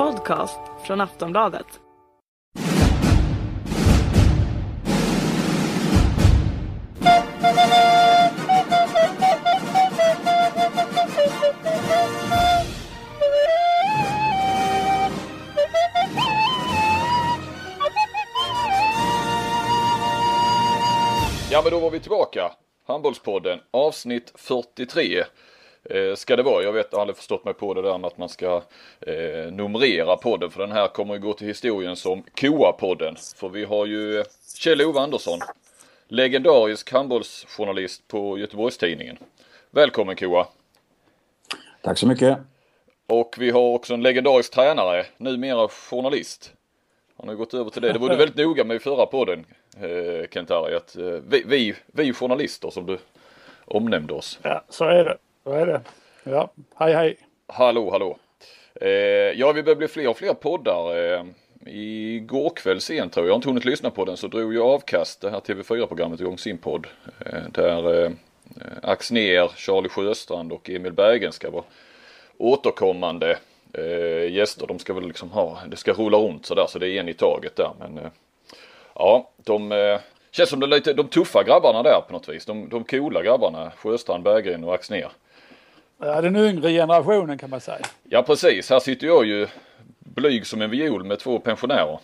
[0.00, 1.66] podcast från Aftonbladet.
[21.50, 22.52] Ja men då var vi tillbaka.
[22.86, 25.24] Handbollspodden avsnitt 43
[25.84, 26.62] eh, ska det vara.
[26.62, 28.62] Jag vet, jag har aldrig förstått mig på det där med att man ska
[29.00, 33.36] eh, numrera podden för den här kommer ju gå till historien som KOA-podden.
[33.36, 34.24] För vi har ju
[34.58, 35.38] Kjell-Ove Andersson,
[36.08, 39.16] legendarisk handbollsjournalist på Göteborgstidningen.
[39.70, 40.46] Välkommen KOA!
[41.82, 42.38] Tack så mycket!
[43.06, 46.52] Och vi har också en legendarisk tränare, numera journalist.
[47.16, 47.92] Han har gått över till det.
[47.92, 50.76] Det var du väldigt noga med i förra podden eh, Kent-Harry.
[50.76, 52.98] Att eh, vi, vi, vi journalister som du
[53.64, 54.38] omnämnde oss.
[54.42, 55.16] Ja, så är det.
[55.50, 55.80] Så är det.
[56.24, 57.16] Ja, hej hej.
[57.46, 58.18] Hallå, hallå.
[58.80, 61.12] Eh, ja, vi börjar bli fler och fler poddar.
[61.12, 61.24] Eh,
[61.66, 64.66] igår kväll sent tror jag, jag har inte hunnit lyssna på den, så drog jag
[64.66, 66.86] avkast det här TV4-programmet igång sin podd.
[67.26, 68.10] Eh, där eh,
[68.82, 71.64] Axner, Charlie Sjöstrand och Emil Bergen ska vara
[72.38, 73.38] återkommande
[73.72, 74.66] eh, gäster.
[74.66, 77.14] De ska väl liksom ha, det ska rulla runt sådär så det är en i
[77.14, 77.70] taget där.
[77.78, 78.10] Men eh,
[78.94, 82.46] ja, de eh, känns som de lite, de tuffa grabbarna där på något vis.
[82.46, 85.10] De, de coola grabbarna, Sjöstrand, Berggren och Axner.
[86.00, 87.78] Ja, den yngre generationen kan man säga.
[88.08, 89.46] Ja precis, här sitter jag ju
[89.98, 91.98] blyg som en viol med två pensionärer.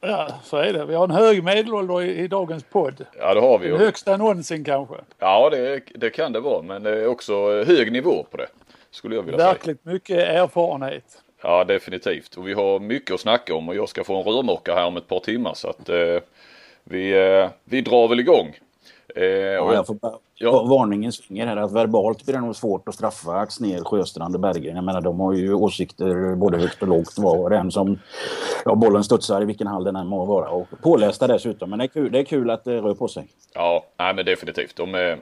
[0.00, 0.84] Ja, så är det.
[0.84, 3.06] Vi har en hög medelålder i, i dagens podd.
[3.18, 3.68] Ja det har vi.
[3.68, 4.94] Den högsta någonsin kanske.
[5.18, 8.46] Ja det, det kan det vara men det är också hög nivå på det.
[8.90, 9.92] Skulle jag vilja Verkligt säga.
[9.92, 11.22] mycket erfarenhet.
[11.42, 14.74] Ja definitivt och vi har mycket att snacka om och jag ska få en rörmokare
[14.74, 16.18] här om ett par timmar så att eh,
[16.84, 18.58] vi, eh, vi drar väl igång.
[19.18, 19.96] Eh, ja, jag får
[20.34, 20.62] ja.
[20.62, 24.76] varningens finger här att verbalt blir det nog svårt att straffa Axnér, Sjöstrand och Berggren.
[24.76, 27.98] Jag menar de har ju åsikter både högt och lågt var och en som
[28.64, 30.48] ja, bollen studsar i vilken hall den än må vara.
[30.48, 33.26] Och pålästa dessutom men det är kul, det är kul att det rör på sig.
[33.54, 34.76] Ja, nej men definitivt.
[34.76, 35.18] De är,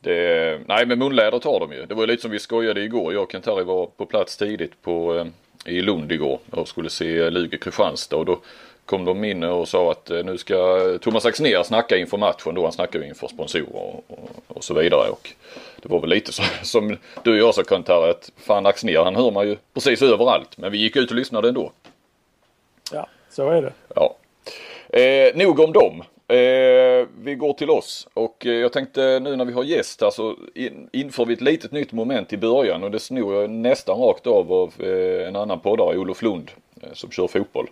[0.00, 1.86] det, nej men munlädret har de ju.
[1.86, 3.12] Det var lite som vi skojade igår.
[3.12, 5.26] Jag och Kent-Harry var på plats tidigt på, eh,
[5.74, 8.38] i Lund igår och skulle se Lugi Kristianstad och då
[8.88, 12.62] kom de in och sa att eh, nu ska Thomas Axnér snacka inför matchen då.
[12.62, 14.04] Han snackar ju inför sponsorer och,
[14.46, 15.10] och, så vidare.
[15.10, 15.30] Och
[15.82, 19.16] det var väl lite så, som du och jag sa Kent-Harry att fan Axnér han
[19.16, 20.58] hör man ju precis överallt.
[20.58, 21.72] Men vi gick ut och lyssnade ändå.
[22.92, 23.72] Ja, så är det.
[23.94, 24.16] Ja.
[24.98, 26.02] Eh, nog om dem.
[26.28, 30.10] Eh, vi går till oss och eh, jag tänkte nu när vi har gäst här
[30.10, 33.98] så in, inför vi ett litet nytt moment i början och det snor jag nästan
[33.98, 36.50] rakt av av eh, en annan poddare, Olof Lund,
[36.82, 37.68] eh, som kör fotboll.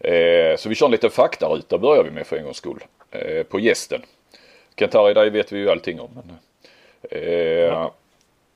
[0.00, 2.84] Eh, så vi kör en liten faktaruta börjar vi med för en gångs skull.
[3.10, 4.02] Eh, på gästen.
[4.76, 6.10] Kentari, dig vet vi ju allting om.
[6.14, 6.36] Men,
[7.68, 7.94] ja.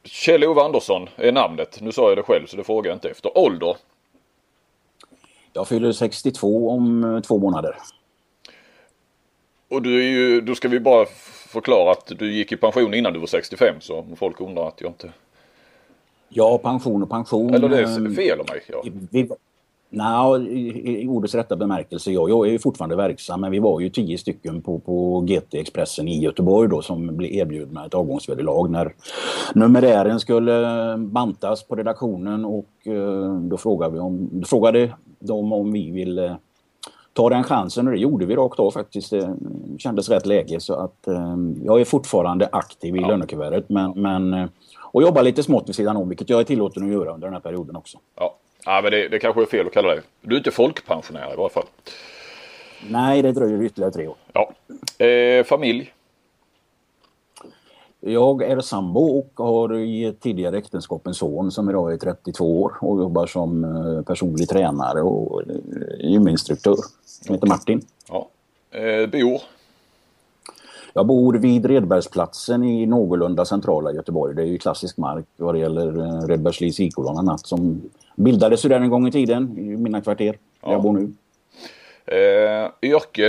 [0.04, 1.78] Kjell-Ove Andersson är namnet.
[1.80, 3.38] Nu sa jag det själv så det frågar jag inte efter.
[3.38, 3.76] Ålder?
[5.52, 7.76] Jag fyller 62 om två månader.
[9.68, 11.06] Och du är ju, då ska vi bara
[11.48, 14.80] förklara att du gick i pension innan du var 65 så om folk undrar att
[14.80, 15.12] jag inte...
[16.28, 17.54] Ja, pension och pension.
[17.54, 18.62] Eller det är fel av mig.
[18.66, 18.84] Ja.
[19.10, 19.30] Vi,
[19.92, 22.12] Nej, i, i ordets rätta bemärkelse.
[22.12, 26.22] Ja, jag är fortfarande verksam men vi var ju tio stycken på, på GT-expressen i
[26.22, 28.94] Göteborg då som blev erbjudna ett avgångsvederlag när
[29.54, 35.72] numerären skulle bantas på redaktionen och eh, då frågade, vi om, då frågade de om
[35.72, 36.36] vi ville
[37.12, 39.10] ta den chansen och det gjorde vi rakt av faktiskt.
[39.10, 39.36] Det
[39.78, 43.08] kändes rätt läge så att eh, jag är fortfarande aktiv i ja.
[43.08, 44.46] lönekuvertet men, men eh,
[44.92, 47.34] och jobbar lite smått vid sidan om vilket jag är tillåten att göra under den
[47.34, 47.98] här perioden också.
[48.16, 50.00] Ja, ja men det, det kanske är fel att kalla dig.
[50.20, 51.66] Du är inte folkpensionär i varje fall.
[52.88, 54.16] Nej, det dröjer ytterligare tre år.
[54.32, 54.52] Ja.
[55.06, 55.92] Eh, familj?
[58.00, 62.72] Jag är sambo och har i tidigare äktenskap en son som idag är 32 år
[62.80, 66.76] och jobbar som eh, personlig tränare och eh, gyminstruktör.
[67.04, 67.82] Som heter Martin.
[68.08, 68.28] Ja.
[68.70, 69.40] Eh, bor?
[70.92, 74.34] Jag bor vid Redbergsplatsen i någorlunda centrala Göteborg.
[74.34, 77.82] Det är ju klassisk mark vad det gäller eh, Redbergslis IK bland annat som
[78.22, 80.68] bildades ju där en gång i tiden i mina kvarter ja.
[80.68, 81.12] där jag bor nu.
[82.06, 83.28] Eh, yrke,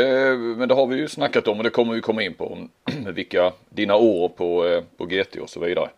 [0.58, 2.58] men det har vi ju snackat om och det kommer vi komma in på.
[3.14, 5.90] Vilka dina år på, eh, på GT och så vidare.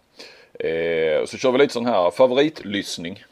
[0.59, 3.23] Eh, så kör vi lite sån här favoritlyssning.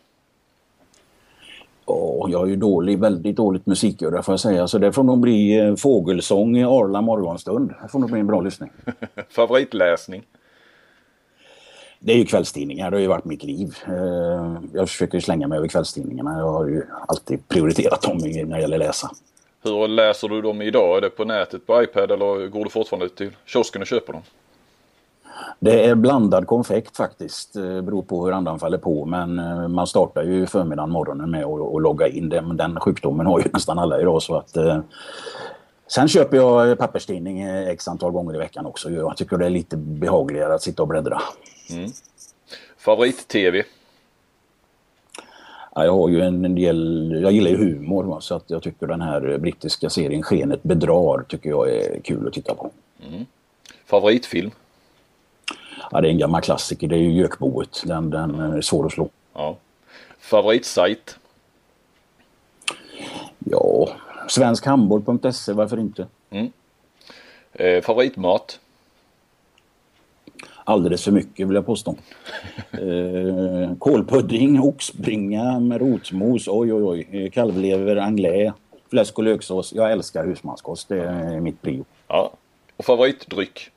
[1.85, 4.67] Ja, jag är ju dålig, väldigt dåligt musikgörare får jag säga.
[4.67, 7.73] Så det får nog bli eh, fågelsång i Arla morgonstund.
[7.83, 8.69] Det får nog bli en bra lyssning.
[9.29, 10.23] Favoritläsning?
[12.03, 13.77] Det är ju kvällstidningar, det har ju varit mitt liv.
[13.87, 16.39] Eh, jag försöker slänga mig över kvällstidningarna.
[16.39, 19.09] Jag har ju alltid prioriterat dem när det gäller läsa.
[19.63, 20.97] Hur läser du dem idag?
[20.97, 24.21] Är det på nätet på iPad eller går du fortfarande till kiosken och köper dem?
[25.59, 27.53] Det är blandad konfekt faktiskt.
[27.53, 29.05] Det beror på hur andan faller på.
[29.05, 32.29] Men eh, man startar ju förmiddagen, morgonen med att, logga in.
[32.29, 34.21] Den, den sjukdomen har ju nästan alla idag.
[34.21, 34.79] Så att, eh,
[35.87, 38.89] sen köper jag papperstidning x antal gånger i veckan också.
[38.89, 41.21] Jag tycker det är lite behagligare att sitta och bläddra.
[41.71, 41.91] Mm.
[42.77, 43.63] Favorit-tv?
[45.75, 49.01] Ja, jag har ju en del, jag gillar ju humor så att jag tycker den
[49.01, 52.71] här brittiska serien Skenet bedrar tycker jag är kul att titta på.
[53.07, 53.25] Mm.
[53.85, 54.51] Favoritfilm?
[55.91, 56.87] Ja, det är en gammal klassiker.
[56.87, 57.83] Det är ju Gökboet.
[57.85, 59.09] Den, den är svår att slå.
[59.33, 59.57] Ja.
[60.19, 61.17] Favoritsajt?
[63.39, 63.89] Ja,
[64.27, 66.07] svenskhandboll.se, varför inte?
[66.29, 66.51] Mm.
[67.53, 68.59] Eh, favoritmat?
[70.63, 71.95] Alldeles för mycket vill jag påstå.
[72.71, 78.53] eh, kålpudding, oxbringa med rotmos, oj oj oj, eh, kalvlever, anglais,
[78.89, 79.73] fläsk och löksås.
[79.73, 81.85] Jag älskar husmanskost, det är mitt prio.
[82.07, 82.31] Ja.
[82.77, 83.71] Och favoritdryck?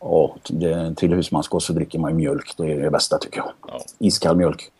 [0.00, 0.36] Ja,
[0.96, 2.54] till husmanskost så dricker man mjölk.
[2.56, 3.52] Det är det bästa tycker jag.
[3.68, 3.80] Ja.
[3.98, 4.70] Iskall mjölk.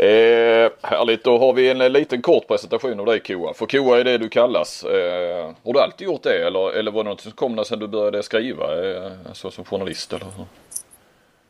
[0.00, 3.54] Eh, härligt, då har vi en liten kort presentation av dig Koa.
[3.54, 4.84] För Koa är det du kallas.
[4.84, 7.88] Eh, har du alltid gjort det eller, eller var det något som kom sen du
[7.88, 8.64] började skriva?
[8.64, 10.26] Eh, alltså som journalist eller?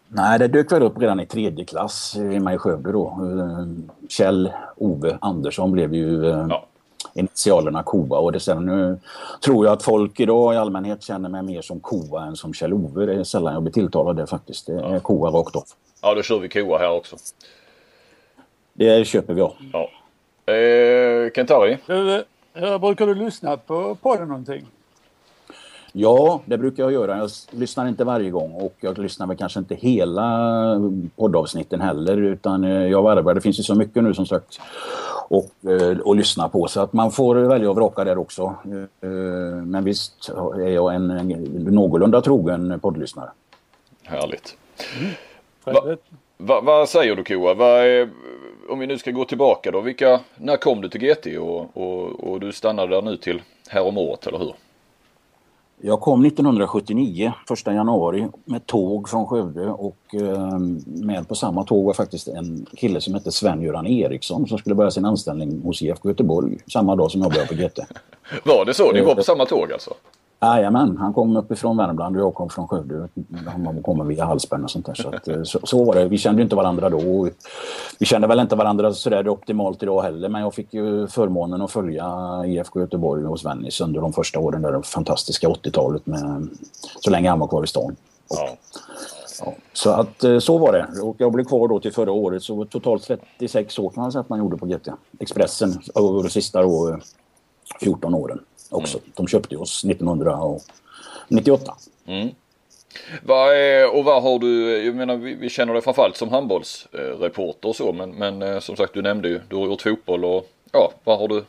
[0.09, 3.19] Nej, det dök väl upp redan i tredje klass hemma i Skövde då.
[4.09, 6.67] Kjell Ove Andersson blev ju eh, ja
[7.15, 8.99] initialerna KOA och det sen nu
[9.45, 13.07] tror jag att folk idag i allmänhet känner mig mer som KOA än som Kjell-Ove.
[13.07, 14.67] Det är sällan jag blir tilltalad det faktiskt.
[14.67, 15.01] Det är ja.
[15.01, 15.65] KOA rakt av.
[16.03, 17.17] Ja, då kör vi KOA här också.
[18.81, 19.55] Det köper vi ja.
[19.73, 19.91] ja.
[20.53, 21.79] Eh, Kentari?
[22.81, 24.67] Brukar du lyssna på podden någonting?
[25.93, 27.19] Ja, det brukar jag göra.
[27.19, 30.77] Jag lyssnar inte varje gång och jag lyssnar väl kanske inte hela
[31.17, 33.35] poddavsnitten heller utan eh, jag varvar.
[33.35, 34.61] Det finns ju så mycket nu som sagt
[35.29, 38.55] och, eh, och lyssna på så att man får välja och vraka där också.
[39.01, 39.11] Eh,
[39.65, 43.31] men visst är jag en, en någorlunda trogen poddlyssnare.
[44.03, 44.57] Härligt.
[45.01, 45.13] Mm.
[45.65, 45.97] Va,
[46.37, 47.55] va, vad säger du Koa?
[47.55, 48.09] Va är,
[48.71, 49.81] om vi nu ska gå tillbaka då.
[49.81, 54.27] Vilka, när kom du till GT och, och, och du stannade där nu till häromåret
[54.27, 54.55] eller hur?
[55.83, 61.85] Jag kom 1979, första januari, med tåg från Skövde och eh, med på samma tåg
[61.85, 66.09] var faktiskt en kille som hette Sven-Göran Eriksson som skulle börja sin anställning hos IFK
[66.09, 67.79] Göteborg samma dag som jag började på GT.
[68.45, 68.93] var det så?
[68.93, 69.95] Ni var på samma tåg alltså?
[70.43, 73.09] Jajamän, han kom uppifrån Värmland och jag kom från Skövde.
[73.47, 74.95] Han kommer via Hallsberg och sånt där.
[74.95, 76.09] Så, att, eh, så, så, var det.
[76.09, 77.29] Vi kände inte varandra då.
[77.99, 80.29] Vi kände väl inte varandra sådär optimalt idag heller.
[80.29, 82.07] Men jag fick ju förmånen att följa
[82.47, 84.63] IFK Göteborg och Svennis under de första åren.
[84.63, 86.03] Där det fantastiska 80-talet.
[87.01, 87.97] Så länge han var kvar i stan.
[88.29, 88.49] Och, ja.
[89.45, 91.03] Ja, så att eh, så var det.
[91.03, 92.43] Och jag blev kvar då till förra året.
[92.43, 93.05] Så totalt
[93.39, 94.89] 36 år kan man säga att man gjorde på GT.
[95.19, 96.99] Expressen över de sista då,
[97.81, 98.99] 14 eh, åren också.
[98.99, 99.11] Mm.
[99.17, 101.75] De köpte oss 1998.
[102.07, 102.29] Mm.
[103.23, 107.69] Vad är, och vad har du, jag menar vi, vi känner dig framförallt som handbollsreporter
[107.69, 110.49] och så men, men eh, som sagt du nämnde ju, du har gjort fotboll och
[110.73, 111.45] ja, vad har du?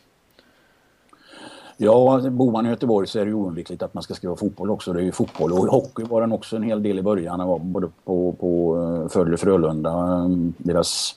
[1.78, 4.94] Ja, bor man i Göteborg så är det oundvikligt att man ska skriva fotboll också.
[4.94, 7.40] Det är ju fotboll och hockey var den också en hel del i början.
[7.40, 11.16] Jag var både på, på eh, Fölle Frölunda, eh, deras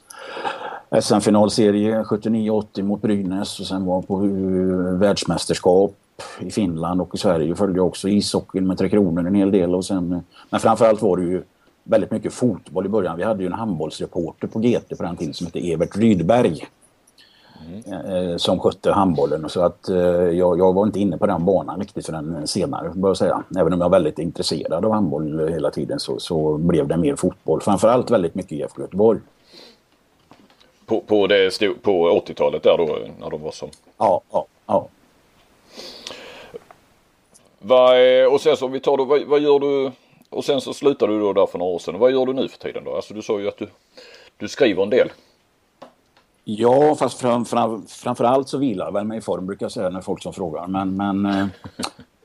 [1.00, 4.16] SM-finalserie 79-80 mot Brynäs och sen var på
[4.98, 5.94] världsmästerskap
[6.40, 9.74] i Finland och i Sverige följde jag också ishockeyn med Tre Kronor en hel del.
[9.74, 11.42] Och sen, men framförallt var det ju
[11.84, 13.16] väldigt mycket fotboll i början.
[13.16, 16.66] Vi hade ju en handbollsreporter på GT på den tiden som hette Evert Rydberg.
[17.88, 18.38] Mm.
[18.38, 19.48] Som skötte handbollen.
[19.48, 23.08] Så att eh, jag, jag, var inte inne på den banan riktigt förrän senare, bör
[23.08, 23.42] jag säga.
[23.58, 27.16] Även om jag var väldigt intresserad av handboll hela tiden så, så blev det mer
[27.16, 27.60] fotboll.
[27.60, 29.20] Framförallt väldigt mycket IFK Göteborg.
[30.86, 33.70] På, på, det på 80-talet där då när de var som?
[33.98, 34.88] Ja, ja, ja.
[37.58, 37.96] Vad,
[38.32, 39.92] och sen så om vi tar då, vad, vad, gör du?
[40.30, 41.98] Och sen så slutade du då där för några år sedan.
[41.98, 42.96] Vad gör du nu för tiden då?
[42.96, 43.68] Alltså du sa ju att du,
[44.36, 45.10] du skriver en del.
[46.44, 49.90] Ja, fast fram, fram, framförallt så vilar jag väl mig i form brukar jag säga
[49.90, 50.66] när folk som frågar.
[50.66, 51.46] Men, men eh,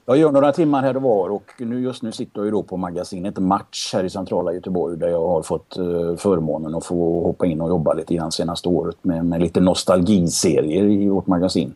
[0.09, 2.63] jag gör några timmar här och var och nu, just nu sitter jag ju då
[2.63, 7.23] på magasinet Match här i centrala Göteborg där jag har fått eh, förmånen att få
[7.23, 11.73] hoppa in och jobba lite grann senaste året med, med lite nostalgiserier i vårt magasin.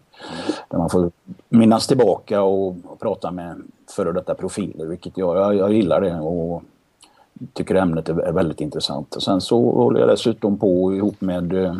[0.69, 1.11] Där man får
[1.49, 3.61] minnas tillbaka och, och prata med
[3.95, 6.63] före detta profiler vilket jag, jag, jag gillar det och
[7.53, 9.15] tycker ämnet är, väldigt intressant.
[9.15, 11.75] Och sen så håller jag dessutom på ihop med eh,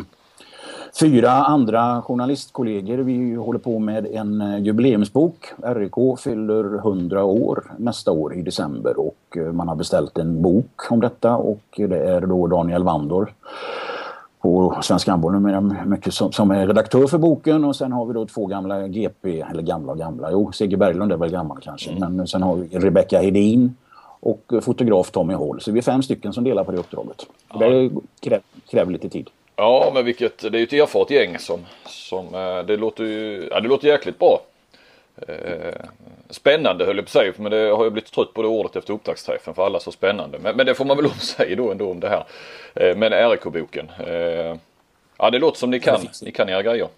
[1.00, 2.98] fyra andra journalistkollegor.
[2.98, 5.46] Vi håller på med en eh, jubileumsbok.
[5.62, 10.92] RIK fyller 100 år nästa år i december och eh, man har beställt en bok
[10.92, 13.32] om detta och det är då Daniel Wandor
[14.40, 18.14] på Svensk Handboll numera mycket som, som, är redaktör för boken och sen har vi
[18.14, 21.90] då två gamla GP, eller gamla och gamla, jo Sigge Berglund är väl gammal kanske,
[21.90, 22.16] mm.
[22.16, 23.76] men sen har vi Rebecka Hedin
[24.20, 25.60] och fotograf Tommy Hall.
[25.60, 27.26] Så vi är fem stycken som delar på det uppdraget.
[27.52, 27.58] Ja.
[27.58, 29.30] Det kräver, kräver lite tid.
[29.56, 33.48] Ja, men vilket, det är ju ett erfaret gäng som, som eh, det låter ju,
[33.50, 34.40] ja det låter jäkligt bra.
[35.28, 35.74] Eh,
[36.30, 38.76] spännande höll jag på att säga, men det har jag blivit trött på det ordet
[38.76, 40.38] efter upptaktsträffen för alla så spännande.
[40.38, 42.24] Men, men det får man väl säga då ändå om det här.
[42.74, 43.90] Eh, men RIK-boken.
[44.06, 44.56] Eh,
[45.18, 46.88] ja det låter som ni kan, ni kan era grejer.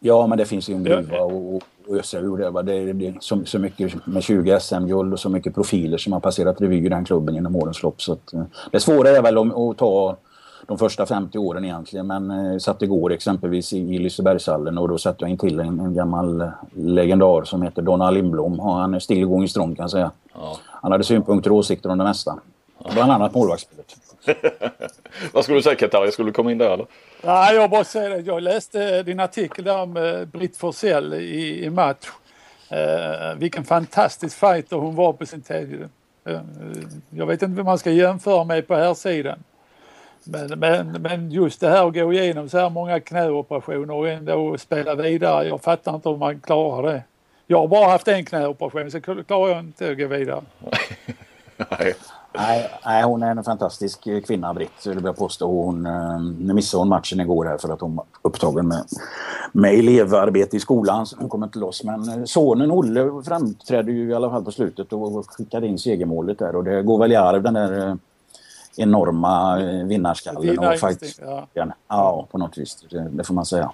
[0.00, 1.62] Ja men det finns ju en gruva och, och
[1.96, 2.62] ösa ur det.
[2.62, 6.12] Det är, det är så, så mycket med 20 SM-guld och så mycket profiler som
[6.12, 8.02] har passerat revy i den klubben genom årens lopp.
[8.02, 8.32] Så att,
[8.72, 10.16] det svåra är väl att ta
[10.66, 12.06] de första 50 åren egentligen.
[12.06, 15.80] Men eh, satt igår exempelvis i, i Lisebergshallen och då satte jag in till en,
[15.80, 18.60] en gammal legendar som heter Donna Lindblom.
[18.60, 20.10] Och han är still i strong kan jag säga.
[20.34, 20.58] Ja.
[20.64, 22.38] Han hade synpunkter och åsikter om det mesta.
[22.92, 23.96] Bland annat målvaktsspelet.
[25.32, 26.12] Vad skulle du säga Katari?
[26.12, 26.86] Skulle du komma in där eller?
[27.22, 28.20] Nej, jag bara säger det.
[28.20, 32.06] Jag läste din artikel där om Britt Forsell i, i match.
[32.72, 35.88] Uh, vilken fantastisk fighter hon var på sin tid.
[36.28, 36.40] Uh,
[37.10, 39.38] jag vet inte vad man ska jämföra med på här sidan.
[40.26, 44.58] Men, men, men just det här att gå igenom så här många knäoperationer och ändå
[44.58, 45.48] spela vidare.
[45.48, 47.02] Jag fattar inte hur man klarar det.
[47.46, 50.42] Jag har bara haft en knäoperation så klarar jag inte att gå vidare.
[51.70, 51.94] Nej.
[52.38, 55.46] Nej, nej, hon är en fantastisk kvinna, Britt, vill jag påstå.
[55.46, 58.84] Hon, eh, nu missade hon matchen igår här för att hon var upptagen med,
[59.52, 61.06] med elevarbete i skolan.
[61.06, 61.84] Så hon kom inte loss.
[61.84, 66.38] Men eh, sonen Olle framträdde ju i alla fall på slutet och skickade in segermålet
[66.38, 66.56] där.
[66.56, 67.94] Och det går väl i arv den där eh,
[68.76, 71.20] enorma vinnarskallen och fight.
[71.54, 71.68] Ja.
[71.88, 72.84] ja, på något vis.
[72.90, 73.72] Det, det får man säga.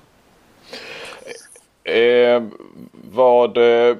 [1.84, 2.42] Eh,
[2.92, 3.56] vad,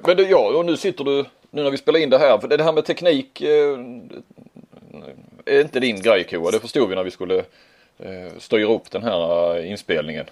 [0.07, 2.47] men det, ja, och nu sitter du, nu när vi spelar in det här, för
[2.47, 3.79] det här med teknik eh,
[5.45, 6.51] är inte din grej Koa.
[6.51, 7.37] Det förstod vi när vi skulle
[7.97, 10.25] eh, styra upp den här eh, inspelningen.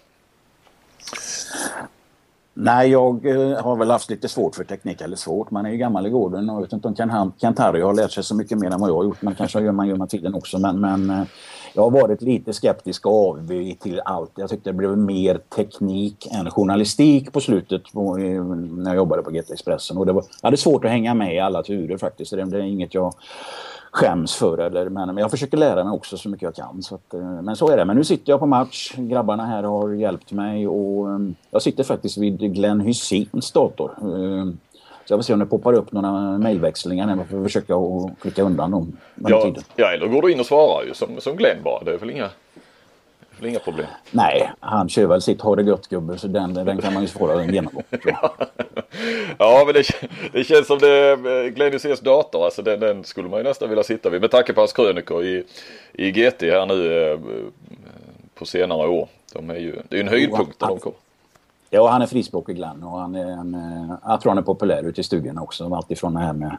[2.54, 5.78] Nej, jag eh, har väl haft lite svårt för teknik, eller svårt, man är ju
[5.78, 6.96] gammal i gården och jag vet inte om
[7.38, 9.72] Kent-Harry har lärt sig så mycket mer än vad jag har gjort, men kanske gör
[9.72, 10.60] man gör man tiden också.
[10.60, 11.24] Men, men eh,
[11.74, 14.32] jag har varit lite skeptisk och avig till allt.
[14.36, 19.22] Jag tyckte det blev mer teknik än journalistik på slutet på, eh, när jag jobbade
[19.22, 19.98] på GT Expressen.
[19.98, 22.32] Och det var, jag hade svårt att hänga med i alla turer faktiskt.
[22.32, 23.14] Det, det är inget jag
[23.92, 24.58] skäms för.
[24.58, 26.84] Eller, men, men jag försöker lära mig också så mycket jag kan.
[26.84, 27.86] Så att, eh, men så är det.
[27.86, 28.94] Men nu sitter jag på match.
[28.98, 31.20] Grabbarna här har hjälpt mig och eh,
[31.52, 33.92] jag sitter faktiskt vid Glenn Hyséns dator.
[35.06, 37.18] Så jag får se om det poppar upp några mejlväxlingar.
[37.18, 38.98] Jag får försöka att klicka undan dem.
[39.16, 39.64] Ja, tiden.
[39.76, 41.84] ja, eller går du in och svarar ju som, som Glenn bara.
[41.84, 42.30] Det är väl inga
[43.42, 43.88] väl inga problem?
[44.12, 47.54] Nej, han kör väl sitt ha det gött gubbe så den, den kan man ju
[47.54, 47.84] genomgång.
[48.06, 48.36] ja.
[49.38, 49.84] ja, men det,
[50.32, 53.84] det känns som det Glenn Hyséns dator, alltså den, den, skulle man ju nästan vilja
[53.84, 55.44] sitta vid med tanke på hans krönikor i,
[55.94, 57.20] i GT här nu eh,
[58.36, 59.08] på senare år.
[59.34, 60.98] De är ju, det är ju en höjdpunkt när de kommer.
[61.74, 64.84] Ja, han är frispråkig Glenn och han är en, eh, jag tror han är populär
[64.84, 65.76] ute i stugorna också.
[65.76, 66.58] Alltifrån det här med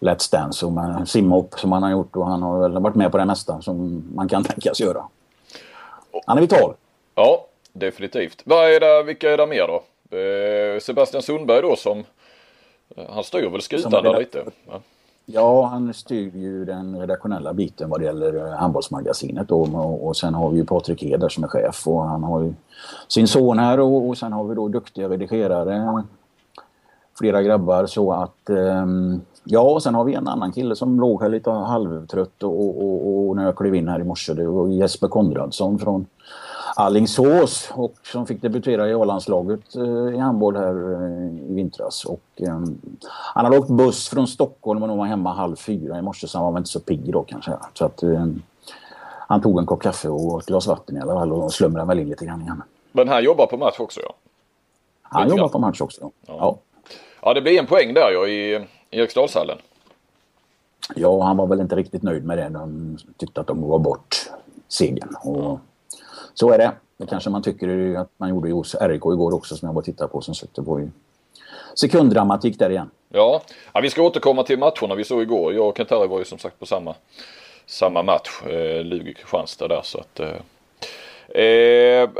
[0.00, 3.12] Let's Dance och med simhopp som han har gjort och han har väl varit med
[3.12, 5.04] på det mesta som man kan tänkas göra.
[6.26, 6.74] Han är vital.
[7.14, 8.42] Ja, definitivt.
[8.44, 9.82] Vad är det, vilka är det mer då?
[10.16, 12.04] Eh, Sebastian Sundberg då som
[12.96, 14.44] eh, han styr väl skutan där lite?
[14.66, 14.80] Ja
[15.26, 20.16] ja, han styr ju den redaktionella biten vad det gäller eh, handbollsmagasinet då och, och
[20.16, 22.54] sen har vi ju Patrik Heder som är chef och han har ju
[23.08, 26.02] sin son här och, och sen har vi då duktiga redigerare
[27.18, 31.22] flera grabbar så att um, Ja, och sen har vi en annan kille som låg
[31.22, 34.34] här lite halvtrött och, och, och, när jag klev in här i morse.
[34.34, 36.06] Det var Jesper Konradsson från
[36.76, 42.04] Allingsås och som fick debutera i A-landslaget eh, i handboll här eh, i vintras.
[42.04, 42.60] Och, eh,
[43.34, 46.52] han hade åkt buss från Stockholm och var hemma halv fyra i morse så han
[46.52, 47.52] var inte så pigg då kanske.
[47.74, 48.26] Så att, eh,
[49.28, 51.98] han tog en kopp kaffe och ett glas vatten i alla fall och slumrade väl
[51.98, 52.62] in lite grann igen.
[52.92, 54.14] Men han jobbar på match också ja?
[55.02, 56.10] Han jobbar på match också.
[56.26, 56.34] Ja.
[56.38, 56.58] ja.
[57.22, 57.34] ja.
[57.34, 59.58] det blir en poäng där ja i Eriksdalshallen.
[60.94, 62.48] Ja, han var väl inte riktigt nöjd med det.
[62.48, 64.30] De tyckte att de gav bort
[64.68, 65.16] segern.
[65.22, 65.58] Och
[66.34, 66.72] så är det.
[66.96, 69.84] Det kanske man tycker att man gjorde hos RIK igår också som jag var och
[69.84, 70.20] tittade på.
[70.20, 70.90] Som sökte på ju
[71.74, 72.90] sekunddramatik där igen.
[73.08, 73.42] Ja.
[73.72, 75.54] ja, vi ska återkomma till matcherna vi såg igår.
[75.54, 76.94] Jag och Kentari var ju som sagt på samma,
[77.66, 78.42] samma match.
[78.46, 80.36] Eh, Lugi-Kristianstad där så att eh,
[81.28, 82.10] Eh,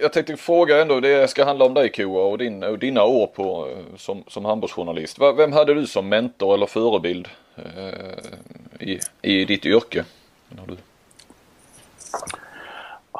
[0.00, 3.26] jag tänkte fråga ändå, det ska handla om dig Koa och, din, och dina år
[3.26, 5.18] på, eh, som, som handbollsjournalist.
[5.36, 10.04] Vem hade du som mentor eller förebild eh, i, i ditt yrke?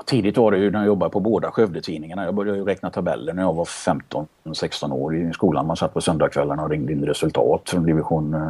[0.05, 2.25] Tidigt var det ju när jag jobbade på båda Skövdetidningarna.
[2.25, 5.67] Jag började ju räkna tabeller när jag var 15-16 år i skolan.
[5.67, 8.49] Man satt på söndagskvällarna och ringde in resultat från division eh,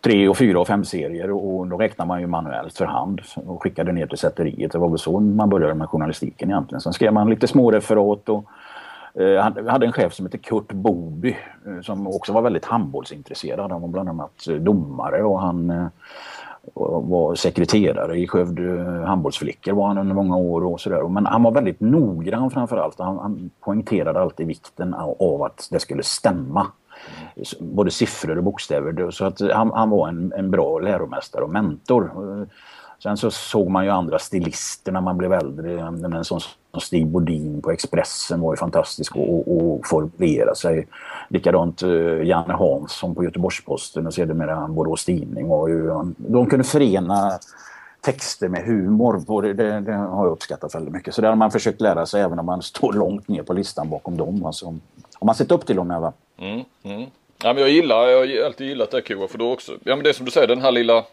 [0.00, 3.62] 3 och 4 och 5 serier och då räknar man ju manuellt för hand och
[3.62, 4.72] skickade ner till sätteriet.
[4.72, 6.80] Det var väl så man började med journalistiken egentligen.
[6.80, 8.44] Sen skrev man lite små referat och
[9.18, 11.36] Eh, hade en chef som hette Kurt Boby
[11.66, 13.70] eh, som också var väldigt handbollsintresserad.
[13.70, 15.90] Han var bland annat eh, domare och han
[16.74, 21.08] var sekreterare i Skövde eh, handbollsflickor var han under många år och sådär.
[21.08, 22.98] Men han var väldigt noggrann framförallt.
[22.98, 26.66] Han, han poängterade alltid vikten av att det skulle stämma.
[27.60, 29.10] Både siffror och bokstäver.
[29.10, 32.10] Så att han, han var en, en bra läromästare och mentor.
[33.04, 35.80] Sen så såg man ju andra stilister när man blev äldre.
[35.80, 40.86] En sån som Stig Bodin på Expressen var ju fantastisk och formulera sig.
[41.28, 45.48] Likadant uh, Janne Hansson på Göteborgs-Posten och sedermera Borås Tidning.
[45.48, 47.38] Var ju, de kunde förena
[48.00, 49.42] texter med humor.
[49.42, 51.14] Det, det, det, har jag uppskattat väldigt mycket.
[51.14, 53.90] Så det har man försökt lära sig även om man står långt ner på listan
[53.90, 54.46] bakom dem.
[54.46, 54.66] Alltså,
[55.14, 57.06] har man sett upp till dem i alla mm, mm.
[57.42, 59.72] Ja, men jag gillar, jag har alltid gillat det Kua för då också.
[59.84, 61.04] Ja men det är som du säger den här lilla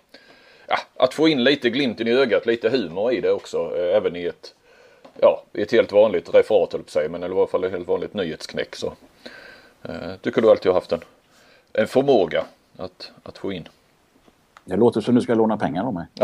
[0.96, 3.78] att få in lite glimten i ögat, lite humor i det också.
[3.78, 4.54] Eh, även i ett,
[5.20, 7.88] ja, i ett helt vanligt referat höll på men eller i alla fall ett helt
[7.88, 8.75] vanligt nyhetsknäck.
[8.75, 8.94] Så,
[9.84, 11.01] eh, tycker du alltid har haft en,
[11.74, 12.46] en förmåga
[12.78, 13.68] att, att få in.
[14.66, 16.06] Det låter som du ska låna pengar av mig.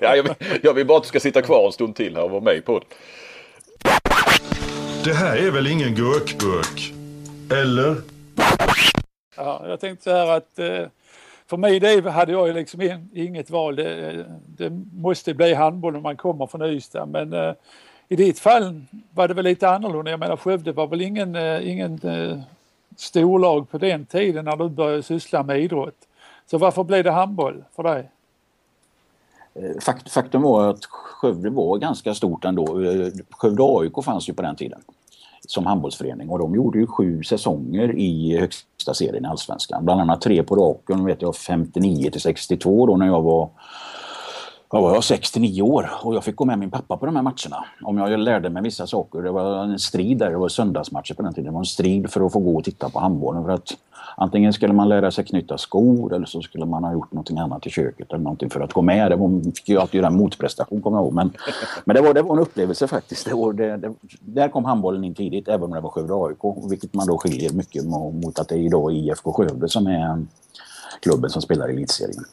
[0.00, 2.24] ja, jag, vill, jag vill bara att du ska sitta kvar en stund till här
[2.24, 2.86] och vara med på det.
[5.04, 6.92] Det här är väl ingen gurkburk?
[7.52, 7.96] Eller?
[9.36, 10.86] Ja, jag tänkte så här att eh,
[11.46, 13.76] för mig det hade jag liksom inget val.
[13.76, 17.06] Det, det, måste bli handboll om man kommer från Ystad.
[17.06, 17.54] Men eh,
[18.08, 20.10] i ditt fall var det väl lite annorlunda.
[20.10, 22.38] Jag menar Skövde var väl ingen, eh, ingen eh,
[22.96, 26.08] storlag på den tiden när du började syssla med idrott.
[26.46, 28.10] Så varför blev det handboll för dig?
[29.54, 32.82] Eh, fakt, faktum var att Skövde var ganska stort ändå.
[32.82, 34.80] Eh, Skövde AIK fanns ju på den tiden
[35.48, 39.84] som handbollsförening och de gjorde ju sju säsonger i högsta serien i Allsvenskan.
[39.84, 43.50] Bland annat tre på raken, vet jag, 59 till 62 då när jag var
[44.82, 47.64] jag var 69 år och jag fick gå med min pappa på de här matcherna.
[47.82, 49.22] Om jag lärde mig vissa saker.
[49.22, 51.44] Det var en strid där, det var söndagsmatcher på den tiden.
[51.44, 53.44] Det var en strid för att få gå och titta på handbollen.
[53.44, 53.76] För att
[54.16, 57.66] antingen skulle man lära sig knyta skor eller så skulle man ha gjort någonting annat
[57.66, 59.10] i köket eller någonting för att gå med.
[59.10, 61.14] Det var, fick ju alltid göra en motprestation kommer jag ihåg.
[61.14, 61.32] Men,
[61.84, 63.24] men det, var, det var en upplevelse faktiskt.
[63.24, 66.70] Det var, det, det, där kom handbollen in tidigt även om det var Skövde AIK.
[66.70, 70.26] Vilket man då skiljer mycket mot att det är idag IFK Skövde som är
[71.00, 72.24] klubben som spelar i elitserien.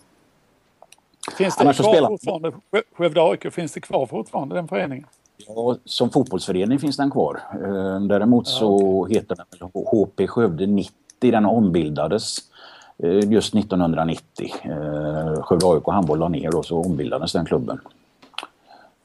[1.37, 2.07] Finns det Annars kvar spelar...
[2.07, 2.51] fortfarande,
[2.97, 5.05] Skövde AIK, finns det kvar fortfarande den föreningen?
[5.47, 7.41] Ja, som fotbollsförening finns den kvar.
[7.53, 10.93] Ehm, däremot så heter den HP Skövde 90.
[11.19, 12.37] Den ombildades
[13.03, 14.53] eh, just 1990.
[14.61, 17.79] Ehm, Skövde AIK handboll la ner och så ombildades den klubben.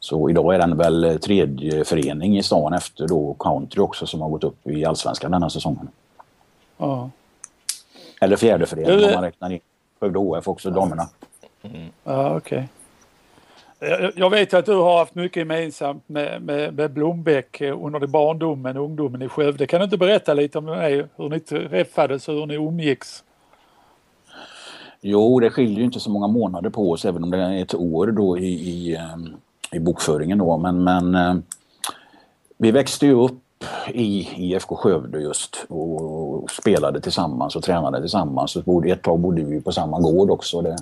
[0.01, 4.29] Så idag är den väl tredje förening i stan efter då country också som har
[4.29, 5.89] gått upp i allsvenskan denna säsongen.
[6.79, 7.11] Ja.
[8.21, 9.61] Eller fjärde förening om man räknar in
[10.01, 11.09] Skövde HF också, damerna.
[11.75, 11.89] Mm.
[12.05, 12.59] Ja, okej.
[12.59, 12.69] Okay.
[14.17, 18.11] Jag vet att du har haft mycket gemensamt med, med, med Blombäck eh, under din
[18.11, 19.67] barndomen och ungdomen i Skövde.
[19.67, 23.25] Kan du inte berätta lite om det, hur ni träffades och hur ni umgicks?
[25.01, 27.75] Jo, det skiljer ju inte så många månader på oss även om det är ett
[27.75, 29.37] år då i, i, ehm,
[29.73, 30.57] i bokföringen då.
[30.57, 31.35] Men, men eh,
[32.59, 33.43] vi växte ju upp
[33.89, 38.57] i IFK Skövde just och spelade tillsammans och tränade tillsammans.
[38.57, 40.63] Och ett tag bodde vi på samma gård också.
[40.63, 40.77] Det,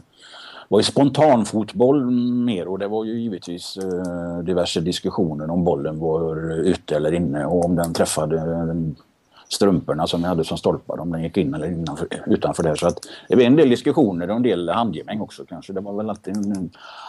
[0.74, 6.50] var ju spontanfotboll mer och det var ju givetvis eh, diverse diskussioner om bollen var
[6.50, 9.04] ute eller inne och om den träffade eh,
[9.48, 12.74] strumporna som jag hade som stolpar, om den gick in eller innanför, utanför där.
[12.74, 15.72] Så att det var en del diskussioner och en del handgemäng också kanske.
[15.72, 16.37] Det var väl alltid,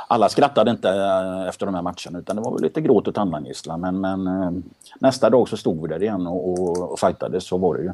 [0.07, 3.15] alla skrattade inte eh, efter de här matcherna utan det var väl lite gråt och
[3.15, 4.51] tandlängissla men, men eh,
[4.99, 7.91] nästa dag så stod vi där igen och, och, och fightades, så var det ju.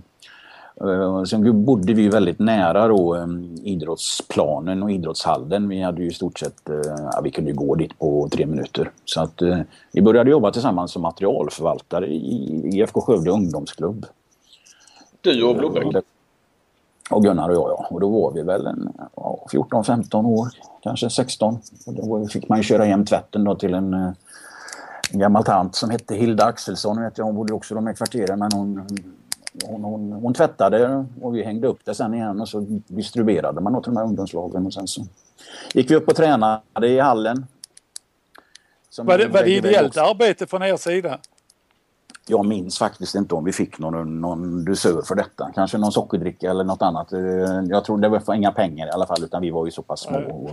[0.83, 5.69] Eh, sen bodde vi väldigt nära då, ehm, idrottsplanen och idrottshallen.
[5.69, 6.75] Vi hade ju i stort sett, eh,
[7.13, 8.91] ja, vi kunde gå dit på tre minuter.
[9.05, 9.59] Så att eh,
[9.91, 14.05] vi började jobba tillsammans som materialförvaltare i IFK Skövde ungdomsklubb.
[15.21, 16.01] Du och Blomberg?
[17.09, 17.87] Och Gunnar och jag ja.
[17.89, 20.47] Och då var vi väl en, ja, 14-15 år,
[20.81, 21.59] kanske 16.
[21.85, 24.15] Och då fick man ju köra hem tvätten då till en, en
[25.19, 27.01] gammal tant som hette Hilda Axelsson.
[27.01, 28.87] Vet jag, hon bodde också i de här kvarteren men hon
[29.65, 33.75] hon, hon, hon tvättade och vi hängde upp det sen igen och så distribuerade man
[33.75, 35.05] åt de här ungdomslagen och sen så
[35.73, 37.45] gick vi upp och tränade i hallen.
[38.97, 41.19] var det, var det ideellt arbete från er sida?
[42.27, 45.51] Jag minns faktiskt inte om vi fick någon, någon dusör för detta.
[45.55, 47.07] Kanske någon sockerdricka eller något annat.
[47.69, 49.99] Jag tror det var inga pengar i alla fall utan vi var ju så pass
[49.99, 50.51] små och,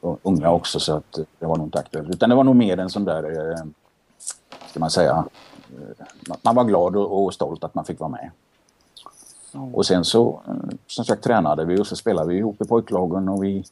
[0.00, 2.08] och unga också så att det var nog inte aktuellt.
[2.10, 3.64] Utan det var nog mer en sån där, eh,
[4.70, 5.24] ska man säga,
[6.42, 8.30] man var glad och stolt att man fick vara med.
[9.54, 9.74] Mm.
[9.74, 10.54] Och sen så eh,
[10.86, 13.64] som sagt tränade vi och så spelade vi ihop i pojklagen och vi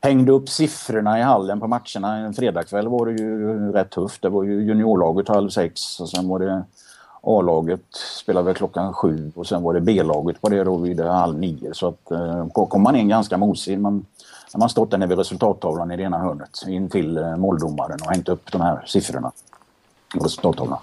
[0.00, 2.16] hängde upp siffrorna i hallen på matcherna.
[2.16, 4.22] En fredagkväll var det ju rätt tufft.
[4.22, 6.64] Det var ju juniorlaget halv sex och sen var det
[7.22, 11.38] A-laget spelade väl klockan sju och sen var det B-laget på det då vid halv
[11.38, 11.74] nio.
[11.74, 13.78] Så att eh, kom man in ganska mosig.
[13.80, 14.06] Man,
[14.54, 17.98] när man stått där nere vid resultattavlan i det ena hörnet in till eh, måldomaren
[18.04, 19.32] och hängt upp de här siffrorna.
[20.14, 20.78] Resultattavlan.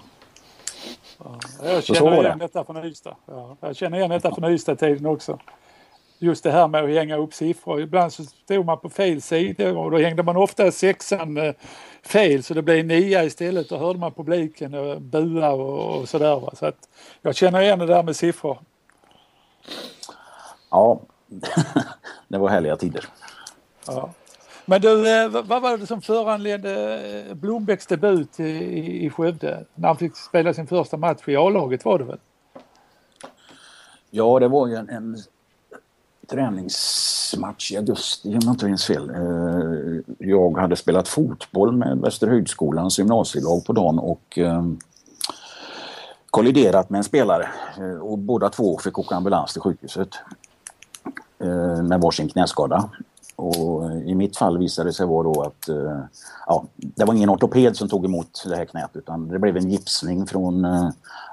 [1.62, 2.44] Jag så känner igen det.
[2.44, 3.16] detta från Ystad.
[3.26, 5.38] Ja, jag känner igen detta från Ystad-tiden också.
[6.18, 7.80] Just det här med att hänga upp siffror.
[7.80, 11.54] Ibland så stod man på fel sida och då hängde man ofta sexan eh,
[12.02, 13.68] fel så det blev nia istället.
[13.68, 16.40] Då hörde man publiken eh, bua och, och sådär.
[16.40, 16.50] va.
[16.54, 16.88] Så att
[17.22, 18.58] jag känner igen det där med siffror.
[20.70, 21.00] Ja,
[22.28, 23.04] det var härliga tider.
[23.86, 24.10] Ja.
[24.68, 29.64] Men du, eh, vad var det som föranledde eh, Blombergs debut i, i, Skövde?
[29.74, 32.18] När han fick spela sin första match i A-laget var det väl?
[34.10, 35.16] Ja, det var ju en, en
[36.30, 39.10] träningsmatch i augusti om jag inte minns fel.
[39.10, 44.78] Eh, jag hade spelat fotboll med Västerhögskolans gymnasielag på dagen och ehm,
[46.30, 47.48] kolliderat med en spelare
[47.78, 50.08] eh, och båda två fick åka ambulans till sjukhuset
[51.82, 52.90] med varsin knäskada.
[53.36, 56.00] Och eh, I mitt fall visade det sig vara då att eh,
[56.46, 59.70] ja, det var ingen ortoped som tog emot det här knät utan det blev en
[59.70, 60.88] gipsning från eh,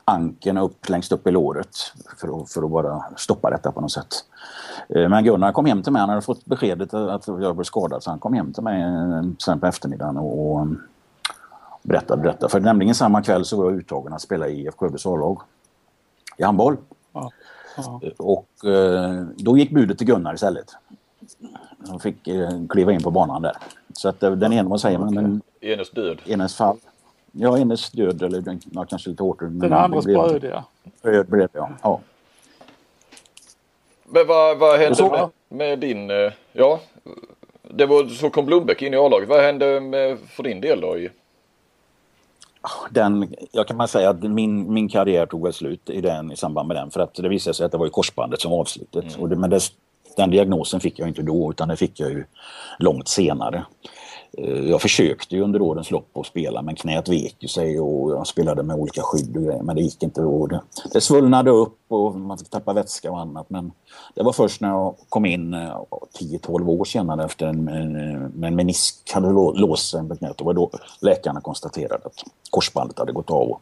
[0.05, 1.77] ankeln upp längst upp i låret
[2.17, 4.25] för att, för att bara stoppa detta på något sätt.
[4.87, 8.09] Men Gunnar kom hem till mig, han hade fått beskedet att jag blev skadad så
[8.09, 8.83] han kom hem till mig
[9.45, 10.67] sen på eftermiddagen och, och
[11.81, 12.49] berättade detta.
[12.49, 15.41] För nämligen samma kväll så var jag uttagen att spela i IFK Skövdes A-lag
[16.37, 16.77] i handboll.
[17.13, 17.31] Ja.
[17.77, 18.01] Ja.
[18.17, 18.47] Och
[19.35, 20.75] då gick budet till Gunnar istället.
[21.87, 23.55] Han fick eh, kliva in på banan där.
[23.93, 26.17] Så att eh, den ena, vad säger man, den Enes död.
[26.25, 26.77] enes fall.
[27.31, 29.39] Ja, enes död eller den- ja, kanske lite hårt.
[29.39, 30.63] Den andras det blev- bröd ja.
[31.01, 31.69] Bröd blev det, ja.
[31.83, 31.99] ja.
[34.05, 36.09] Men vad, vad hände så- med, med din...
[36.11, 36.79] eh, Ja,
[37.71, 39.29] det var, så kom Blombeck in i A-laget.
[39.29, 40.97] Vad hände med, för din del då?
[40.97, 41.09] I,
[42.91, 46.35] Den, jag kan bara säga att min, min karriär tog väl slut i, den, i
[46.35, 46.91] samband med den.
[46.91, 49.15] För att det visade sig att det var ju korsbandet som var avslutet.
[49.19, 49.59] Och det, men det,
[50.15, 52.25] den diagnosen fick jag inte då utan det fick jag ju
[52.79, 53.65] långt senare.
[54.37, 58.11] Eh, jag försökte ju under årens lopp att spela men knät vek ju sig och
[58.11, 60.21] jag spelade med olika skydd och grejer men det gick inte.
[60.21, 60.61] Och det,
[60.93, 63.71] det svullnade upp och man tappade vätska och annat men
[64.15, 65.77] det var först när jag kom in eh,
[66.19, 70.37] 10-12 år senare efter en, en, en menisk hade låst sig på knät.
[70.37, 70.69] Det var då
[71.01, 73.57] läkarna konstaterade att korsbandet hade gått av.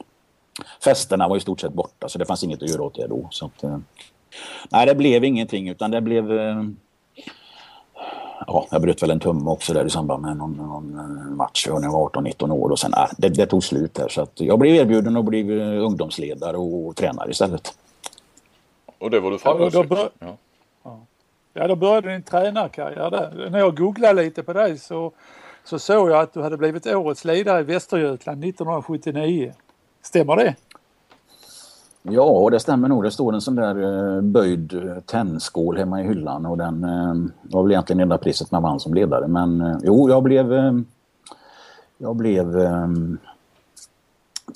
[0.84, 3.28] Fästena var i stort sett borta så det fanns inget att göra åt det då.
[3.32, 3.78] Så att, eh,
[4.70, 6.64] nej, det blev ingenting utan det blev eh,
[8.48, 11.68] Ja, jag bröt väl en tumme också där i samband med någon, någon eh, match
[11.68, 14.32] när jag var 18-19 år och sen, äh, det, det tog slut där så att
[14.42, 17.74] jag blev erbjuden att bli eh, ungdomsledare och tränare istället.
[19.00, 19.90] och det var du Ja, då framgångsrik.
[19.90, 20.38] bör- Ja.
[21.54, 23.50] Ja, då började din tränarkarriär där.
[23.52, 25.12] När jag googlade lite på dig så,
[25.64, 29.54] så såg jag att du hade blivit årets ledare i Västergötland 1979.
[30.02, 30.56] Stämmer det?
[32.04, 33.04] Ja, det stämmer nog.
[33.04, 37.32] Det står en sån där eh, böjd eh, tennskål hemma i hyllan och den eh,
[37.42, 39.28] var väl egentligen enda priset man vann som ledare.
[39.28, 40.54] Men jo, jag blev,
[41.98, 42.56] jag blev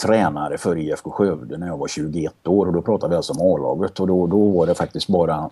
[0.01, 3.53] tränare för IFK Skövde när jag var 21 år och då pratade vi alltså om
[3.53, 5.49] A-laget och då, då var det faktiskt bara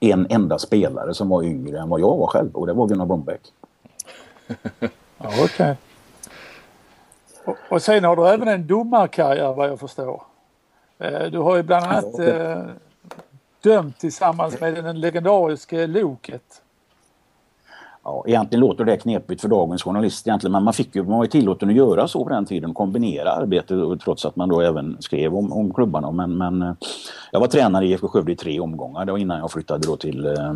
[0.00, 3.06] en enda spelare som var yngre än vad jag var själv och det var Gunnar
[3.06, 3.40] Blombeck.
[5.18, 5.76] Ja, okej.
[7.44, 10.22] Och, och sen har du även en domarkarriär vad jag förstår.
[10.98, 12.62] Eh, Du har ju bland annat eh,
[13.62, 16.62] dömt tillsammans med den legendariske Loket.
[18.04, 21.24] Ja, egentligen låter det knepigt för dagens journalister egentligen, men man, fick ju, man var
[21.24, 24.96] ju tillåten att göra så på den tiden, kombinera arbete trots att man då även
[25.00, 26.10] skrev om, om klubbarna.
[26.10, 26.72] Men, men eh,
[27.32, 29.96] jag var tränare i IFK Skövde i tre omgångar, det var innan jag flyttade då
[29.96, 30.54] till, eh,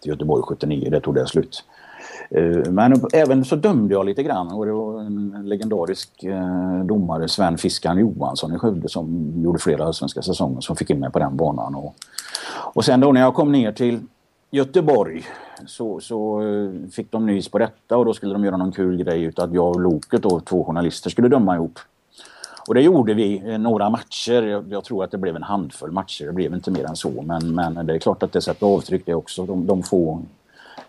[0.00, 1.64] till Göteborg 79, det tog det slut.
[2.34, 7.28] Eh, men även så dömde jag lite grann och det var en legendarisk eh, domare,
[7.28, 11.18] Sven Fiskan Johansson i Skövde som gjorde flera allsvenska säsonger som fick in mig på
[11.18, 11.74] den banan.
[11.74, 11.94] Och,
[12.74, 14.00] och sen då när jag kom ner till
[14.50, 15.24] Göteborg
[15.66, 18.96] så, så eh, fick de nys på detta och då skulle de göra någon kul
[18.96, 21.78] grej utav att jag och Loket och två journalister skulle döma ihop.
[22.68, 24.42] Och det gjorde vi några matcher.
[24.42, 26.26] Jag, jag tror att det blev en handfull matcher.
[26.26, 27.22] Det blev inte mer än så.
[27.22, 29.46] Men, men det är klart att det sätter avtryck det också.
[29.46, 30.22] De, de få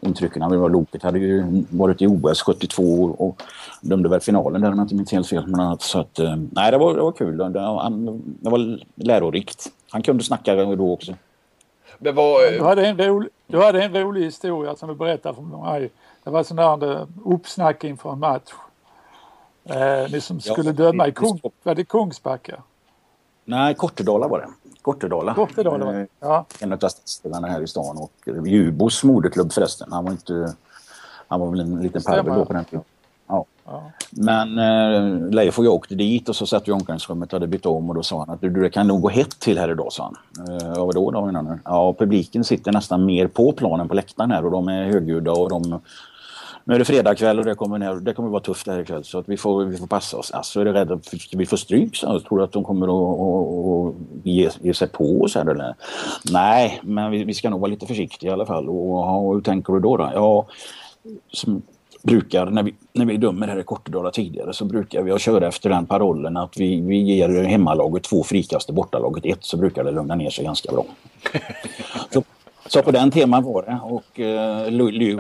[0.05, 0.51] intrycken.
[0.51, 3.41] Vi var Loket hade ju varit i OS 72 och, och
[3.81, 5.47] dömde väl finalen där om jag inte minns helt fel.
[5.47, 7.37] Men, så att, eh, nej, det var, det var kul.
[7.37, 9.71] Det, han, det var lärorikt.
[9.89, 11.13] Han kunde snacka då också.
[11.97, 12.53] Men vad...
[12.53, 15.91] Du hade en rolig, du hade en rolig historia som du berättade för mig.
[16.23, 18.51] Det var sån där eh, uppsnack inför en match.
[19.65, 22.63] Eh, ni som Ja, skulle döma i Kung, var det Kungsbacka?
[23.45, 24.47] Nej, Kortedala var det.
[25.33, 26.05] Kortedala var Eh.
[26.19, 26.45] Ja.
[26.59, 29.91] en av stadsdelarna här i stan och Djurbo's moderklubb förresten.
[29.91, 30.53] Han var inte...
[31.27, 32.83] Han var väl en liten parvel då på den tiden.
[33.27, 33.45] Ja.
[33.65, 33.83] Ja.
[34.09, 37.47] Men eh, Leif och jag åkte dit och så satt vi i omklädningsrummet och hade
[37.47, 39.71] bytt om och då sa han att du, det kan nog gå hett till här
[39.71, 40.47] idag, sa han.
[40.47, 41.57] Eh, ja, vadå då?
[41.65, 45.49] Ja, publiken sitter nästan mer på planen på läktaren här och de är högljudda och
[45.49, 45.79] de
[46.63, 49.19] nu är det fredagkväll och det kommer, ner, det kommer vara tufft här ikväll så
[49.19, 50.31] att vi får, vi får passa oss.
[50.31, 51.95] Alltså är du rädd att vi får stryk?
[51.95, 55.45] Så tror du att de kommer att, att, att ge, ge sig på oss här
[55.45, 55.75] eller?
[56.31, 58.69] Nej, men vi, vi ska nog vara lite försiktiga i alla fall.
[58.69, 59.97] Och, och hur tänker du då?
[59.97, 60.11] då?
[60.13, 60.45] Ja,
[61.31, 61.61] som
[62.03, 65.69] brukar, när vi, när vi dömer här i Kortedala tidigare så brukar vi köra efter
[65.69, 69.91] den parollen att vi, vi ger hemmalaget två frikast och bortalaget ett så brukar det
[69.91, 70.85] lugna ner sig ganska bra.
[72.13, 72.23] så,
[72.65, 74.71] så på den teman var det och eh,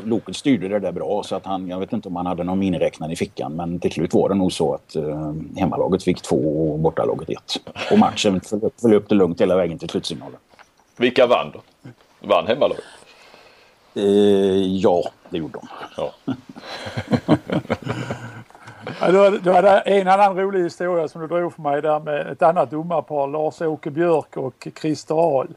[0.05, 2.59] Loket styrde det där bra så att han, jag vet inte om han hade någon
[2.59, 6.71] miniräknare i fickan men till slut var det nog så att eh, hemmalaget fick två
[6.71, 7.53] och bortalaget ett.
[7.91, 8.41] Och matchen
[8.81, 10.37] förlöpte lugnt hela vägen till slutsignalen.
[10.97, 11.61] Vilka vann då?
[12.27, 12.83] Vann hemmalaget?
[13.95, 14.03] Eh,
[14.77, 15.67] ja, det gjorde de.
[15.97, 16.13] Ja.
[18.99, 21.99] ja, du, hade, du hade en annan rolig historia som du drog för mig där
[21.99, 25.47] med ett annat domarpar, Lars-Åke Björk och Christer Ahl.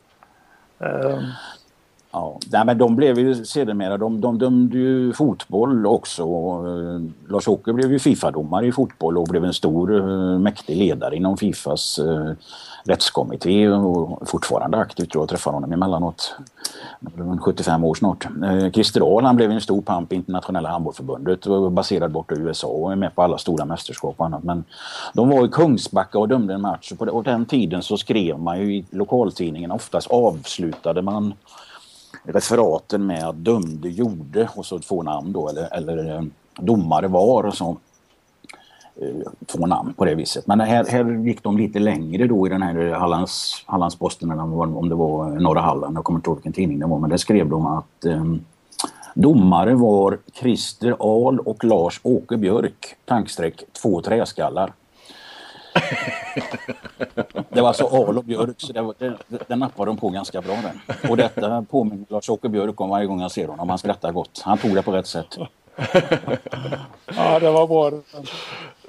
[0.78, 1.32] Um,
[2.10, 6.24] Ja, nej, men de blev ju sedermera, de, de dömde ju fotboll också.
[7.28, 11.98] Lars-Åke blev ju Fifa-domare i fotboll och blev en stor eh, mäktig ledare inom Fifas
[11.98, 12.32] eh,
[12.84, 16.36] rättskommitté och fortfarande aktiv tror jag träffar honom emellanåt.
[17.40, 18.26] 75 år snart.
[18.44, 22.68] Eh, Christer Ahl han blev en stor pamp i internationella handbollförbundet baserad borta i USA
[22.68, 24.44] och är med på alla stora mästerskap och annat.
[24.44, 24.64] Men
[25.14, 28.60] de var i Kungsbacka och dömde en match och på den tiden så skrev man
[28.60, 31.34] ju i lokaltidningen oftast avslutade man
[32.26, 36.22] referaten med att dömde, gjorde och så två namn då eller, eller eh,
[36.60, 37.76] domare var och så
[39.00, 40.46] eh, två namn på det viset.
[40.46, 44.42] Men här, här gick de lite längre då i den här Hallands, Hallandsposten eller
[44.76, 47.16] om det var Norra Halland, jag kommer inte ihåg vilken tidning det var, men där
[47.16, 48.24] skrev de att eh,
[49.14, 54.72] domare var Christer Ahl och Lars-Åke Björk, tankstreck två träskallar
[57.48, 59.14] det var alltså och Björk så det, var, det,
[59.48, 61.10] det nappade de på ganska bra den.
[61.10, 63.68] Och detta påminner Lars-Åke Björk om varje gång jag ser honom.
[63.68, 64.40] Han skrattar gott.
[64.44, 65.38] Han tog det på rätt sätt.
[67.16, 67.92] ja, det var bra.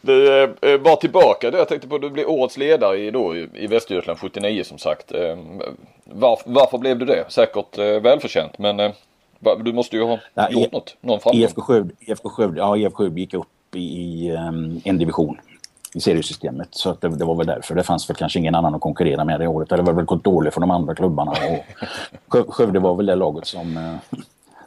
[0.01, 1.57] Du, eh, bara tillbaka där.
[1.57, 5.11] Jag tänkte på du blev årets ledare i, då, i Västergötland 79 som sagt.
[5.11, 5.37] Eh,
[6.03, 7.25] var, varför blev du det?
[7.29, 8.91] Säkert eh, välförtjänt men eh,
[9.59, 10.95] du måste ju ha ja, gjort något.
[11.01, 11.41] Någon framgång.
[11.41, 15.37] IFK Skövde, IFK Skövde, ja, IFK Skövde gick upp i, i um, en division
[15.93, 16.67] i seriesystemet.
[16.71, 17.75] Så att det, det, var väl därför.
[17.75, 19.69] Det fanns väl kanske ingen annan att konkurrera med det året.
[19.69, 21.33] Det var väl gått dåligt för de andra klubbarna.
[22.27, 24.19] Och Skövde var väl det laget som, eh,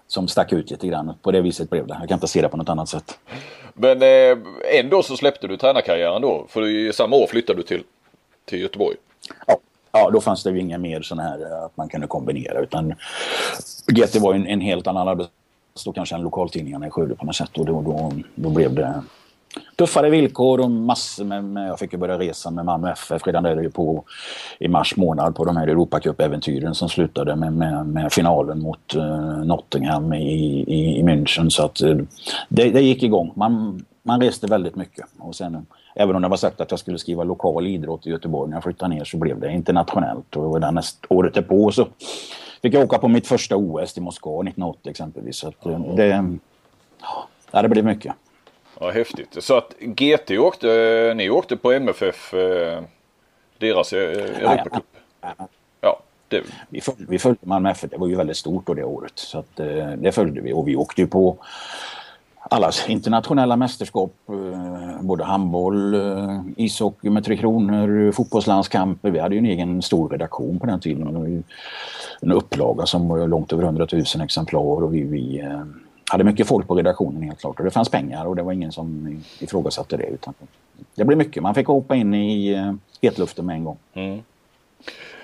[0.07, 1.15] som stack ut lite grann.
[1.23, 1.97] På det viset blev det.
[2.01, 3.19] Jag kan inte se det på något annat sätt.
[3.75, 4.39] Men eh,
[4.79, 6.47] ändå så släppte du tränarkarriären då.
[6.49, 7.83] För i samma år flyttade du till,
[8.45, 8.97] till Göteborg.
[9.47, 9.57] Ja.
[9.93, 12.95] Ja, då fanns det ju inga mer sådana här eh, att man kunde kombinera utan
[13.87, 17.37] GT var en, en helt annan arbetsplats då kanske än lokaltidningarna i Skövde på något
[17.37, 19.03] sätt och då, då, då blev det
[19.77, 23.43] tuffare villkor och massor med, med, jag fick ju börja resa med Malmö FF redan
[23.43, 24.05] där på,
[24.59, 29.45] i mars månad på de här Europacup-äventyren som slutade med, med, med finalen mot uh,
[29.45, 31.49] Nottingham i, i, i München.
[31.49, 32.03] Så att uh,
[32.49, 33.33] det, det gick igång.
[33.37, 35.07] Man, man reste väldigt mycket.
[35.19, 38.51] Och sen, även om det var sagt att jag skulle skriva lokal idrott i Göteborg
[38.51, 40.37] när jag flyttade ner så blev det internationellt.
[40.37, 41.87] Och det näst, året därpå så
[42.63, 45.37] fick jag åka på mitt första OS i Moskva 1980 exempelvis.
[45.37, 46.39] Så att, uh, det,
[47.53, 48.15] ja, det blev mycket.
[48.83, 49.37] Ja, häftigt.
[49.41, 52.83] Så att GT åkte, ni åkte på MFF, eh,
[53.59, 54.85] deras Europacup?
[55.81, 56.43] Ja, det...
[56.69, 59.13] vi, följde, vi följde Malmö FF, det var ju väldigt stort då det året.
[59.15, 61.37] Så att, eh, det följde vi och vi åkte ju på
[62.41, 64.13] allas internationella mästerskap.
[64.29, 69.11] Eh, både handboll, eh, ishockey med Tre Kronor, fotbollslandskamper.
[69.11, 71.45] Vi hade ju en egen stor redaktion på den tiden.
[72.21, 75.49] En upplaga som var långt över 100 000 exemplar och vi, vi
[76.11, 78.73] hade mycket folk på redaktionen helt klart och det fanns pengar och det var ingen
[78.73, 80.07] som ifrågasatte det.
[80.07, 80.35] Utan
[80.95, 81.43] det blev mycket.
[81.43, 83.79] Man fick hoppa in i eh, hetluften med en gång.
[83.95, 84.23] Mm.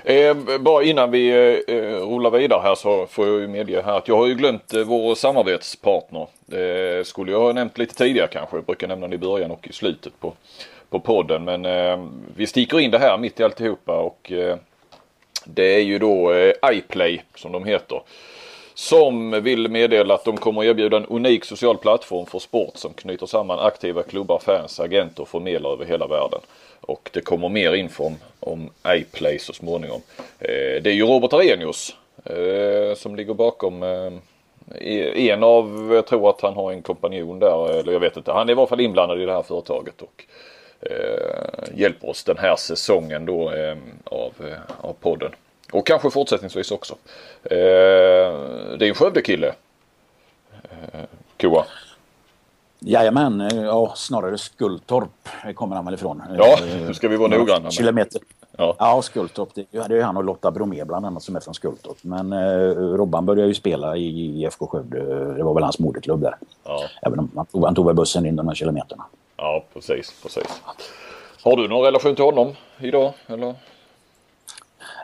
[0.05, 1.31] Eh, bara innan vi
[1.69, 4.75] eh, rullar vidare här så får jag ju medge här att jag har ju glömt
[4.75, 6.27] eh, vår samarbetspartner.
[6.47, 8.57] Det eh, skulle jag ha nämnt lite tidigare kanske.
[8.57, 10.33] Jag brukar nämna det i början och i slutet på,
[10.91, 11.45] på podden.
[11.45, 14.57] Men eh, vi sticker in det här mitt i alltihopa och eh,
[15.45, 18.01] det är ju då eh, iPlay som de heter
[18.77, 22.93] som vill meddela att de kommer att erbjuda en unik social plattform för sport som
[22.93, 26.41] knyter samman aktiva klubbar, fans, agenter och förmedlare över hela världen.
[26.81, 30.01] Och det kommer mer info om, om iPlay så småningom.
[30.39, 34.13] Eh, det är ju Robert Arrhenius eh, som ligger bakom eh,
[34.75, 38.33] e-, en av, jag tror att han har en kompanjon där, eller jag vet inte.
[38.33, 40.25] Han är i varje fall inblandad i det här företaget och
[40.81, 45.33] eh, hjälper oss den här säsongen då eh, av, eh, av podden.
[45.73, 46.95] Och kanske fortsättningsvis också.
[47.45, 47.57] Eh,
[48.79, 49.55] det är en Skövde-kille.
[50.63, 51.01] Eh,
[51.41, 51.65] Koa.
[52.79, 56.23] Jajamän, eh, ja, snarare Skultorp kommer han väl ifrån.
[56.39, 57.73] Ja, nu ska vi vara noggranna med.
[57.73, 58.21] Kilometer.
[58.57, 58.77] Ja.
[58.79, 59.49] Ja, Skultorp.
[59.55, 61.97] Det är han och Lotta Bromé bland annat som är från Skultorp.
[62.03, 65.35] Men eh, Robban började ju spela i IFK Skövde.
[65.35, 66.37] Det var väl hans moderklubb där.
[66.65, 69.05] Ja, Även om han tog, han tog väl bussen in de här kilometerna.
[69.37, 70.63] ja precis, precis.
[71.43, 73.13] Har du någon relation till honom idag?
[73.27, 73.55] Eller?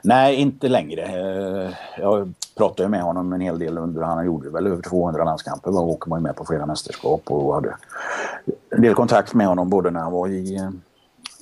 [0.03, 1.03] Nej, inte längre.
[1.03, 5.71] Eh, jag pratade med honom en hel del under, han gjorde väl över 200 landskamper
[5.71, 7.77] och var man med på flera mästerskap och hade
[8.71, 10.71] en del kontakt med honom både när han var i eh,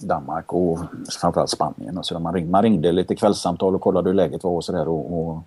[0.02, 0.78] Danmark och
[1.20, 1.98] framförallt Spanien.
[1.98, 5.28] Och så man, man ringde lite kvällssamtal och kollade hur läget var och sådär och,
[5.28, 5.38] och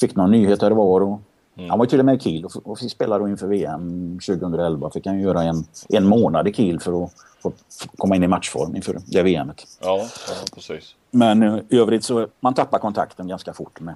[0.00, 1.00] fick någon nyhet där det var.
[1.00, 1.20] Och,
[1.68, 4.90] han var till och med i Kiel och, och spelade då inför VM 2011.
[4.90, 7.52] Fick han ju göra en, en månad i Kiel för att få
[7.96, 9.66] komma in i matchform inför det VMet.
[9.80, 10.94] Ja, ja precis.
[11.10, 13.94] Men eh, i övrigt så man tappar kontakten ganska fort med,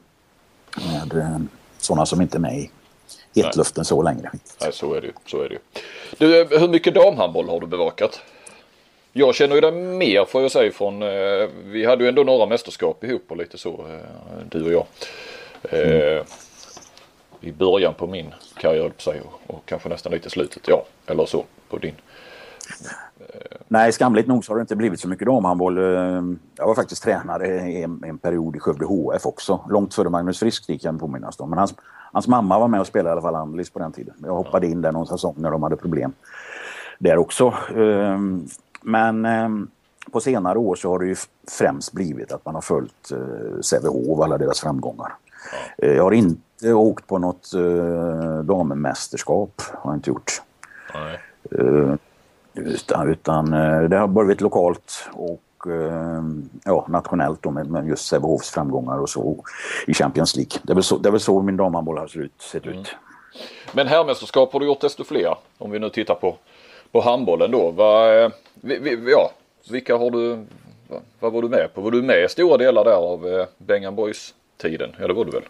[0.86, 1.38] med eh,
[1.78, 2.70] sådana som inte är med i
[3.34, 4.30] hetluften så längre.
[4.60, 5.12] Nej, så är det ju.
[5.26, 5.60] Så är det ju.
[6.18, 8.20] Du, hur mycket damhandboll har du bevakat?
[9.12, 11.08] Jag känner ju dig mer får jag säga från, eh,
[11.64, 14.86] vi hade ju ändå några mästerskap ihop och lite så, eh, du och jag.
[15.80, 16.24] Eh,
[17.42, 20.84] I början på min karriär på sig och, och kanske nästan lite i slutet, ja,
[21.06, 21.94] eller så på din.
[23.68, 25.78] Nej, skamligt nog så har det inte blivit så mycket damhandboll.
[25.78, 26.22] Eh,
[26.56, 29.60] Jag var faktiskt tränare i en, en period i Skövde HF också.
[29.70, 31.50] Långt före Magnus Frisk kan påminnas om.
[31.50, 31.74] Men hans,
[32.12, 34.14] hans mamma var med och spelade i alla fall Annelies på den tiden.
[34.22, 36.12] Jag hoppade in där någon säsong när de hade problem
[36.98, 37.54] där också.
[37.76, 38.18] Eh,
[38.80, 39.48] Men eh,
[40.12, 41.16] på senare år så har det ju
[41.58, 45.12] främst blivit att man har följt eh, Sävehof och alla deras framgångar.
[45.76, 49.62] Jag har inte åkt på något eh, dammästerskap.
[49.74, 50.42] Har jag inte gjort.
[50.94, 51.18] Nej.
[51.58, 51.94] Eh,
[52.54, 56.22] Utan, utan eh, det har blivit lokalt och eh,
[56.64, 59.44] ja, nationellt då med, med just Sävehofs framgångar och så
[59.86, 60.50] i Champions League.
[60.62, 62.32] Det är väl så, det är väl så min damhandboll har sett ut.
[62.42, 62.96] Sett ut.
[63.72, 65.36] Men herrmästerskap har du gjort desto fler.
[65.58, 66.36] Om vi nu tittar på,
[66.92, 67.70] på handbollen då.
[67.70, 69.30] Vad, eh, vi, vi, ja,
[69.70, 70.46] vilka har du,
[70.88, 71.80] vad, vad var du med på?
[71.80, 74.90] Var du med i stora delar där av eh, Bengan Boys tiden?
[74.98, 75.44] Ja det var du väl?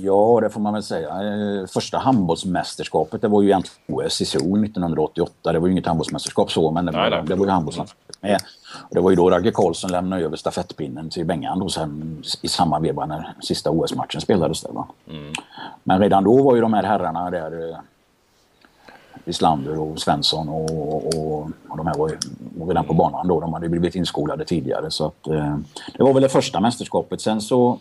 [0.00, 1.08] Ja, det får man väl säga.
[1.08, 5.52] Eh, Första handbollsmästerskapet det var ju egentligen OS i Seoul 1988.
[5.52, 7.22] Det var ju inget handbollsmästerskap så, men det, Nej, nej.
[7.26, 8.38] det var ju handbollsmästerskapet med.
[8.88, 12.48] Och det var ju då Ragge Karlsson lämnade över stafettpinnen till Bengan då sen i
[12.48, 14.72] samma veva när sista OS-matchen spelades där.
[14.72, 14.86] Va?
[15.84, 17.76] Men redan då var ju de här herrarna där eh,
[19.24, 21.06] Wislander och Svensson och, och,
[21.68, 22.16] och de här var ju
[22.58, 23.40] var redan på banan då.
[23.40, 25.56] De hade blivit inskolade tidigare så att eh,
[25.96, 27.20] det var väl det första mästerskapet.
[27.20, 27.78] Sen så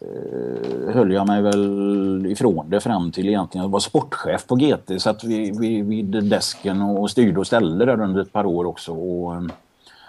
[0.00, 5.02] eh, höll jag mig väl ifrån det fram till egentligen jag var sportchef på GT.
[5.02, 8.92] Satt vid, vid, vid desken och styrde och ställde där under ett par år också.
[8.92, 9.42] Och,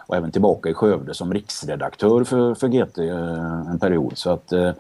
[0.08, 4.18] och även tillbaka i Skövde som riksredaktör för, för GT eh, en period.
[4.18, 4.72] Så att eh,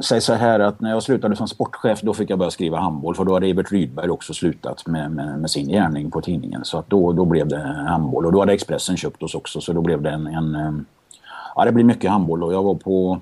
[0.00, 3.14] Säg så här att när jag slutade som sportchef då fick jag börja skriva handboll
[3.14, 6.64] för då hade Evert Rydberg också slutat med, med, med sin gärning på tidningen.
[6.64, 9.72] Så att då, då blev det handboll och då hade Expressen köpt oss också så
[9.72, 10.72] då blev det en, en eh,
[11.56, 13.20] ja det blev mycket handboll och jag var på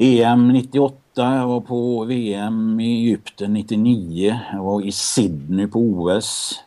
[0.00, 6.60] EM 98, jag var på VM i Egypten 99, jag var i Sydney på OS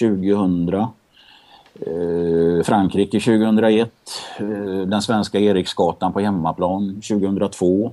[0.00, 0.68] 2000.
[0.74, 3.90] Eh, Frankrike 2001,
[4.38, 4.46] eh,
[4.86, 7.92] den svenska Eriksgatan på hemmaplan 2002.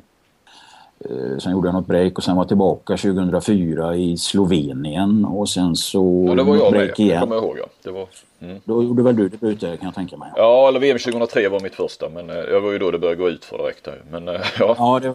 [1.09, 5.75] Eh, sen gjorde jag något break och sen var tillbaka 2004 i Slovenien och sen
[5.75, 6.71] så Ja det var jag med.
[6.71, 7.19] break Det igen.
[7.21, 7.65] kommer jag ihåg ja.
[7.83, 8.07] Det var,
[8.41, 8.57] mm.
[8.65, 10.31] Då gjorde väl du debut där kan jag tänka mig.
[10.35, 13.21] Ja eller VM 2003 var mitt första men eh, jag var ju då det började
[13.21, 14.01] gå ut för direkt där.
[14.11, 14.75] Men eh, ja.
[14.77, 15.13] Ja, det,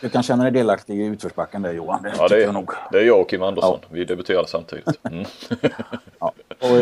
[0.00, 2.02] du kan känna dig delaktig i utförsbacken där Johan.
[2.02, 2.70] Det Ja, det, jag nog.
[2.70, 3.78] är, det är jag och Kim Andersson.
[3.90, 4.86] Vi debuterade samtidigt.
[5.10, 5.24] Mm.
[6.20, 6.32] Ja.
[6.60, 6.76] Och,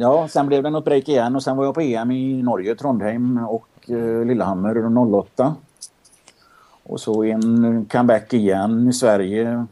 [0.00, 2.74] ja, sen blev det något break igen och sen var jag på EM i Norge,
[2.74, 5.54] Trondheim och eh, Lillehammer 08.
[6.86, 9.66] Och så en comeback igen i Sverige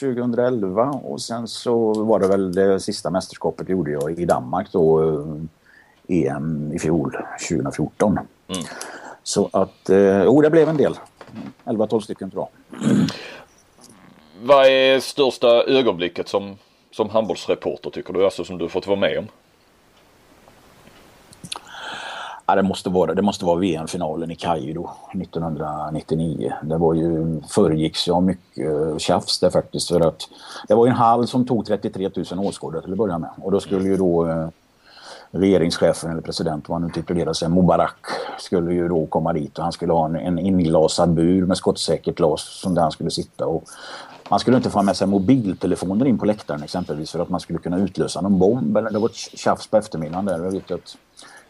[0.00, 5.02] 2011 och sen så var det väl det sista mästerskapet gjorde jag i Danmark då
[5.02, 7.16] eh, EM i fjol
[7.48, 8.18] 2014.
[9.22, 10.94] Så att, eh, jo det blev en del.
[11.64, 12.78] 11-12 stycken tror jag.
[14.42, 16.56] Vad är största ögonblicket som,
[16.90, 18.24] som handbollsreporter tycker du?
[18.24, 19.26] Alltså som du fått vara med om?
[22.46, 26.52] Ja, det, måste vara, det måste vara VM-finalen i Kairo 1999.
[26.62, 29.88] Det var ju, föregicks av mycket eh, tjafs där faktiskt.
[29.88, 30.28] För att
[30.68, 33.30] det var en hall som tog 33 000 åskådare till att börja med.
[33.36, 34.48] Och då skulle ju då eh,
[35.30, 37.96] regeringschefen eller president, vad han nu titulerar sig, Mubarak,
[38.38, 42.16] skulle ju då komma dit och han skulle ha en, en inglasad bur med skottsäkert
[42.16, 43.46] glas som där han skulle sitta.
[43.46, 43.64] Och
[44.28, 47.40] man skulle inte få ha med sig mobiltelefoner in på läktaren exempelvis för att man
[47.40, 48.74] skulle kunna utlösa någon bomb.
[48.92, 50.44] Det var ett tjafs på eftermiddagen där.
[50.44, 50.96] Jag vet att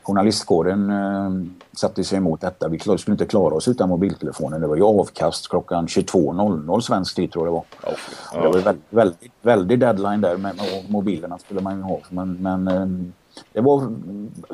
[0.05, 2.69] journalistkåren eh, satte sig emot detta.
[2.69, 4.61] Vi skulle inte klara oss utan mobiltelefonen.
[4.61, 7.65] Det var ju avkast klockan 22.00 svensk tid tror jag det var.
[7.83, 7.97] Ja,
[8.35, 8.41] Ja.
[8.41, 10.55] Det var väldigt, väldigt, väldigt deadline där med,
[10.89, 11.99] mobilerna skulle man ju ha.
[12.11, 12.87] Men, men eh,
[13.53, 13.93] det var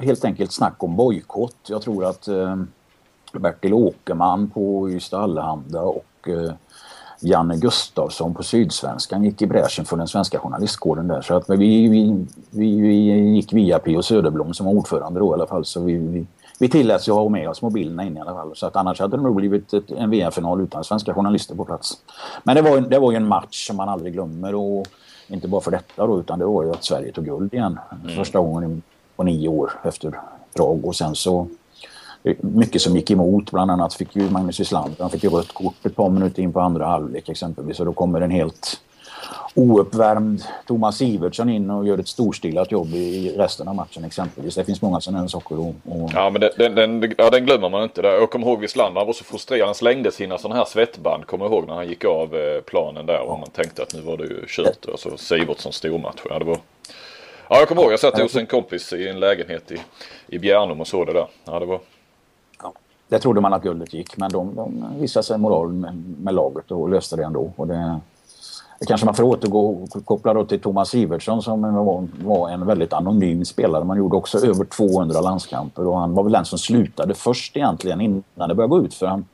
[0.01, 1.57] helt enkelt snack om bojkott.
[1.68, 2.57] Jag tror att eh,
[3.32, 6.28] Bertil Åkerman på Ystad Allehanda och
[7.20, 11.22] Janne Gustafsson på Sydsvenskan gick i bräschen för den svenska journalistkåren där.
[11.22, 12.94] Så att vi, vi, vi, vi
[13.34, 14.02] gick via P.O.
[14.02, 15.64] Söderblom som var ordförande då i alla fall.
[15.64, 16.26] Så vi, vi,
[16.58, 18.56] vi tilläts ju ha med oss mobilerna in i alla fall.
[18.56, 21.96] Så att annars hade det nog blivit ett, en VM-final utan svenska journalister på plats.
[22.42, 24.54] Men det var, det var ju en match som man aldrig glömmer.
[24.54, 24.86] Och
[25.28, 27.78] inte bara för detta då, utan det var ju att Sverige tog guld igen.
[28.16, 28.82] Första gången
[29.16, 30.20] på nio år efter
[30.56, 30.84] Prag.
[30.84, 31.46] Och sen så
[32.40, 33.50] mycket som gick emot.
[33.50, 36.52] Bland annat fick ju Magnus Wislander, han fick ju rött kort ett par minuter in
[36.52, 37.80] på andra halvlek exempelvis.
[37.80, 38.80] Och då kommer en helt
[39.54, 44.54] ouppvärmd Thomas Sivertsson in och gör ett storstilat jobb i resten av matchen exempelvis.
[44.54, 45.60] Det finns många sådana saker.
[45.60, 46.10] Och, och...
[46.14, 48.02] Ja men den, den, ja, den glömmer man inte.
[48.02, 48.10] Där.
[48.10, 49.66] Jag kommer ihåg Wislander, han var så frustrerad.
[49.66, 51.26] Han slängde sina sådana här svettband.
[51.26, 54.16] Kommer ihåg när han gick av eh, planen där och man tänkte att nu var
[54.16, 54.84] det ju kört.
[54.84, 56.20] Och så Sivertsson stormatch.
[56.28, 56.58] Ja, det var...
[57.48, 59.78] ja jag kommer ihåg, jag satt hos en kompis i en lägenhet i,
[60.26, 61.26] i Bjärnum och såg det där.
[61.44, 61.80] Ja, det var...
[63.11, 66.70] Det trodde man att guldet gick men de, de visade sig moral med, med laget
[66.70, 67.52] och löste det ändå.
[67.56, 68.00] Och det,
[68.80, 72.66] det kanske man får återgå och koppla då till Thomas Sivertsson som var, var, en
[72.66, 73.84] väldigt anonym spelare.
[73.84, 78.00] Man gjorde också över 200 landskamper och han var väl den som slutade först egentligen
[78.00, 79.24] innan det började gå ut för han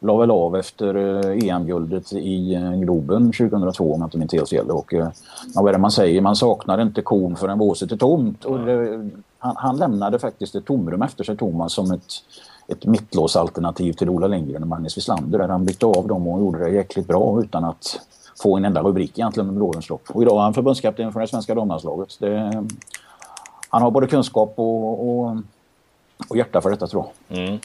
[0.00, 4.48] la väl av efter eh, EM-guldet i eh, Globen 2002 om jag inte minns helt
[4.48, 4.70] fel.
[4.70, 5.08] Och, eh,
[5.54, 6.20] vad är det man säger?
[6.20, 8.44] Man saknar inte kon förrän båset är tomt.
[8.44, 12.12] Och det, han, han lämnade faktiskt ett tomrum efter sig Thomas som ett
[12.68, 16.58] ett mittlåsalternativ till Ola Lindgren och Magnus Wislander där han bytte av dem och gjorde
[16.58, 18.00] det jäkligt bra utan att
[18.42, 20.02] få en enda rubrik egentligen under årens lopp.
[20.08, 22.16] Och idag är han förbundskapten för det svenska damlandslaget.
[22.18, 22.64] Det,
[23.68, 25.36] han har både kunskap och, och,
[26.28, 27.38] och hjärta för detta tror jag.
[27.38, 27.58] Mm.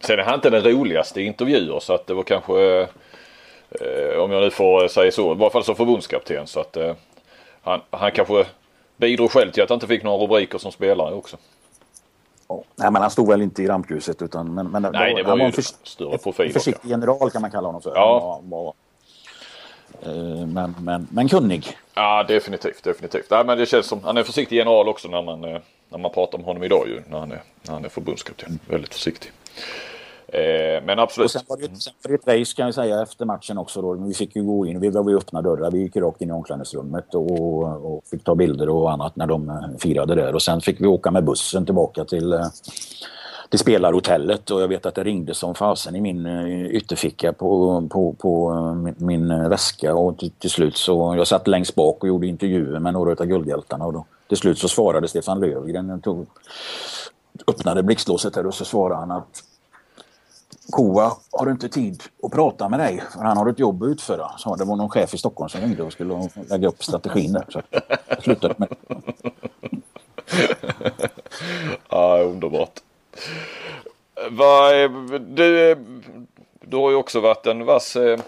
[0.00, 2.80] Sen är han inte den roligaste i intervjuer så att det var kanske
[3.70, 6.94] eh, om jag nu får säga så, i varje fall som förbundskapten så att eh,
[7.62, 8.44] han, han kanske
[8.96, 11.36] bidrog själv till att han inte fick några rubriker som spelare också.
[12.76, 15.38] Nej, men han stod väl inte i rampljuset utan men, men Nej, det var han
[15.38, 16.46] ju var en för, större profil.
[16.46, 17.92] en försiktig general kan man kalla honom för.
[17.94, 18.40] Ja.
[18.40, 18.74] Han var,
[20.02, 21.78] eh, men, men, men kunnig.
[21.94, 23.30] Ja definitivt, definitivt.
[23.30, 26.10] Nej, men det känns som, han är försiktig general också när man, eh, när man
[26.10, 27.02] pratar om honom idag ju.
[27.10, 28.58] När han är, när han är förbundskapten.
[28.68, 29.32] Väldigt försiktig.
[30.32, 31.24] Eh, men absolut.
[31.24, 33.82] Och sen var, det, sen var det ett race kan vi säga efter matchen också.
[33.82, 33.92] Då.
[33.92, 35.70] Vi fick ju gå in, vi var vid öppna dörrar.
[35.70, 39.48] Vi gick rakt in i omklädningsrummet och, och fick ta bilder och annat när de
[39.48, 40.34] eh, firade där.
[40.34, 42.46] Och sen fick vi åka med bussen tillbaka till, eh,
[43.50, 46.26] till spelarhotellet och jag vet att det ringde som fasen i min
[46.66, 51.74] ytterficka på, på, på min, min väska och till, till, slut så jag satt längst
[51.74, 55.40] bak och gjorde intervjuer med några av guldhjältarna och då, till slut så svarade Stefan
[55.40, 56.26] Löfgren, tog,
[57.46, 59.42] öppnade blixtlåset där och så svarade han att
[60.70, 64.30] Kova har inte tid att prata med dig för han har ett jobb att utföra.
[64.38, 67.44] Så det var någon chef i Stockholm som ringde och skulle lägga upp strategin där.
[67.48, 67.62] Så
[68.08, 68.68] jag slutade med
[71.88, 72.80] Ja, underbart.
[75.20, 75.76] Du,
[76.60, 78.20] du har ju också varit en vass eh,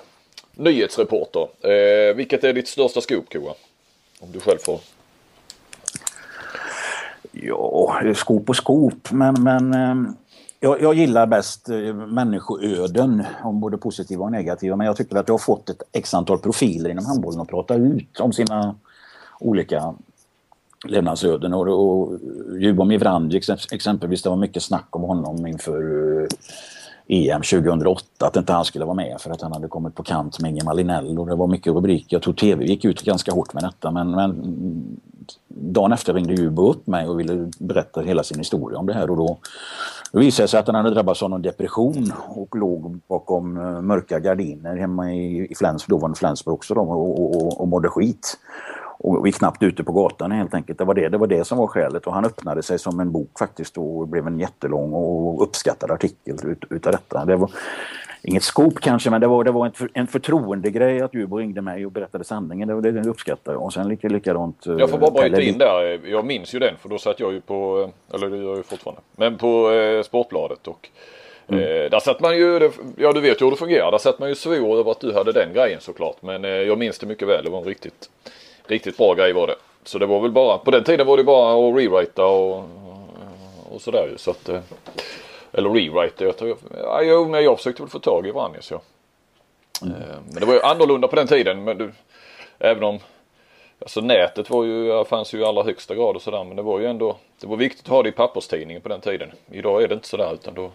[0.55, 1.49] nyhetsreporter.
[1.61, 3.55] Eh, vilket är ditt största skop, Koa?
[4.20, 4.80] Om du själv får.
[7.32, 10.12] Ja, skop och skop, men, men eh,
[10.64, 14.76] jag, jag, gillar bäst eh, människoöden, om både positiva och negativa.
[14.76, 17.74] Men jag tycker att jag har fått ett x antal profiler inom handbollen att prata
[17.74, 18.74] ut om sina
[19.40, 19.94] olika
[20.84, 21.54] levnadsöden.
[21.54, 22.18] Och, och
[22.58, 26.28] Ljubomir Vrandic exempelvis, det var mycket snack om honom inför eh,
[27.09, 30.40] EM 2008, att inte han skulle vara med för att han hade kommit på kant
[30.40, 32.16] med Ingemar Linell och det var mycket rubriker.
[32.16, 34.34] Jag tror TV gick ut ganska hårt med detta men, men
[35.48, 39.11] dagen efter ringde Jubo upp mig och ville berätta hela sin historia om det här
[39.11, 39.38] och då,
[40.12, 43.80] då visade det sig att han hade drabbats av någon depression och låg bakom eh,
[43.80, 48.38] mörka gardiner hemma i, i Flens, dåvarande Flensburg också då, och, och, och mådde skit.
[48.99, 50.78] Och vi är knappt ute på gatan helt enkelt.
[50.78, 53.12] Det var det, det var det som var skälet och han öppnade sig som en
[53.12, 57.24] bok faktiskt och blev en jättelång och uppskattad artikel ut, utav detta.
[57.24, 57.51] Det var
[58.22, 61.86] inget skop kanske men det var, det var en, en förtroendegrej att Djurbo ringde mig
[61.86, 62.68] och berättade sanningen.
[62.68, 63.62] Det, det, det uppskattar jag.
[63.62, 64.66] Och sen lika, likadant.
[64.66, 66.01] Jag får bara bryta in där.
[66.09, 68.62] Jag minns ju den för då satt jag ju på, eller det gör jag ju
[68.62, 70.88] fortfarande, men på eh, Sportbladet och
[71.49, 71.61] Mm.
[71.61, 74.28] Eh, där satt man ju, ja du vet ju hur det fungerar, där satt man
[74.28, 76.16] ju svor över att du hade den grejen såklart.
[76.20, 78.11] Men eh, jag minns det mycket väl, det var en riktigt
[78.66, 79.56] Riktigt bra grej var det.
[79.84, 82.64] Så det var väl bara, på den tiden var det bara att rewrita och,
[83.72, 84.18] och sådär ju.
[84.18, 84.48] Så att,
[85.52, 88.80] eller rewrite, jag, tror, ja, jo, men jag försökte väl få tag i Vranjes ja.
[89.82, 89.98] Mm.
[90.30, 91.64] Men det var ju annorlunda på den tiden.
[91.64, 91.92] Men du,
[92.58, 93.00] även om
[93.78, 96.80] Alltså nätet var ju, fanns ju i allra högsta grad och sådär men det var
[96.80, 99.32] ju ändå, det var viktigt att ha det i papperstidningen på den tiden.
[99.50, 100.70] Idag är det inte sådär utan då,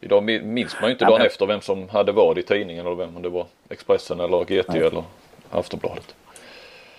[0.00, 2.96] idag minns man ju inte dagen ja, efter vem som hade vad i tidningen eller
[2.96, 5.04] vem, om det var Expressen eller GT eller
[5.50, 6.14] Aftonbladet.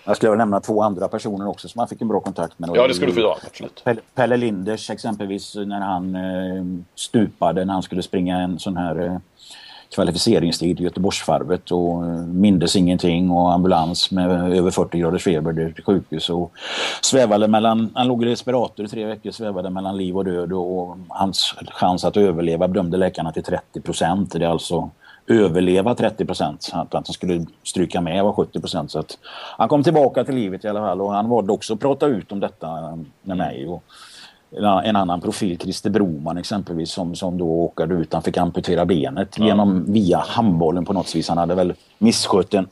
[0.05, 2.69] Jag skulle nämna två andra personer också som man fick en bra kontakt med.
[2.73, 3.35] Ja, det skulle du få göra.
[3.47, 3.83] Absolut.
[3.83, 9.05] Pelle, Pelle Linders exempelvis när han eh, stupade när han skulle springa en sån här
[9.05, 9.17] eh,
[9.95, 15.83] kvalificeringstid i Göteborgsvarvet och eh, mindes ingenting och ambulans med över 40 graders feber till
[15.83, 16.51] sjukhus och
[17.01, 20.97] svävade mellan, han låg i respirator i tre veckor, svävade mellan liv och död och
[21.09, 24.31] hans chans att överleva bedömde läkarna till 30 procent.
[24.31, 24.89] Det är alltså
[25.27, 26.69] överleva 30 procent.
[26.73, 28.91] Att han skulle stryka med var 70 procent.
[28.91, 29.17] Så att
[29.57, 32.31] han kom tillbaka till livet i alla fall och han valde också att prata ut
[32.31, 33.67] om detta med mig.
[33.67, 33.83] Och
[34.83, 38.13] en annan profil, Christer Broman exempelvis, som, som då åkade ut.
[38.13, 39.45] Han fick amputera benet ja.
[39.45, 41.29] genom, via handbollen på något vis.
[41.29, 42.67] Han hade väl misskött en,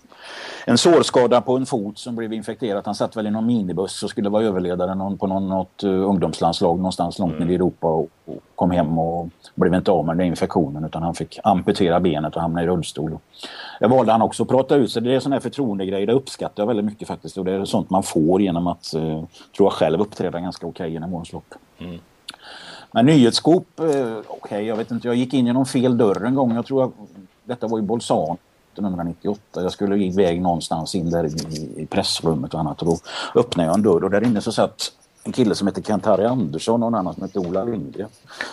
[0.65, 2.81] en sårskada på en fot som blev infekterad.
[2.85, 6.09] Han satt väl i någon minibuss och skulle vara överledare någon, på någon, något uh,
[6.09, 7.47] ungdomslandslag någonstans långt mm.
[7.47, 11.03] ner i Europa och, och, kom hem och blev inte av med den infektionen utan
[11.03, 13.17] han fick amputera benet och hamna i rullstol.
[13.79, 15.01] Jag valde han också att prata ut sig.
[15.01, 16.05] Det är sån här förtroendegrej.
[16.05, 19.23] Det uppskattar jag väldigt mycket faktiskt och det är sånt man får genom att, uh,
[19.57, 21.53] tror jag själv, uppträda ganska okej okay genom årens lopp.
[21.77, 21.99] Mm.
[22.91, 26.35] Men nyhetsskop, uh, okej okay, jag vet inte, jag gick in genom fel dörr en
[26.35, 26.55] gång.
[26.55, 26.91] Jag tror att
[27.43, 28.37] detta var i Bolzano
[28.73, 29.41] 1998.
[29.53, 32.97] Jag skulle iväg någonstans in där i, i pressrummet och annat och då
[33.39, 34.91] öppnade jag en dörr och där inne så satt
[35.23, 38.09] en kille som heter Kent-Harry Andersson och en annan som heter Ola Lindgren.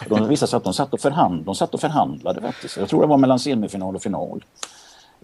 [0.09, 2.77] De visade sig att de satt, och förhand, de satt och förhandlade faktiskt.
[2.77, 4.45] Jag tror det var mellan semifinal och final.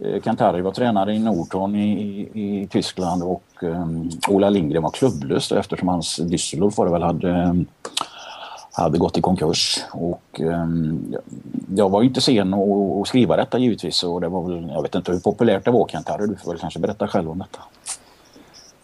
[0.01, 1.93] Eh, Kent-Harry var tränare i Norton i,
[2.35, 7.03] i, i Tyskland och um, Ola Lindgren var klubblös eftersom hans Düsseldorf var det väl
[7.03, 7.67] hade um,
[8.75, 9.85] hade gått i konkurs.
[9.93, 11.15] Och, um,
[11.75, 14.95] jag var ju inte sen att skriva detta givetvis och det var väl, jag vet
[14.95, 17.59] inte hur populärt det var Kent Harry, du får väl kanske berätta själv om detta.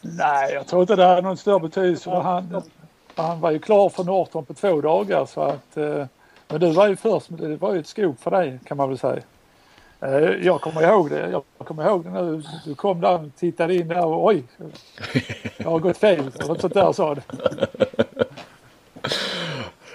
[0.01, 2.11] Nej, jag tror inte det hade någon större betydelse.
[2.11, 2.63] Han,
[3.15, 6.05] han var ju klar för Norton på två dagar så att uh,
[6.49, 8.99] men du var ju först, det var ju ett skop för dig kan man väl
[8.99, 9.23] säga.
[10.05, 11.31] Uh, jag kommer ihåg det.
[11.31, 12.43] Jag kommer ihåg det nu.
[12.65, 14.45] Du kom där och tittade in där och oj,
[15.57, 16.31] jag har gått fel.
[16.49, 17.21] Något sånt där sa du.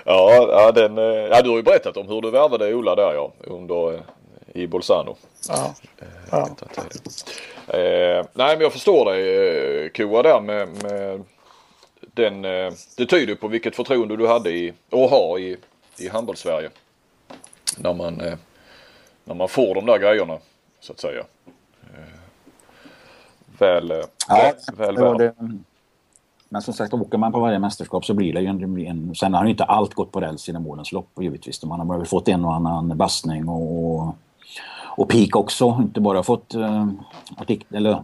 [0.08, 3.14] Ja, ja, den, eh, ja, du har ju berättat om hur du värvade Ola där
[3.14, 3.99] ja, under, eh,
[4.53, 5.16] i Bolzano.
[5.49, 5.76] Ja.
[6.32, 6.49] ja.
[7.68, 11.24] Eh, nej men jag förstår dig eh, Koa där med, med
[12.01, 15.58] den, eh, det tyder på vilket förtroende du hade i, och har i,
[15.97, 16.70] i handbollssverige.
[17.78, 18.38] När man, eh,
[19.24, 20.38] när man får de där grejerna
[20.80, 21.24] så att säga.
[21.93, 22.20] Eh,
[23.60, 25.32] väl, ja, väl, väl
[26.50, 28.78] men som sagt, åker man på varje mästerskap så blir det ju en...
[28.78, 31.64] en sen har ju inte allt gått på räls genom årens lopp givetvis.
[31.64, 34.16] Man har väl fått en och annan bassning och, och,
[34.86, 35.80] och peak också.
[35.82, 36.88] Inte bara fått eh,
[37.38, 38.04] artik eller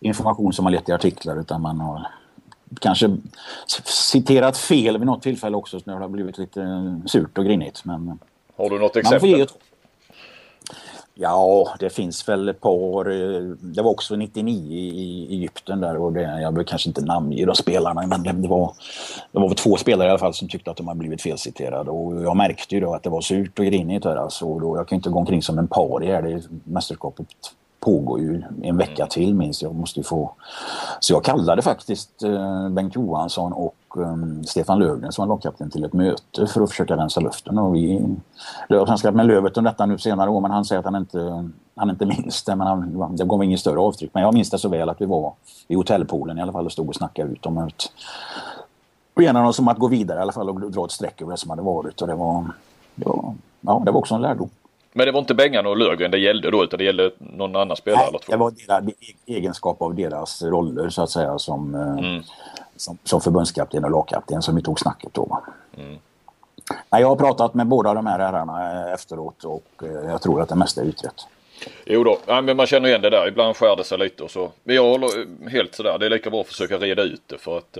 [0.00, 2.06] information som har lett till artiklar utan man har
[2.80, 3.16] kanske
[3.84, 7.84] citerat fel vid något tillfälle också så det har blivit lite surt och grinigt.
[7.84, 8.18] Men,
[8.56, 9.46] har du något exempel?
[11.14, 13.10] Ja, det finns väl ett par.
[13.10, 17.44] Eh, det var också 99 i Egypten där och det, jag behöver kanske inte namnge
[17.44, 18.72] de spelarna men det, var,
[19.32, 22.22] det var två spelare i alla fall som tyckte att de hade blivit felciterade och
[22.22, 24.44] jag märkte ju då att det var surt och grinigt där alltså.
[24.46, 26.42] Och då, jag kan inte gå omkring som en par i här.
[26.64, 27.26] mästerskapet
[27.82, 29.62] pågår ju en vecka till minst.
[29.62, 30.32] Jag måste få...
[31.00, 35.84] Så jag kallade faktiskt eh, Bengt Johansson och um, Stefan Löfgren som var lagkapten till
[35.84, 37.58] ett möte för att försöka rensa luften.
[37.58, 38.06] Och vi,
[38.68, 40.96] jag har snacket med Lövet om detta nu senare år men han säger att han
[40.96, 42.56] inte, han inte minns det.
[42.56, 44.10] Men han, det gav ingen större avtryck.
[44.14, 45.32] Men jag minns det så väl att vi var
[45.68, 47.82] i hotellpoolen i alla fall och stod och snackade ut om ett,
[49.14, 51.30] och enade oss om att gå vidare i alla fall och dra ett streck över
[51.30, 52.00] det som hade varit.
[52.00, 52.44] Och det var,
[52.94, 54.50] det var, ja, det var också en lärdom.
[54.92, 57.76] Men det var inte Bengan och Löfgren det gällde då utan det gällde någon annan
[57.76, 58.00] spelare?
[58.00, 58.32] Nej, eller två.
[58.32, 58.94] det var deras,
[59.26, 62.22] egenskap av deras roller så att säga som, eh, mm.
[62.76, 65.42] som, som förbundskapten och lagkapten som vi tog snacket då.
[65.76, 65.98] Mm.
[66.90, 70.42] Nej, jag har pratat med båda de här herrarna eh, efteråt och eh, jag tror
[70.42, 71.26] att det mesta är utrett.
[71.86, 73.28] Jo då, ja, men man känner igen det där.
[73.28, 74.50] Ibland skär det sig lite och så.
[74.64, 75.08] Men jag håller
[75.48, 75.98] helt sådär.
[75.98, 77.76] Det är lika bra att försöka reda ut det för att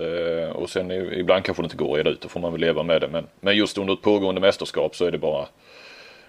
[0.55, 2.21] och sen ibland kanske det inte går att reda ut.
[2.21, 3.07] Då får man väl leva med det.
[3.07, 5.45] Men, men just under ett pågående mästerskap så är det bara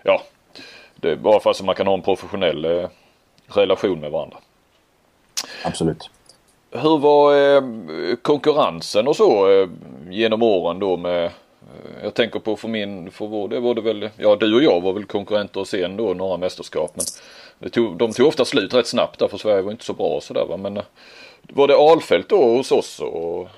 [0.02, 0.22] ja,
[1.04, 2.88] det bara för att man kan ha en professionell eh,
[3.48, 4.36] relation med varandra.
[5.64, 6.10] Absolut.
[6.70, 7.62] Hur var eh,
[8.22, 9.68] konkurrensen och så eh,
[10.10, 11.30] genom åren då med
[12.02, 14.80] jag tänker på för min, för vår, det var det väl, ja du och jag
[14.80, 17.04] var väl konkurrenter sen då några mästerskap men
[17.58, 20.20] det tog, de tog ofta slut rätt snabbt där för Sverige var inte så bra
[20.20, 20.80] sådär va men
[21.42, 23.48] var det Alfält då hos oss och, och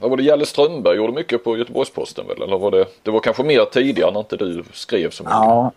[0.00, 3.20] vad var det Jalle Strömberg gjorde mycket på Göteborgs-Posten väl eller var det, det var
[3.20, 5.34] kanske mer tidigare när inte du skrev så mycket?
[5.34, 5.72] Ja,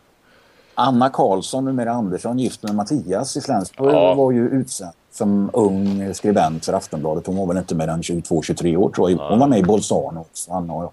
[0.79, 4.13] Anna Karlsson, numera Andersson, gift med Mattias i Flensburg, ja.
[4.13, 7.27] var ju utsänd som ung skribent för Aftonbladet.
[7.27, 9.17] Hon var väl inte mer än 22-23 år tror jag.
[9.17, 10.91] Hon var med i Bolzano också, Anna och jag.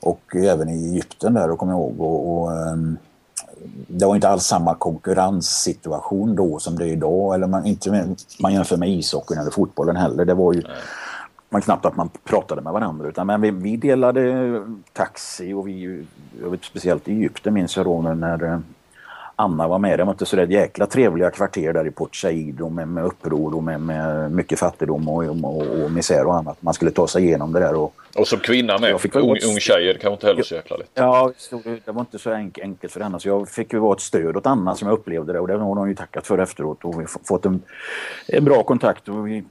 [0.00, 2.00] Och även i Egypten där, kommer jag ihåg.
[2.00, 2.98] Och, och, um,
[3.88, 7.34] det var inte alls samma konkurrenssituation då som det är idag.
[7.34, 10.24] Eller man, inte med, man jämför med ishockeyn eller fotbollen heller.
[10.24, 10.62] Det var ju
[11.50, 13.08] man knappt att man pratade med varandra.
[13.08, 14.62] Utan, men vi, vi delade
[14.92, 16.06] taxi och vi,
[16.42, 18.62] jag vet, speciellt i Egypten minns jag då när
[19.36, 19.98] Anna var med.
[19.98, 23.54] Det var inte så jäkla trevliga kvarter där i Port Said och med, med uppror
[23.54, 26.62] och med, med mycket fattigdom och, och, och misär och annat.
[26.62, 27.74] Man skulle ta sig igenom det där.
[27.74, 30.76] Och, och som kvinna med, fick ung, ung tjej, det kanske inte heller så jäkla
[30.76, 30.90] lätt.
[30.94, 31.32] Ja,
[31.84, 33.20] det var inte så enkelt för henne.
[33.20, 35.54] Så jag fick ju vara ett stöd åt Anna som jag upplevde det och det
[35.54, 36.84] har hon ju tackat för efteråt.
[36.84, 37.62] Och vi har fått en,
[38.28, 39.44] en bra kontakt och vi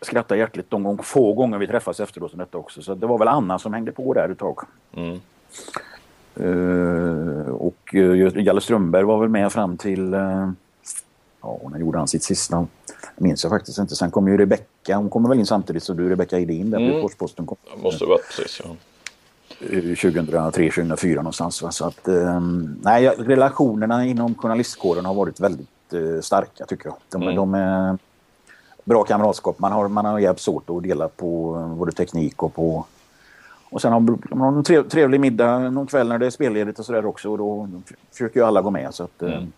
[0.00, 2.32] skrattar hjärtligt de gång, få gånger vi träffas efteråt.
[2.34, 2.82] Detta också.
[2.82, 4.58] Så det var väl Anna som hängde på där ett tag.
[4.96, 5.20] Mm.
[6.42, 10.50] Uh, och uh, Jalle Strömberg var väl med fram till, uh,
[11.42, 12.66] ja när gjorde han sitt sista?
[13.16, 13.96] Det minns jag faktiskt inte.
[13.96, 17.08] Sen kom ju Rebecka, hon kommer väl in samtidigt så du Rebecka Edin där mm.
[17.18, 17.46] Posten.
[17.46, 17.56] Kom.
[17.76, 18.76] Det måste varit precis ja.
[19.60, 21.62] 2003, 2004 någonstans.
[21.62, 21.70] Va?
[21.70, 22.08] Så att,
[22.82, 26.96] nej, relationerna inom journalistkåren har varit väldigt starka tycker jag.
[27.10, 27.34] De, mm.
[27.36, 27.98] de är
[28.84, 29.58] bra kamratskap.
[29.58, 32.86] Man har, man har hjälpts åt att dela på både teknik och på
[33.70, 34.00] och sen har
[34.36, 37.38] man en trev, trevlig middag någon kväll när det är spelledigt och sådär också och
[37.38, 37.68] då
[38.12, 39.52] försöker ju alla gå med så att eh, mm.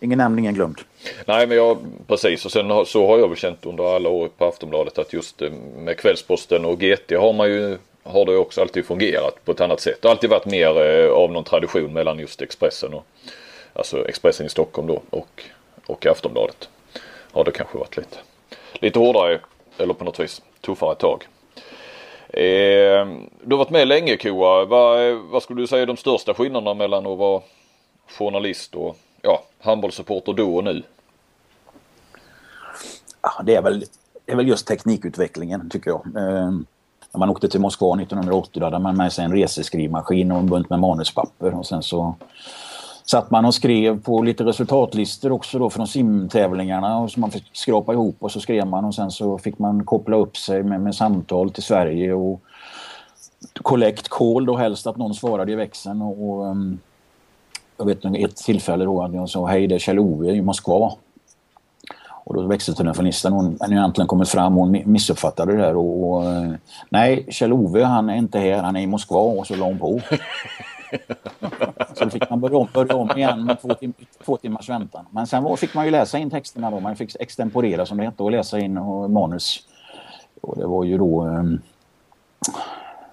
[0.00, 0.80] ingen nämnd, ingen glömd.
[1.26, 4.28] Nej men jag, precis och sen har, så har jag väl känt under alla år
[4.38, 8.60] på Aftonbladet att just eh, med Kvällsposten och GT har man ju har det också
[8.60, 9.98] alltid fungerat på ett annat sätt.
[10.02, 13.06] Det har alltid varit mer eh, av någon tradition mellan just Expressen och
[13.72, 15.42] alltså Expressen i Stockholm då och,
[15.86, 16.68] och Aftonbladet.
[17.32, 18.16] Har det kanske varit lite,
[18.74, 19.40] lite hårdare
[19.78, 21.26] eller på något vis tuffare tag.
[22.32, 23.06] Eh,
[23.44, 24.64] du har varit med länge Koa.
[24.64, 27.42] Vad, vad skulle du säga är de största skillnaderna mellan att vara
[28.18, 30.82] journalist och ja, handbollssupporter då och nu?
[33.22, 33.84] Ja, det, är väl,
[34.26, 36.06] det är väl just teknikutvecklingen tycker jag.
[36.06, 36.50] Eh,
[37.12, 40.46] när man åkte till Moskva 1980 då hade man med sig en reseskrivmaskin och en
[40.46, 42.14] bunt med manuspapper och sen så
[43.04, 47.44] satt man och skrev på lite resultatlistor också då från simtävlingarna och som man fick
[47.52, 50.80] skrapa ihop och så skrev man och sen så fick man koppla upp sig med,
[50.80, 52.40] med samtal till Sverige och
[53.62, 56.78] collect call då helst att någon svarade i växeln och, och um,
[57.78, 60.92] jag vet ett tillfälle då att jag sa hej det är Kjell-Ove i Moskva.
[62.24, 66.24] Och då växeltelefonisten hon har äntligen kommit fram och hon missuppfattade det där och, och
[66.24, 66.52] eh,
[66.88, 70.00] nej Kjell-Ove han är inte här han är i Moskva och så la hon på.
[71.94, 73.92] så fick man börja om, börja om igen med två, tim
[74.24, 75.06] två timmars väntan.
[75.10, 76.80] Men sen var, fick man ju läsa in texterna då.
[76.80, 79.66] Man fick extemporera som det hette och läsa in och manus.
[80.40, 81.42] Och det var ju då eh,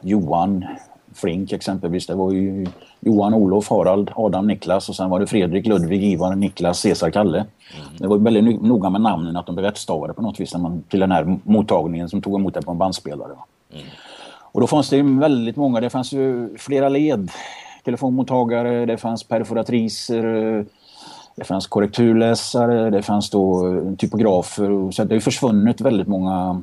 [0.02, 0.66] Johan
[1.14, 2.08] Flink exempelvis.
[2.08, 2.68] Det var ju
[3.00, 7.38] Johan, Olof, Harald, Adam, Niklas och sen var det Fredrik, Ludvig, Ivar, Niklas, Cesar, Kalle.
[7.38, 7.98] Mm.
[7.98, 10.84] Det var väldigt noga med namnen att de blev rättstavade på något vis när man,
[10.90, 13.32] till den här mottagningen som tog emot det på en bandspelare.
[13.74, 13.86] Mm.
[14.52, 17.32] Och då fanns det ju väldigt många, det fanns ju flera led
[17.90, 20.24] telefonmottagare, det fanns perforatriser,
[21.36, 24.92] det fanns korrekturläsare, det fanns då typografer.
[24.92, 26.62] Så det har försvunnit väldigt många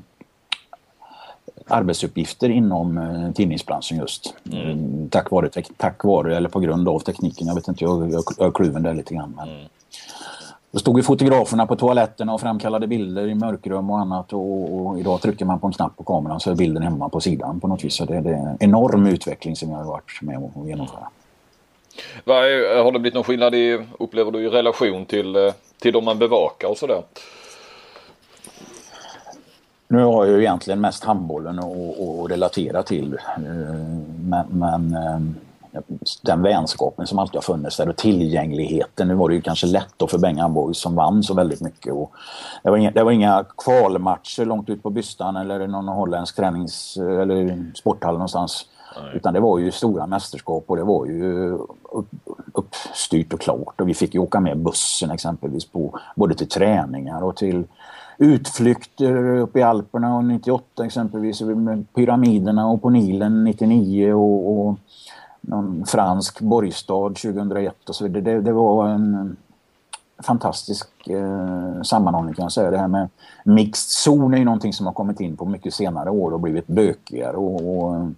[1.68, 4.34] arbetsuppgifter inom eh, tidningsbranschen just.
[4.52, 5.08] Mm.
[5.10, 7.46] Tack, vare, tack vare eller på grund av tekniken.
[7.46, 9.34] Jag vet inte, jag, jag, jag är kluven där lite grann.
[9.36, 9.48] Men...
[9.48, 9.66] Mm.
[10.70, 14.98] Då stod ju fotograferna på toaletterna och framkallade bilder i mörkrum och annat och, och,
[14.98, 17.68] idag trycker man på en knapp på kameran så är bilden hemma på sidan på
[17.68, 17.94] något vis.
[17.94, 21.08] Så det, det är en enorm utveckling som jag har varit med att genomföra.
[22.26, 26.04] Är, har det blivit någon skillnad i, upplever du, i relation till, eh, till de
[26.04, 27.02] man bevakar och sådär?
[29.88, 33.14] Nu har jag ju egentligen mest handbollen att relatera till.
[33.14, 33.42] Eh,
[34.24, 35.20] men, men eh,
[36.22, 39.08] den vänskapen som alltid har funnits där och tillgängligheten.
[39.08, 41.92] Nu var det ju kanske lätt då för Bengan Boys som vann så väldigt mycket.
[41.92, 42.12] Och
[42.62, 46.96] det, var inga, det var inga kvalmatcher långt ut på Bystan eller någon holländsk tränings
[46.96, 48.66] eller sporthall någonstans.
[49.02, 49.16] Nej.
[49.16, 51.52] Utan det var ju stora mästerskap och det var ju
[51.92, 52.08] upp,
[52.52, 53.80] uppstyrt och klart.
[53.80, 57.64] Och vi fick ju åka med bussen exempelvis på både till träningar och till
[58.18, 61.42] utflykter uppe i Alperna och 98 exempelvis
[61.94, 64.78] pyramiderna och på Nilen 99 och, och
[65.46, 68.22] någon fransk borgstad 2001 och så vidare.
[68.22, 69.36] Det, det var en
[70.22, 72.70] fantastisk eh, sammanhållning kan jag säga.
[72.70, 73.08] Det här med
[73.44, 76.66] mixed zon är ju någonting som har kommit in på mycket senare år och blivit
[76.66, 78.08] bökigare och, och eh,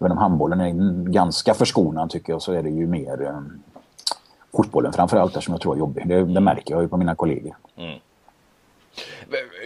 [0.00, 0.72] även om handbollen är
[1.10, 3.40] ganska förskonad tycker jag så är det ju mer eh,
[4.56, 6.08] fotbollen framförallt där som jag tror är jobbig.
[6.08, 7.56] Det, det märker jag ju på mina kollegor.
[7.76, 7.98] Mm.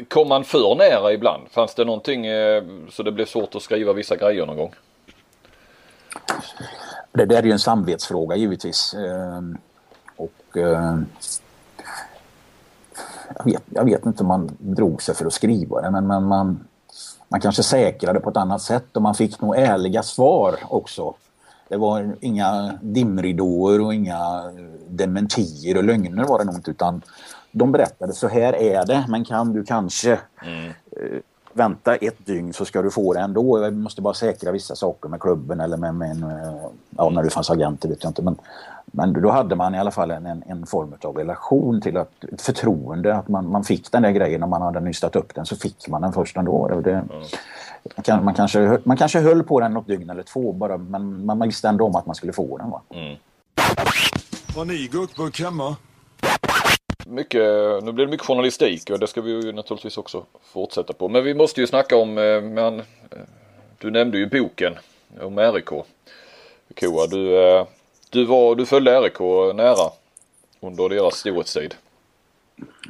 [0.09, 1.43] Kom man för nära ibland?
[1.51, 4.73] Fanns det någonting eh, så det blev svårt att skriva vissa grejer någon gång?
[7.13, 8.95] Det där är ju en samvetsfråga givetvis.
[8.95, 9.59] Ehm,
[10.17, 10.99] Och eh,
[13.37, 16.25] jag, vet, jag vet inte om man drog sig för att skriva det men, men
[16.25, 16.67] man,
[17.29, 21.15] man kanske säkrade på ett annat sätt och man fick nog ärliga svar också.
[21.69, 24.53] Det var inga dimridåer och inga
[24.89, 27.03] dementier och lögner var det nog inte utan
[27.51, 30.73] de berättade så här är det men kan du kanske mm.
[31.57, 33.63] Eh, vänta ett dygn så ska du få det ändå.
[33.63, 36.17] Jag måste bara säkra vissa saker med klubben eller med, med
[36.97, 38.23] ja, när det fanns agenter vet jag inte.
[38.23, 38.37] Men,
[38.87, 42.43] men då hade man i alla fall en, en form av relation till att, ett
[42.43, 45.57] förtroende att man, man fick den där grejen om man hade nystat upp den så
[45.57, 46.81] fick man den först ändå.
[46.85, 47.07] Det, mm.
[47.97, 51.27] man, kan, man, kanske, man kanske höll på den något dygn eller två bara men
[51.27, 52.71] man visste ändå om att man skulle få den.
[52.71, 52.83] Va?
[52.91, 53.17] Mm.
[54.57, 55.77] Har ni gurkburk hemma?
[57.09, 57.43] Mycket,
[57.85, 61.09] nu blir det mycket journalistik och det ska vi ju naturligtvis också fortsätta på.
[61.09, 62.85] Men vi måste ju snacka om, eh, men, eh,
[63.79, 64.75] du nämnde ju boken
[65.21, 65.69] om RIK.
[66.81, 67.67] Koa, du, eh,
[68.11, 69.21] du, var, du följde RIK
[69.55, 69.91] nära
[70.61, 71.75] under deras storhetstid.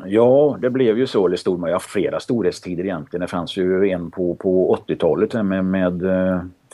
[0.04, 1.26] Ja, det blev ju så.
[1.26, 3.20] eller stod man har haft flera storhetstider egentligen.
[3.20, 6.02] Det fanns ju en på, på 80-talet med, med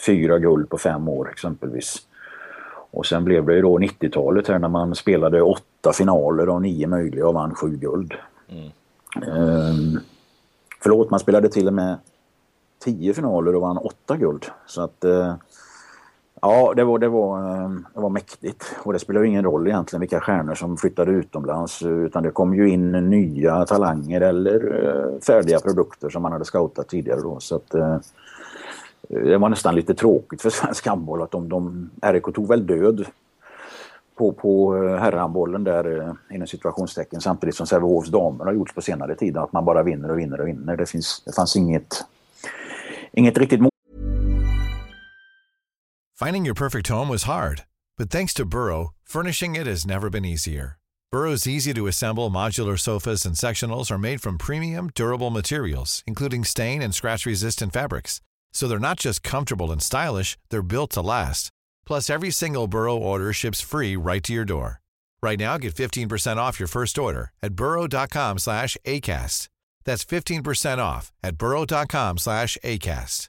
[0.07, 2.07] fyra guld på fem år exempelvis.
[2.93, 6.87] Och sen blev det ju då 90-talet här när man spelade åtta finaler och nio
[6.87, 8.15] möjliga och vann sju guld.
[8.49, 8.71] Mm.
[9.17, 10.01] Ehm,
[10.83, 11.99] förlåt, man spelade till och med
[12.85, 14.47] tio finaler och vann åtta guld.
[14.67, 15.35] Så att eh,
[16.43, 18.77] ja, det var, det, var, eh, det var mäktigt.
[18.83, 22.69] Och det spelar ingen roll egentligen vilka stjärnor som flyttade utomlands utan det kom ju
[22.69, 27.41] in nya talanger eller eh, färdiga produkter som man hade scoutat tidigare då.
[27.41, 27.99] Så att, eh,
[29.09, 33.07] det var nästan lite tråkigt för svensk handboll att de, de, RIK tog väl död
[34.17, 38.83] på, på eh, herrhandbollen där eh, inom situationstecken samtidigt som Sävehofs damer har gjorts på
[38.83, 40.77] senare tid att man bara vinner och vinner och vinner.
[40.77, 42.05] Det, finns, det fanns inget,
[43.13, 43.71] inget riktigt mål.
[46.19, 47.63] Finding your perfect home was hard,
[47.99, 50.77] but thanks to Burrow, furnishing it has never been easier.
[51.13, 56.45] Burrow's easy to assemble modular sofas and sectionals are made from premium durable materials including
[56.45, 58.21] stain and scratch resistant fabrics.
[58.53, 61.51] So they're not just comfortable and stylish, they're built to last.
[61.87, 64.81] Plus, every single Burrow order ships free right to your door.
[65.23, 69.49] Right now, get 15% off your first order at burrow.com slash ACAST.
[69.85, 73.29] That's 15% off at burrow.com slash ACAST.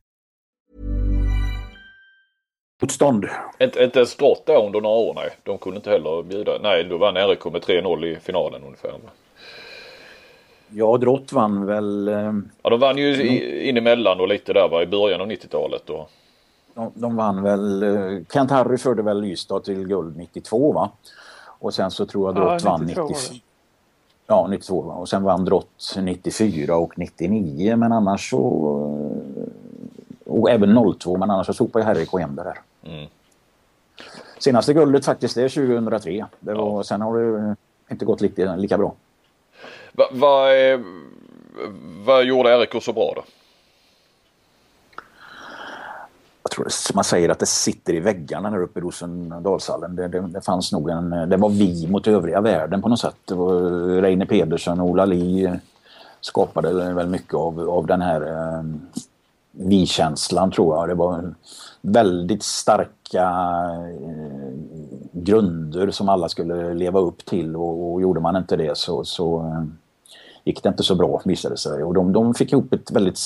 [2.81, 3.29] Motstånd.
[3.61, 5.29] Inte, inte ens drott där under några år, nej.
[5.43, 6.57] De kunde inte heller bjuda.
[6.61, 8.99] Nej, då vann RIK med 3-0 i finalen ungefär.
[10.69, 12.07] Ja, Drott vann väl...
[12.07, 15.27] Eh, ja, de vann ju i, in emellan och lite där va, i början av
[15.27, 15.89] 90-talet.
[15.89, 16.09] Och...
[16.73, 17.83] De, de vann väl...
[17.83, 20.89] Eh, Kent Harry förde väl Ystad till guld 92 va?
[21.45, 23.39] Och sen så tror jag Drott ja, vann 94.
[24.27, 24.93] Ja, 92 va?
[24.93, 28.37] Och sen vann Drott 94 och 99 men annars så...
[29.37, 29.53] Eh,
[30.25, 32.59] och även 02 men annars så sopade Harry hem det där.
[32.83, 33.07] Mm.
[34.39, 36.25] Senaste guldet faktiskt det är 2003.
[36.39, 36.83] Det var, ja.
[36.83, 37.55] Sen har det
[37.91, 38.93] inte gått lika, lika bra.
[39.93, 40.47] Vad va,
[42.05, 43.23] va eh, gjorde RIK så bra då?
[46.43, 49.95] Jag tror man säger att det sitter i väggarna där uppe i Rosendalshallen.
[49.95, 53.15] Det, det, det, fanns nog en, det var vi mot övriga världen på något sätt.
[53.25, 53.61] Det var
[54.01, 55.59] Reine Pedersen och Ola Li
[56.21, 58.63] skapade väl mycket av, av den här eh,
[59.51, 60.89] vi-känslan tror jag.
[60.89, 61.33] Det var
[61.81, 63.29] väldigt starka
[64.01, 64.53] eh,
[65.11, 69.39] grunder som alla skulle leva upp till och, och gjorde man inte det så, så
[69.39, 69.63] eh,
[70.43, 71.83] gick det inte så bra visade det sig.
[71.83, 73.19] Och de, de fick ihop ett väldigt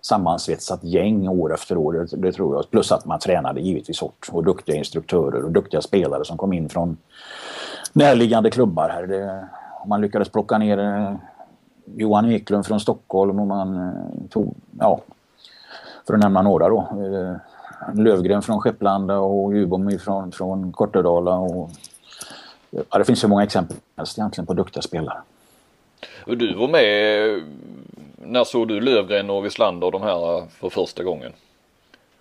[0.00, 2.70] sammansvetsat gäng år efter år, det, det, tror jag.
[2.70, 6.68] Plus att man tränade givetvis hårt och duktiga instruktörer och duktiga spelare som kom in
[6.68, 6.96] från
[7.92, 9.06] närliggande klubbar här.
[9.06, 9.48] Det,
[9.86, 11.14] man lyckades plocka ner eh,
[11.84, 15.00] Johan Eklund från Stockholm och man eh, tog, ja,
[16.06, 16.78] för att nämna några då.
[16.78, 17.36] Eh,
[17.94, 21.36] Lövgren från Skepplanda och Ljubom från, från Kortedala.
[21.36, 21.70] Och,
[22.70, 23.76] ja, det finns så många exempel
[24.16, 25.18] egentligen på duktiga spelare.
[26.26, 27.42] Och du var med,
[28.16, 31.32] när såg du Lövgren och Wislander de här för första gången?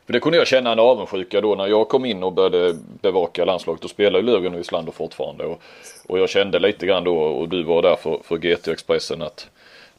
[0.06, 3.46] För det kunde jag känna en avundsjuka då när jag kom in och började bevaka
[3.46, 3.82] landslaget.
[3.82, 5.44] Då spelade Lövgren och Wislander fortfarande.
[5.44, 5.62] Och,
[6.08, 9.48] och jag kände lite grann då, och du var där för, för GT Expressen, att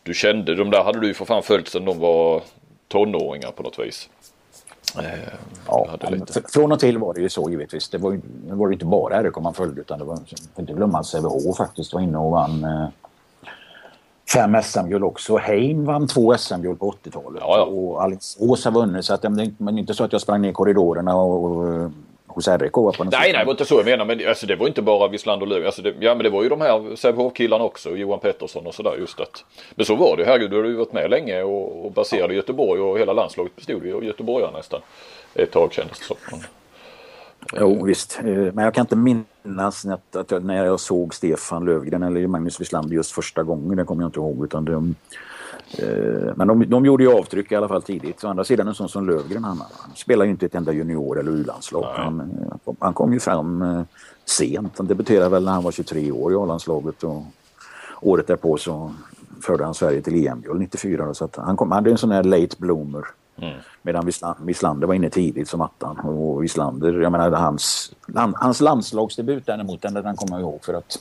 [0.02, 2.42] du kände, de där hade du ju för fan följt sedan de var
[2.88, 4.08] tonåringar på något vis.
[4.98, 5.04] Eh,
[5.66, 5.98] ja.
[6.52, 7.88] Från och till var det ju så givetvis.
[7.88, 10.18] Det var ju, det var inte bara RIK man följde utan det var
[10.58, 12.88] inte glömma att Sävehof faktiskt var inne och vann eh,
[14.32, 15.36] fem SM-guld också.
[15.36, 17.42] Heim vann två SM-guld på 80-talet.
[17.44, 17.62] Ja, ja.
[17.62, 19.04] Och Alingsås har vunnit.
[19.04, 19.22] Så att
[19.58, 21.90] men inte så att jag sprang ner korridorerna och, och
[22.26, 22.72] hos RIK.
[22.72, 24.04] På nej, nej, det var inte så jag menar.
[24.04, 25.66] Men alltså, det var inte bara Wislander och Löv.
[25.66, 27.96] Alltså, det, ja, men det var ju de här Sävehof-killarna också.
[27.96, 28.96] Johan Pettersson och sådär.
[28.98, 29.44] Just att.
[29.74, 30.24] Men så var det.
[30.24, 33.86] Herregud, du har ju varit med länge och, och baserade Göteborg och hela landslaget bestod
[33.86, 34.80] ju av göteborgare nästan.
[35.34, 36.40] Ett tag kändes det som.
[37.52, 41.64] Jo visst, eh, men jag kan inte minnas att, att jag, när jag såg Stefan
[41.64, 44.44] Lövgren eller Magnus Wislander just första gången, det kommer jag inte ihåg.
[44.44, 44.94] Utan de,
[45.78, 48.24] eh, men de, de gjorde ju avtryck i alla fall tidigt.
[48.24, 51.20] Å andra sidan en sån som Lövgren, han, han spelar ju inte ett enda junior
[51.20, 51.84] eller u-landslag.
[51.96, 53.82] Han, eh, han kom ju fram eh,
[54.24, 54.72] sent.
[54.78, 57.22] Han debuterade väl när han var 23 år i A-landslaget och
[58.00, 58.94] året därpå så
[59.42, 61.14] förde han Sverige till EM-guld 94.
[61.14, 63.04] Så att han, kom, han hade en sån här late bloomer.
[63.42, 63.54] Mm.
[63.82, 64.10] Medan
[64.40, 65.98] Wislander var inne tidigt som attan.
[65.98, 67.92] Och Wislander, jag menar hans,
[68.34, 70.98] hans landslagsdebut däremot, den, den kommer jag ihåg för att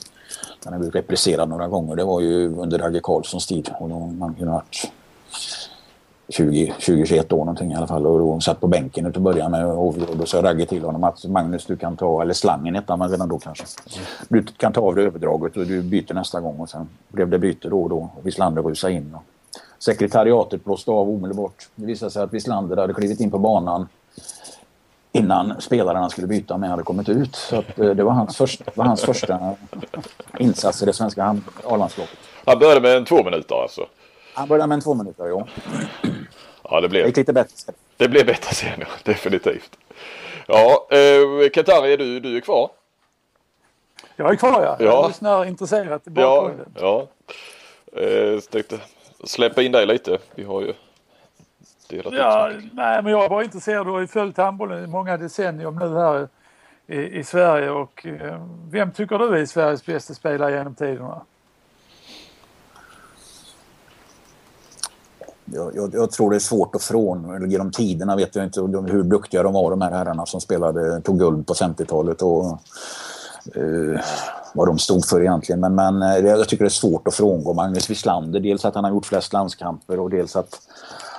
[0.62, 1.96] den har blivit represserad några gånger.
[1.96, 3.70] Det var ju under Ragge Karlssons tid.
[3.78, 4.92] Och då man kunde varit
[6.30, 8.06] 20-21 år någonting i alla fall.
[8.06, 11.24] Och då satt på bänken och början med och då sa Ragge till honom att
[11.24, 13.64] Magnus du kan ta, eller slangen hette han redan då kanske.
[14.28, 16.58] Du kan ta av dig överdraget och du byter nästa gång.
[16.60, 18.10] Och sen blev det byte då och då.
[18.16, 19.14] Och Wislander rusade in.
[19.14, 19.24] Och
[19.80, 21.68] sekretariatet blåste av omedelbart.
[21.74, 23.88] Det visade sig att Wislander hade klivit in på banan
[25.12, 27.36] innan spelarna skulle byta med hade kommit ut.
[27.36, 29.56] Så att, eh, det var hans, första, var hans första
[30.38, 32.16] insats i det svenska A-landslaget.
[32.44, 33.86] Han började med en två minuter alltså?
[34.34, 35.46] Han började med en två minuter, ja.
[36.64, 37.72] Ja, det blev, det gick lite bättre.
[37.96, 38.86] Det blev bättre sen, ja.
[39.02, 39.76] Definitivt.
[40.46, 42.70] Ja, eh, Katari, är du, du är kvar?
[44.16, 44.76] Jag är kvar, ja.
[44.84, 46.72] Jag lyssnar intresserat i bakgrunden.
[46.80, 47.06] Ja,
[47.94, 48.02] ja.
[48.02, 48.78] Eh, tänkte
[49.24, 50.18] släppa in dig lite.
[50.34, 50.72] Vi har ju
[51.88, 55.70] delat ja, Nej, men jag bara intresserad och har ju följt handbollen i många decennier
[55.70, 56.28] nu här
[56.86, 57.70] i, i Sverige.
[57.70, 61.20] Och eh, vem tycker du är Sveriges bästa spelare genom tiderna?
[65.52, 69.02] Jag, jag, jag, tror det är svårt att från, genom tiderna vet jag inte hur
[69.02, 72.58] duktiga de var de här herrarna som spelade, tog guld på 50-talet och
[73.54, 74.00] eh,
[74.54, 75.60] vad de stod för egentligen.
[75.60, 78.40] Men, men eh, jag tycker det är svårt att frångå Magnus Wislander.
[78.40, 80.60] Dels att han har gjort flest landskamper och dels att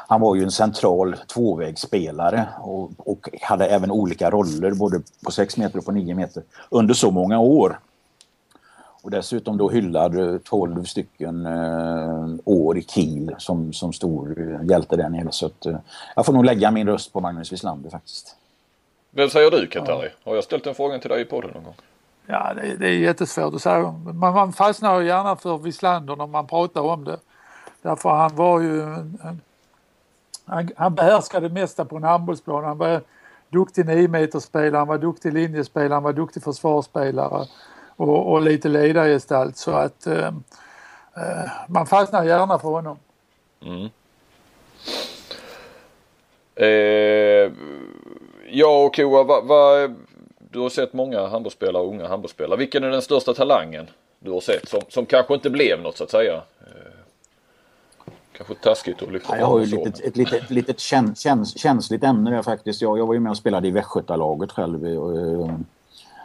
[0.08, 5.58] han var ju en central tvåvägsspelare och, och hade även olika roller både på 6
[5.58, 7.80] meter och på 9 meter under så många år.
[9.04, 15.10] Och dessutom då hyllad 12 stycken eh, år i Kiel som, som stor hjälte där
[15.10, 15.32] nere.
[15.32, 15.78] Så att, eh,
[16.16, 18.36] jag får nog lägga min röst på Magnus Wislander faktiskt.
[19.12, 20.08] Vem säger du Kentari?
[20.08, 20.30] Ja.
[20.30, 21.76] Har jag ställt en fråga till dig i podden någon gång?
[22.26, 23.96] Ja, det, det är jättesvårt att säga.
[24.06, 27.20] Man, man fastnar ju gärna för Wislander när man pratar om det.
[27.82, 29.42] Därför han var ju en, en
[30.46, 32.64] han, han behärskade det mesta på en handbollsplan.
[32.64, 33.02] Han var
[33.50, 34.30] duktig 9
[34.72, 37.48] han var duktig linjespelare, han var duktig försvarsspelare
[37.96, 40.28] och, och lite ledargestalt så att eh,
[41.16, 42.98] eh, man fastnar gärna för honom.
[43.62, 43.90] Mm.
[46.56, 47.52] Eh,
[48.50, 49.48] ja och Koa, vad...
[49.48, 49.96] va,
[50.52, 52.58] du har sett många handbollsspelare, unga handbollsspelare.
[52.58, 53.88] Vilken är den största talangen
[54.20, 56.34] du har sett som, som kanske inte blev något så att säga?
[56.36, 59.40] Eh, kanske taskigt att lyfta fram.
[59.40, 62.82] Jag har ju litet, ett litet, litet käns, käns, känsligt ämne där faktiskt.
[62.82, 64.86] Jag, jag var ju med och spelade i Västgötalaget själv.
[64.86, 65.56] Eh,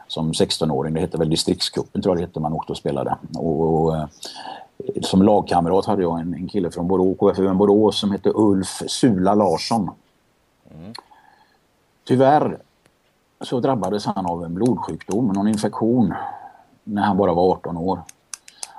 [0.09, 0.95] som 16-åring.
[0.95, 3.17] Det hette väl distriktscupen tror jag det hette man åkte och spelade.
[3.35, 4.07] Och, och, eh,
[5.03, 9.35] som lagkamrat hade jag en, en kille från Borås, KFUM Borås som hette Ulf Sula
[9.35, 9.91] Larsson.
[10.71, 10.93] Mm.
[12.05, 12.59] Tyvärr
[13.41, 16.15] så drabbades han av en blodsjukdom, någon infektion,
[16.85, 18.01] när han bara var 18 år.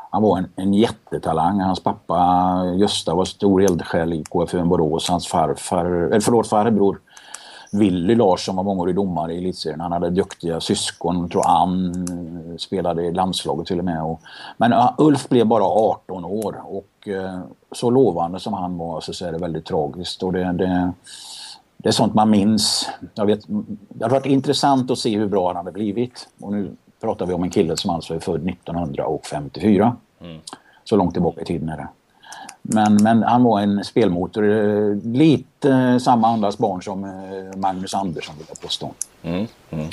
[0.09, 1.59] Han var en, en jättetalang.
[1.59, 2.17] Hans pappa
[2.75, 5.09] Gösta var stor eldsjäl i KFUM Borås.
[5.09, 6.99] Hans farfar, eller förlåt, farbror
[7.71, 9.81] Willy Larsson var mångårig domare i elitserien.
[9.81, 11.19] Han hade duktiga syskon.
[11.19, 14.03] Jag tror Ann spelade i landslaget till och med.
[14.03, 14.21] Och,
[14.57, 17.39] men Ulf blev bara 18 år och eh,
[17.71, 20.23] så lovande som han var så är det väldigt tragiskt.
[20.23, 20.93] Och det, det,
[21.87, 22.89] det är sånt man minns.
[23.15, 23.39] Jag vet,
[23.89, 26.27] det har varit intressant att se hur bra han hade blivit.
[26.39, 26.71] Och nu
[27.01, 29.95] pratar vi om en kille som alltså är född 1954.
[30.21, 30.37] Mm.
[30.83, 31.87] Så långt tillbaka i tiden är det.
[32.61, 34.49] Men, men han var en spelmotor.
[34.49, 38.91] Eh, lite samma andas barn som eh, Magnus Andersson vill jag påstå.
[39.23, 39.89] Mm, mm.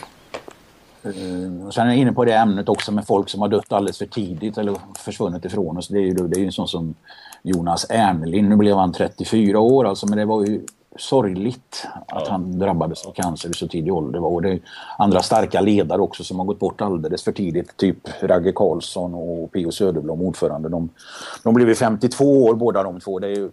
[1.07, 3.99] Uh, sen är jag inne på det ämnet också med folk som har dött alldeles
[3.99, 5.89] för tidigt eller försvunnit ifrån oss.
[5.89, 6.95] Det är ju, det är ju en sån som
[7.43, 8.49] Jonas Ernelin.
[8.49, 10.61] Nu blev han 34 år alltså men det var ju
[10.97, 14.25] sorgligt att han drabbades av cancer i så tidig ålder.
[14.25, 14.61] Och det är
[14.99, 17.77] andra starka ledare också som har gått bort alldeles för tidigt.
[17.77, 19.73] Typ Ragge Karlsson och P.O.
[19.73, 20.69] Söderblom, ordförande.
[20.69, 20.89] De,
[21.43, 23.19] de blev 52 år båda de två.
[23.19, 23.51] Det är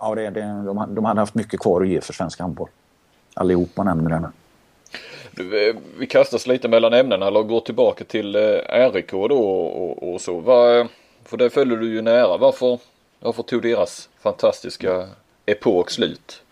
[0.00, 2.68] ja, det, det, de, de hade haft mycket kvar att ge för svensk handboll.
[3.34, 4.30] Allihopa nämner det.
[5.38, 10.20] Eh, vi kastas lite mellan ämnena eller går tillbaka till eh, RIK då och, och
[10.20, 10.40] så.
[10.40, 10.88] Var,
[11.24, 12.36] för det följer du ju nära.
[12.36, 12.78] Varför,
[13.20, 15.08] varför tog deras fantastiska
[15.46, 16.42] epok slut?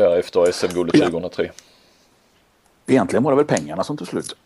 [0.00, 1.50] Där efter SM-guldet 2003.
[2.86, 4.36] Egentligen var det väl pengarna som tog slut.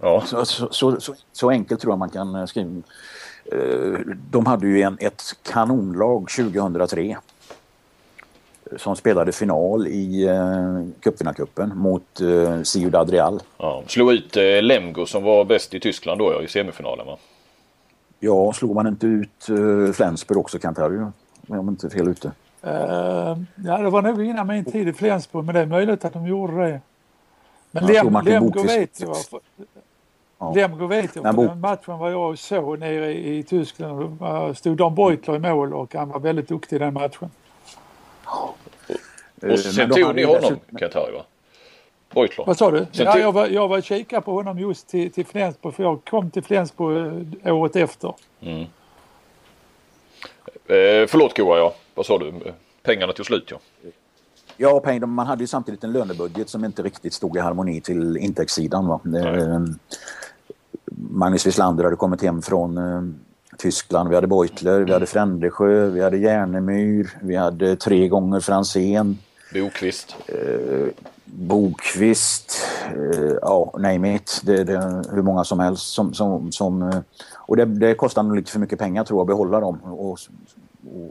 [0.00, 0.22] Ja.
[0.26, 2.82] Så, så, så, så, enkelt tror jag man kan eh, skriva.
[3.52, 4.00] Eh,
[4.30, 7.16] de hade ju en, ett kanonlag 2003.
[8.76, 13.40] som spelade final i eh, cupvinnarcupen mot eh, Ciudad Real.
[13.58, 17.16] Ja, slog ut eh, Lemgo som var bäst i Tyskland då ja, i semifinalen va?
[18.18, 21.12] Ja, slog man inte ut eh, Flensburg också Cantario?
[21.48, 22.32] Om jag inte är fel ute.
[22.66, 22.72] Uh,
[23.64, 26.26] ja, det var nog innan min tid i Flensburg, men det är möjligt att de
[26.26, 26.80] gjorde det.
[27.70, 29.16] Men Lem, Lemgo vet jag.
[29.24, 29.40] För,
[30.38, 30.52] Ja.
[30.54, 34.18] Lemgo vet jag, för den matchen var jag och såg nere i, i Tyskland.
[34.18, 37.30] Var- stod Dan Beutler i mål och han var väldigt duktig i den matchen.
[39.42, 41.22] Eh, Och sen tog ni honom Kentari va?
[42.14, 42.44] Beutler.
[42.46, 42.86] Vad sa du?
[42.92, 46.30] Ja, jag, var, jag var kikade på honom just till, till Flensburg för jag kom
[46.30, 48.14] till Flensburg året efter.
[50.68, 52.28] Eh, förlåt Koa ja, vad sa du?
[52.28, 53.58] Eh, Pengarna tog slut ja.
[54.56, 58.16] Ja, pengar, man hade ju samtidigt en lönebudget som inte riktigt stod i harmoni till
[58.16, 58.86] intäktssidan.
[58.86, 59.00] Va?
[59.04, 59.60] Eh,
[61.10, 63.02] Magnus Wislander hade kommit hem från eh,
[63.58, 64.08] Tyskland.
[64.08, 69.18] Vi hade Beutler, vi hade Frändesjö, vi hade Järnemyr, vi hade tre gånger Franzén,
[69.52, 70.16] Bokvist.
[71.24, 74.40] Bokvist, eh, ja, name it.
[74.44, 75.86] Det, det, hur många som helst.
[75.86, 76.98] Som, som, som, eh,
[77.34, 79.80] och det, det kostar nog lite för mycket pengar tror jag att behålla dem.
[79.82, 80.18] Och,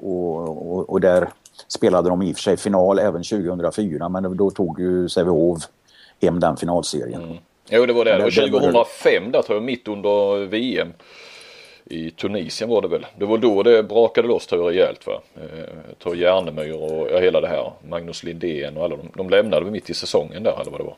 [0.01, 1.29] och, och, och där
[1.67, 5.63] spelade de i och för sig final även 2004 men då tog ju Sävehof
[6.21, 7.37] hem den finalserien.
[7.69, 8.17] Jo det var det.
[8.17, 10.93] Det- 2005 där tror jag mitt under VM.
[11.85, 13.05] I Tunisien var det väl.
[13.17, 15.21] Det var då det brakade loss tror jag rejält va.
[15.35, 17.71] Eh, tror Järnemyr och ja, hela det här.
[17.89, 19.09] Magnus Lindén och alla de.
[19.15, 20.95] De lämnade mitt i säsongen där eller vad det var.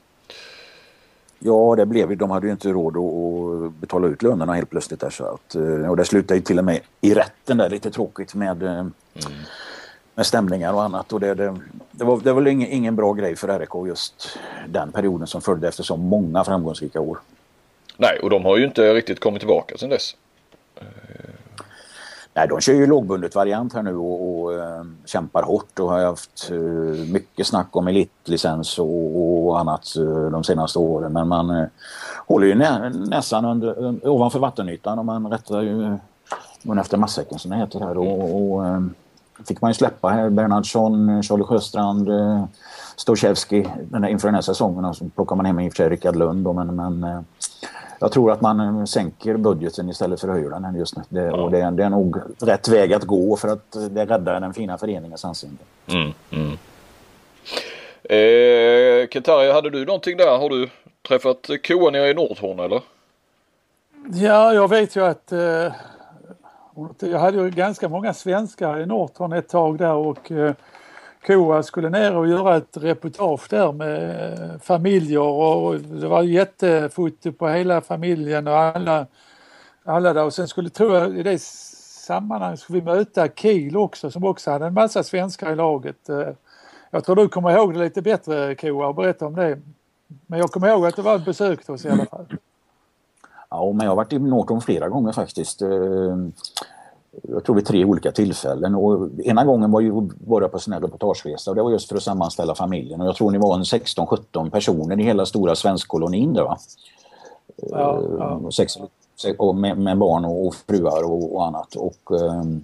[1.39, 2.15] Ja, det blev ju.
[2.15, 4.99] De hade ju inte råd att, betala ut lönerna helt plötsligt.
[4.99, 7.91] Där, så att, eh, och det slutade ju till och med i rätten där lite
[7.91, 8.85] tråkigt med, eh,
[10.15, 11.13] med stämningar och annat.
[11.13, 11.57] Och det, det,
[11.91, 15.41] det, var, det var väl ingen, ingen bra grej för RIK just den perioden som
[15.41, 17.17] följde efter så många framgångsrika år.
[17.97, 20.15] Nej och de har ju inte riktigt kommit tillbaka sedan dess.
[22.37, 26.05] Nej, de kör ju lågbundet variant här nu och, och äh, kämpar hårt och har
[26.05, 26.57] haft äh,
[27.11, 31.13] mycket snack om elitlicens och, och annat äh, de senaste åren.
[31.13, 31.67] Men man äh,
[32.27, 35.97] håller ju nä, näsan under, äh, ovanför vattenytan och man rättar ju
[36.63, 37.97] mun efter matsäcken som det heter här.
[37.97, 38.81] Och, och äh,
[39.47, 42.07] fick man ju släppa här Bernhardsson, Charlie Sjöstrand,
[43.89, 44.85] den här, inför den här säsongen.
[44.85, 47.25] Och så plockar man hem i och för sig Rickard Lund då, men, men
[47.99, 51.03] jag tror att man eh, sänker budgeten istället för höjer den just nu.
[51.09, 54.53] Det, och det, det är nog rätt väg att gå för att det räddar den
[54.53, 55.63] fina föreningens anseende.
[55.87, 56.57] Mm, mm.
[58.03, 60.37] Eh, Kentari, hade du någonting där?
[60.37, 60.69] Har du
[61.07, 62.81] träffat Koa nere i Nordhorn eller?
[64.13, 65.73] Ja, jag vet ju att eh,
[66.99, 70.53] jag hade ju ganska många svenskar i Norton ett tag där och eh,
[71.27, 77.31] Koa skulle ner och göra ett reportage där med eh, familjer och det var jättefoto
[77.31, 79.05] på hela familjen och alla,
[79.83, 84.11] alla där och sen skulle tror jag i det sammanhanget skulle vi möta Kiel också
[84.11, 86.09] som också hade en massa svenskar i laget.
[86.09, 86.29] Eh,
[86.91, 89.59] jag tror du kommer ihåg det lite bättre Koa och berätta om det.
[90.27, 92.25] Men jag kommer ihåg att det var ett besök hos i alla fall.
[93.49, 95.61] Ja, men jag har varit i Norton flera gånger faktiskt.
[95.61, 95.69] Eh,
[97.23, 98.75] Eh, Jag tror vid tre olika tillfällen.
[98.75, 99.91] Och ena gången var, ju,
[100.27, 103.01] var jag på sån här reportageresa och det var just för att sammanställa familjen.
[103.01, 106.57] Och jag tror ni var en 16-17 personer i hela stora svenskkolonin där va?
[107.55, 108.39] Ja, ja.
[108.43, 108.73] Och sex,
[109.55, 111.75] med, med barn och, och fruar och, och annat.
[111.75, 112.61] Och, ehm,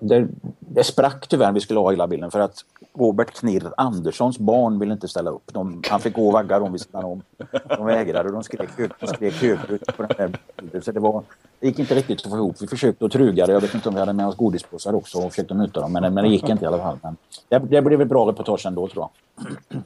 [0.00, 0.28] det,
[0.58, 2.64] det sprack tyvärr vi skulle ha hela bilden för att
[2.98, 5.52] Robert Knirr Anderssons barn ville inte ställa upp.
[5.52, 7.22] De, han fick gå och vagga dem vid sidan om.
[7.68, 10.82] De vägrade och de skrek högt de skrek högt på den här bilden.
[10.82, 11.22] Så det, var,
[11.60, 12.56] det gick inte riktigt att få ihop.
[12.60, 13.52] Vi försökte att truga det.
[13.52, 15.92] Jag vet inte om vi hade med oss godispåsar också och försökte muta dem.
[15.92, 16.98] Men, men det gick inte i alla fall.
[17.02, 17.16] Men
[17.48, 19.10] det, det blev ett bra reportage ändå tror jag.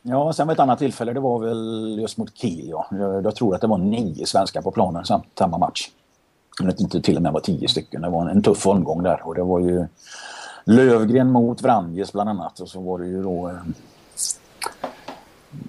[0.03, 1.13] Ja, sen var ett annat tillfälle.
[1.13, 2.69] Det var väl just mot Kiel.
[2.69, 2.87] Ja.
[2.91, 5.91] Jag, jag tror att det var nio svenskar på planen samt samma match.
[6.59, 8.03] Jag vet inte till och med var tio stycken.
[8.03, 9.87] Det var en, tuff omgång där och det var ju
[10.65, 13.55] Lövgren mot Vranjes bland annat och så var det ju då eh,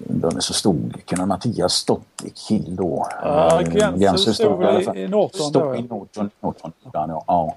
[0.06, 3.06] vem så stod kunde Mattias stått i Kiel då?
[3.22, 4.96] Ja, Eh, Gensel stod fall.
[4.96, 7.24] i, Norton Stod i Norton, Norton ja.
[7.26, 7.56] Ja.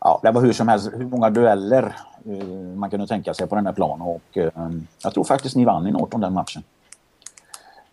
[0.00, 0.20] Ja.
[0.22, 3.66] det var hur som helst hur många dueller eh, man kunde tänka sig på den
[3.66, 4.50] här planen och eh,
[5.02, 6.62] jag tror faktiskt ni vann i Norton den matchen.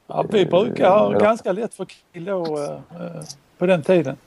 [0.08, 3.24] Ja, vi brukar ha ganska lätt för kill då, eh, eh,
[3.58, 4.18] på den tiden.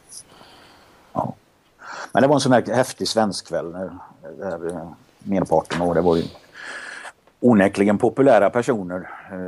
[2.12, 3.90] Men det var en sån här häftig svenskkväll när,
[4.38, 4.80] där
[5.18, 6.22] merparten och det var ju
[7.40, 9.38] onekligen populära personer eh,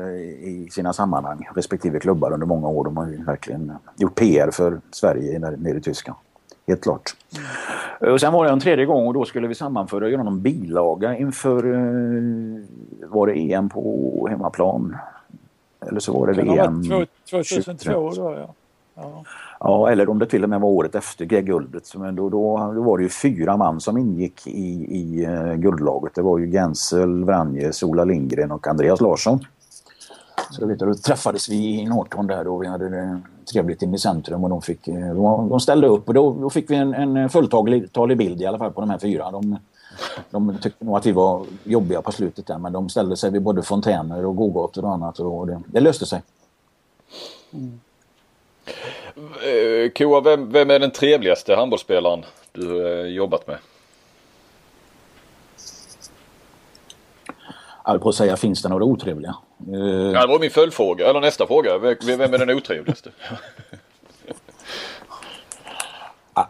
[0.49, 2.85] i sina sammanhang, respektive klubbar under många år.
[2.85, 6.19] De har ju verkligen gjort PR för Sverige nere, i Tyskland.
[6.67, 7.17] Helt klart.
[8.01, 10.23] Eh, Och sen var det en tredje gång och då skulle vi sammanföra och göra
[10.23, 12.63] någon bilaga inför, eh,
[13.09, 14.97] var det EM på hemmaplan?
[15.89, 16.83] Eller så var det det VM?
[16.89, 18.55] varit två- 2002 då ja.
[18.95, 19.25] Ja.
[19.61, 21.95] Ja, eller om det till och med var året efter det guldet.
[21.97, 26.15] Men då, då, då var det ju fyra man som ingick i, i uh, guldlaget.
[26.15, 29.45] Det var ju Gensel, Vranjes, Ola Lindgren och Andreas Larsson.
[30.51, 33.21] Så vet jag, då träffades vi i Norton där och vi hade det
[33.53, 36.51] trevligt inne i centrum och de, fick, eh, de, de ställde upp och då, då
[36.51, 39.31] fick vi en, en fulltalig bild i alla fall på de här fyra.
[39.31, 39.59] De,
[40.31, 43.43] de tyckte nog att vi var jobbiga på slutet där men de ställde sig vid
[43.43, 46.23] både fontäner och gågator och annat och det, det löste sig.
[47.53, 47.81] Mm.
[49.97, 53.59] Koa, vem, vem är den trevligaste handbollsspelaren du eh, jobbat med?
[57.85, 59.35] Jag höll på att säga, finns det några otrevliga?
[59.73, 60.13] Uh...
[60.13, 61.79] Ja, det var min följdfråga, eller nästa fråga.
[61.79, 63.11] Vem är den otrevligaste?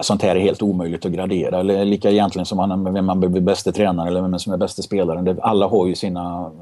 [0.01, 1.63] Sånt här är helt omöjligt att gradera.
[1.63, 5.39] Lika egentligen som man, vem man blir bästa tränare eller vem som är bästa spelaren.
[5.43, 6.53] Alla har ju sina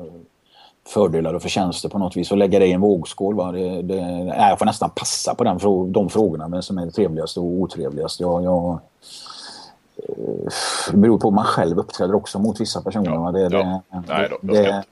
[0.87, 3.35] fördelar och förtjänster på något vis och lägga det i en vågskål.
[3.35, 3.53] Va?
[3.53, 5.59] Det, det, nej, jag får nästan passa på den,
[5.93, 8.21] de frågorna, vem som är trevligast och otrevligast.
[8.21, 8.79] Jag, jag,
[9.97, 10.09] eh,
[10.91, 13.11] det beror på hur man själv uppträder också mot vissa personer.
[13.11, 13.83] Ja, det, ja.
[14.09, 14.85] nej då, det,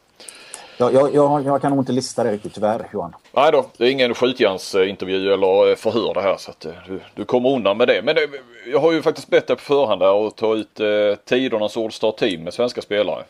[0.79, 3.15] jag, jag, jag, jag, kan nog inte lista det riktigt tyvärr Johan.
[3.33, 7.25] Nej då, det är ingen skjutjärnsintervju eller förhör det här så att eh, du, du
[7.25, 8.03] kommer undan med det.
[8.03, 8.29] Men det,
[8.73, 10.87] jag har ju faktiskt bett dig på förhand där att ta ut eh,
[11.25, 13.25] tidernas All-Star Team med svenska spelare.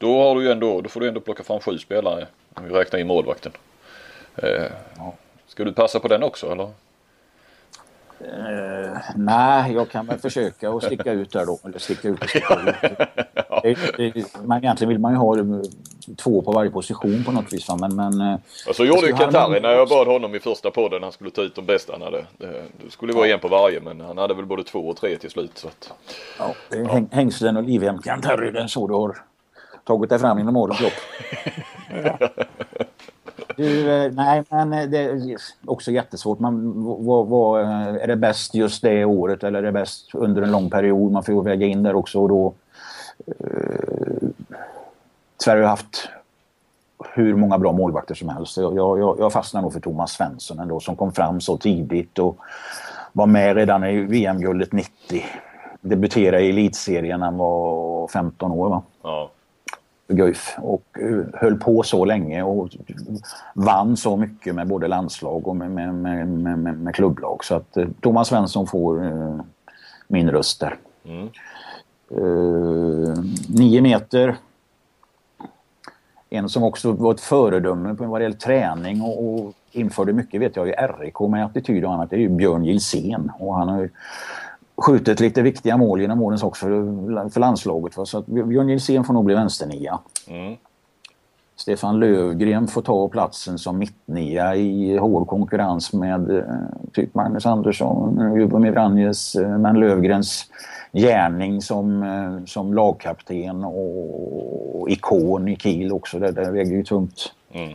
[0.00, 2.74] Då, har du ju ändå, då får du ändå plocka fram sju spelare om vi
[2.74, 3.52] räknar in målvakten.
[4.36, 4.72] Eh,
[5.46, 6.64] ska du passa på den också eller?
[8.22, 11.58] Uh, nej, jag kan väl försöka att sticka ut där då.
[11.64, 13.62] Eller sticka ut ja.
[14.42, 15.36] Men egentligen vill man ju ha
[16.16, 17.68] två på varje position på något vis.
[17.80, 18.38] Men, men, eh,
[18.68, 21.02] och så gjorde ju Katari när jag bad honom i första podden.
[21.02, 22.26] Han skulle ta ut de bästa han hade.
[22.38, 23.34] Det, skulle vara ja.
[23.34, 25.58] en på varje men han hade väl både två och tre till slut.
[25.58, 25.92] Så att,
[26.38, 27.02] ja, det ja.
[27.10, 28.50] hängslen och livrem Katari.
[28.50, 29.16] Det är så du har
[29.90, 30.92] tagit dig fram inom årens lopp.
[33.56, 35.36] Du, eh, nej, men det är
[35.66, 36.38] också jättesvårt.
[36.38, 37.60] Man, vad, vad,
[37.96, 41.12] är det bäst just det året eller är det bäst under en lång period?
[41.12, 42.20] Man får ju väga in där också.
[42.20, 42.52] Och då,
[43.26, 44.28] eh,
[45.44, 46.08] Sverige har haft
[47.14, 48.56] hur många bra målvakter som helst.
[48.56, 52.36] Jag, jag, jag fastnar nog för Thomas Svensson ändå som kom fram så tidigt och
[53.12, 55.24] var med redan i VM-guldet 90.
[55.80, 58.68] Debuterade i elitserien när han var 15 år.
[58.68, 58.82] Va?
[59.02, 59.30] Ja.
[60.10, 62.68] Guif och eh, höll på så länge och
[63.54, 67.44] vann så mycket med både landslag och med, med, med, med, med klubblag.
[67.44, 69.40] Så att eh, Thomas Svensson får uh,
[70.08, 70.76] min röst där.
[71.04, 71.28] Mm.
[72.16, 74.36] Uh, nio meter.
[76.30, 80.40] En som också var ett föredöme på vad det gäller träning och, och införde mycket
[80.40, 82.10] vet jag i RIK med attityd och annat.
[82.10, 83.90] Det är ju Björn Gilsén och han har ju
[84.80, 87.96] skjutit lite viktiga mål genom årens också för, för landslaget.
[87.96, 88.06] Va?
[88.06, 89.98] Så att Björn Gilsén får nog bli vänsternia.
[90.28, 90.56] Mm.
[91.56, 96.44] Stefan Lövgren får ta platsen som mittnia i hård konkurrens med eh,
[96.92, 100.46] typ Magnus Andersson, Jubomir Vranjes, eh, men Lövgrens
[100.92, 106.18] gärning som, eh, som lagkapten och, och ikon i Kiel också.
[106.18, 107.32] Det, det väger ju tungt.
[107.52, 107.74] Mm.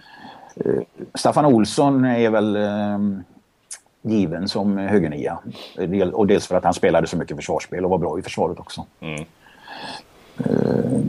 [1.14, 2.58] Staffan Olsson är väl
[4.06, 5.39] given som högernia.
[6.14, 8.86] Och dels för att han spelade så mycket försvarsspel och var bra i försvaret också.
[8.99, 9.26] Mm.
[10.39, 10.99] Uh,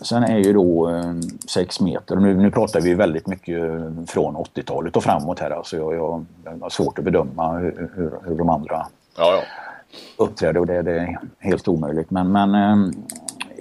[0.00, 2.16] sen är ju då uh, sex meter.
[2.16, 3.62] Nu, nu pratar vi väldigt mycket
[4.06, 5.50] från 80-talet och framåt här.
[5.50, 9.42] Alltså jag, jag, jag har svårt att bedöma hur, hur, hur de andra ja, ja.
[10.24, 12.10] uppträder och det, det, är helt omöjligt.
[12.10, 12.54] Men, men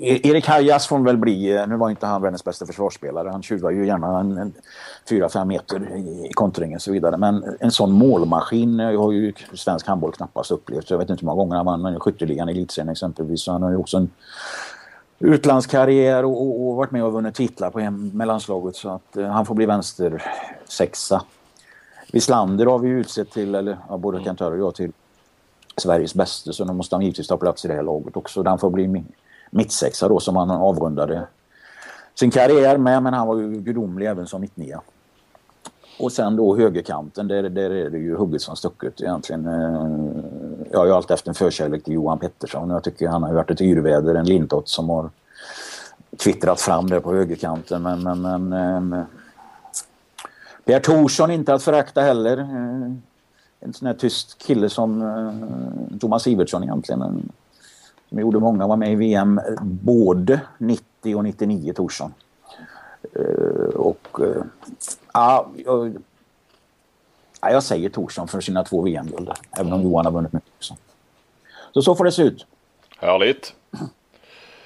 [0.01, 3.29] Erik Hajas får väl bli, nu var inte han världens bästa försvarsspelare.
[3.29, 4.53] Han tjuvar ju gärna en, en
[5.09, 5.95] 4-5 meter
[6.25, 7.17] i kontringen och så vidare.
[7.17, 10.89] Men en sån målmaskin har ju svensk handboll knappast upplevt.
[10.89, 13.41] Jag vet inte hur många gånger han vann skytteligan i elitserien exempelvis.
[13.41, 14.09] Så han har ju också en
[15.19, 18.75] utlandskarriär och, och, och, varit med och vunnit titlar på hem, med landslaget.
[18.75, 20.23] Så att uh, han får bli vänster
[20.67, 21.21] sexa.
[22.11, 24.25] Wislander har vi utsett till, eller ja, både mm.
[24.25, 24.91] Kent och jag till
[25.77, 26.53] Sveriges bästa.
[26.53, 28.43] Så då måste han givetvis ta plats i det här laget också.
[28.43, 28.87] Han får bli
[29.49, 31.27] mittsexa då som han avrundade
[32.15, 33.03] sin karriär med.
[33.03, 34.81] Men han var ju gudomlig även som mittnia.
[35.99, 39.47] Och sen då högerkanten, där, där är det ju hugget som stucket egentligen.
[39.47, 42.69] Eh, jag har ju alltid haft en förkärlek till Johan Pettersson.
[42.69, 45.09] Jag tycker han har varit ett yrväder, en lintott som har
[46.17, 47.81] kvittrat fram där på högerkanten.
[47.81, 49.03] Men, men, men eh,
[50.65, 52.37] Pierre Thorsson inte att förakta heller.
[52.37, 52.93] Eh,
[53.59, 57.29] en sån här tyst kille som eh, Thomas Iversson egentligen.
[58.09, 62.13] Som gjorde många, var med i VM både 90 och 99 Thorsson.
[63.75, 64.19] Och
[65.13, 65.97] Ja, jag,
[67.41, 69.31] ja, jag säger Torsson för sina två VM-guld.
[69.59, 70.75] Även om Johan har vunnit mycket också.
[71.73, 72.45] Så så får det se ut.
[72.97, 73.53] Härligt.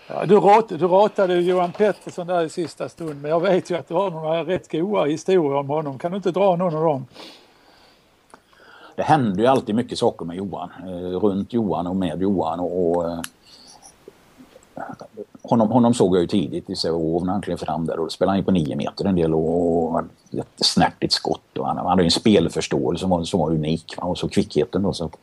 [0.08, 3.78] Ja, du, rat, du ratade Johan Pettersson där i sista stund men jag vet ju
[3.78, 6.00] att du har några rätt goda historier om honom.
[6.00, 7.06] Kan du inte dra någon av dem?
[8.96, 10.70] Det hände ju alltid mycket saker med Johan.
[10.84, 12.60] Eh, runt Johan och med Johan.
[12.60, 13.20] Och, och eh,
[15.42, 18.10] honom, honom såg jag ju tidigt i Sävehof när han klev fram där och då
[18.10, 20.00] spelade han ju på nio meter en del och, och
[20.32, 21.58] ett snärtigt skott.
[21.58, 23.96] Och han, han hade ju en spelförståelse som var, som var unik.
[23.98, 24.94] Och så kvickheten då.
[24.94, 25.18] Så att,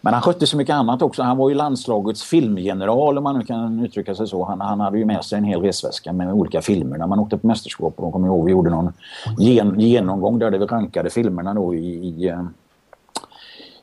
[0.00, 1.22] men han skötte så mycket annat också.
[1.22, 4.44] Han var ju landslagets filmgeneral om man nu kan uttrycka sig så.
[4.44, 7.36] Han, han hade ju med sig en hel resväska med olika filmer när man åkte
[7.36, 7.94] på mästerskap.
[7.96, 8.92] Och kommer ihåg vi gjorde någon
[9.38, 12.42] gen, genomgång där vi rankade filmerna då i, i, eh,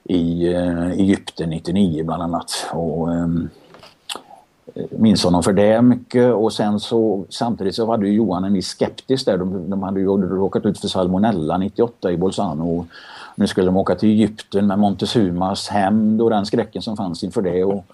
[0.09, 2.51] i eh, Egypten 99 bland annat.
[2.71, 3.49] Och, ehm,
[4.75, 8.53] eh, minns honom för det mycket och sen så samtidigt så hade ju Johan en
[8.53, 9.37] viss skeptisk där.
[9.37, 12.87] De, de hade ju råkat ut för salmonella 98 i Bolzano
[13.39, 17.41] nu skulle de åka till Egypten med Montezumas hämnd och den skräcken som fanns inför
[17.41, 17.63] det.
[17.63, 17.85] Och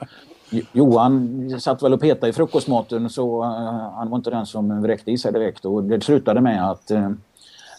[0.71, 3.49] Johan satt väl och petade i frukostmaten så uh,
[3.95, 5.65] han var inte den som vräkte i sig direkt.
[5.65, 7.09] Och det slutade med att uh,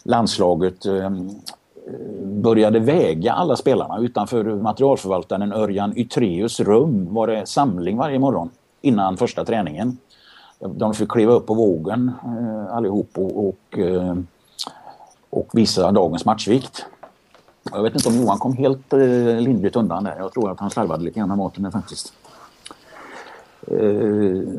[0.03, 1.09] landslaget uh,
[2.23, 3.99] började väga alla spelarna.
[3.99, 8.49] Utanför materialförvaltaren Örjan Ytreus rum var det samling varje morgon
[8.81, 9.97] innan första träningen.
[10.59, 14.15] De fick kliva upp på vågen eh, allihop och, och, eh,
[15.29, 16.85] och visa dagens matchvikt.
[17.71, 18.99] Jag vet inte om Johan kom helt eh,
[19.39, 20.15] lindrigt undan där.
[20.17, 22.13] Jag tror att han slarvade lite grann med maten faktiskt.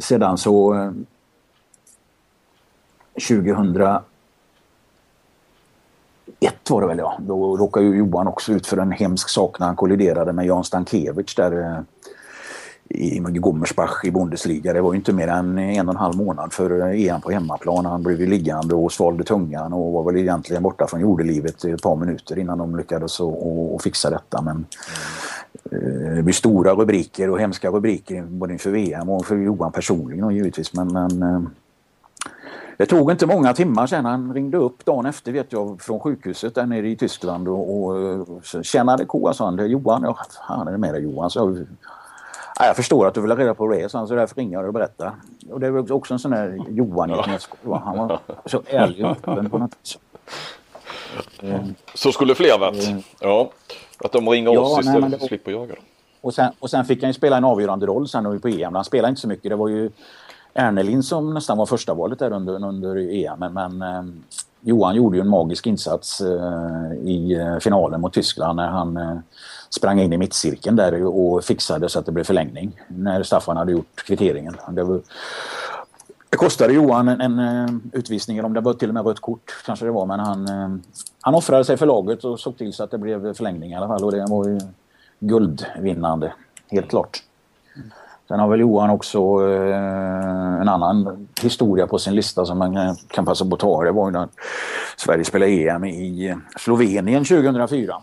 [0.01, 0.93] Sedan så
[3.29, 3.73] 2000
[6.41, 7.19] 1 var det väl ja.
[7.21, 10.65] Då råkade ju Johan också ut för en hemsk sak när han kolliderade med Jan
[10.65, 11.81] Stankiewicz där eh,
[12.89, 14.73] i Gommersbach i Bundesliga.
[14.73, 17.31] Det var ju inte mer än en och en halv månad för eh, EM på
[17.31, 17.87] hemmaplan.
[17.87, 21.83] Han blev ju liggande och svalde tungan och var väl egentligen borta från jordelivet ett
[21.83, 24.43] par minuter innan de lyckades och, fixa detta.
[24.43, 24.67] Men
[25.73, 30.25] eh, det blir stora rubriker och hemska rubriker både inför VM och för Johan personligen
[30.25, 30.73] och givetvis.
[30.73, 31.51] Men, men
[32.79, 36.55] det tog inte många timmar sen han ringde upp dagen efter vet jag från sjukhuset
[36.55, 37.95] där nere i Tyskland och, och,
[38.29, 39.33] och tjänade ko.
[39.33, 40.19] Sa han, Johan, ja,
[40.49, 41.31] fan är det med dig Johan?
[41.31, 41.65] Så
[42.61, 44.73] Ja, jag förstår att du vill ha reda på det, så därför ringer jag och
[44.73, 45.13] berättar.
[45.51, 47.15] Och det är också en sån där Johan i
[47.65, 50.01] Han var så ärlig och öppen på något sätt.
[51.95, 53.07] Så skulle fler varit.
[53.21, 53.51] Ja,
[53.99, 55.85] att de ringer ja, oss istället för att slippa jaga dem.
[56.21, 58.75] Och sen, och sen fick han ju spela en avgörande roll sen på EM.
[58.75, 59.51] Han spelade inte så mycket.
[59.51, 59.91] Det var ju
[60.59, 63.39] Ernelin som nästan var första valet där under, under EM.
[63.39, 64.03] Men, men eh,
[64.61, 69.19] Johan gjorde ju en magisk insats eh, i eh, finalen mot Tyskland när han eh,
[69.71, 73.73] sprang in i mittcirkeln där och fixade så att det blev förlängning när Staffan hade
[73.73, 74.57] gjort kvitteringen.
[74.71, 75.01] Det, var,
[76.31, 79.21] det kostade Johan en, en, eh, utvisning, eller om det var till och med rött
[79.21, 80.81] kort kanske det var, men han, eh,
[81.21, 83.89] han offrade sig för laget och såg till så att det blev förlängning i alla
[83.89, 84.61] fall och det var ju
[85.21, 86.33] guldvinnande,
[86.71, 87.23] helt klart.
[88.29, 89.19] Sen har väl Johan också
[89.51, 93.85] eh, en annan historia på sin lista som man eh, kan passa på att ta.
[93.85, 94.29] Det var ju när
[94.97, 97.95] Sverige spelade EM i Slovenien 2004.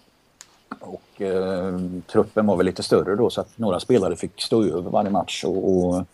[0.79, 1.79] Och eh,
[2.11, 5.43] truppen var väl lite större då så att några spelare fick stå över varje match.
[5.43, 6.05] Och, och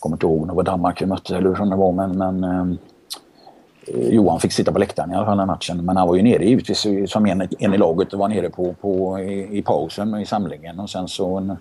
[0.00, 2.44] kommer inte ihåg om det var Danmark vi mötte eller hur det var men, men
[2.44, 5.84] eh, Johan fick sitta på läktaren i alla fall den matchen.
[5.84, 8.74] Men han var ju nere givetvis som en, en i laget och var nere på,
[8.80, 10.80] på, i, i pausen i samlingen.
[10.80, 11.56] Och sen så en,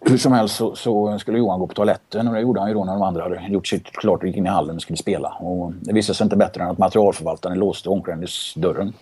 [0.00, 2.74] hur som helst så, så, skulle Johan gå på toaletten och det gjorde han ju
[2.74, 4.96] då när de andra hade gjort sitt klart och gick in i hallen och skulle
[4.96, 5.28] spela.
[5.28, 8.92] Och det visade sig inte bättre än att materialförvaltaren låste omklädningsdörren.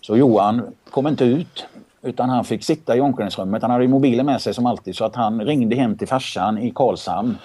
[0.00, 1.66] Så Johan kom inte ut
[2.02, 3.62] utan han fick sitta i omklädningsrummet.
[3.62, 6.58] Han hade ju mobilen med sig som alltid så att han ringde hem till farsan
[6.58, 7.36] i Karlshamn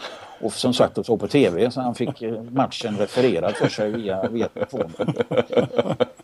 [0.41, 3.91] och som sagt och såg på tv så han fick eh, matchen refererad för sig
[3.91, 5.14] via, via telefonen.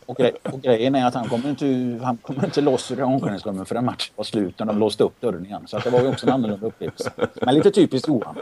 [0.06, 3.68] Och, grej, och grejen är att han kommer inte, han kommer inte loss ur omklädningsrummet
[3.68, 5.64] förrän matchen var slut och de låste upp dörren igen.
[5.68, 7.12] Så att det var ju också en annorlunda upplevelse.
[7.42, 8.36] Men lite typiskt Johan.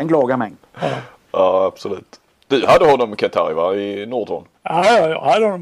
[0.00, 0.56] En glad gamäng.
[0.80, 0.88] Ja.
[1.32, 2.20] ja, absolut.
[2.48, 4.44] Du hade honom Kentari va, i Nordhorn?
[4.62, 5.60] Ja, jag hade honom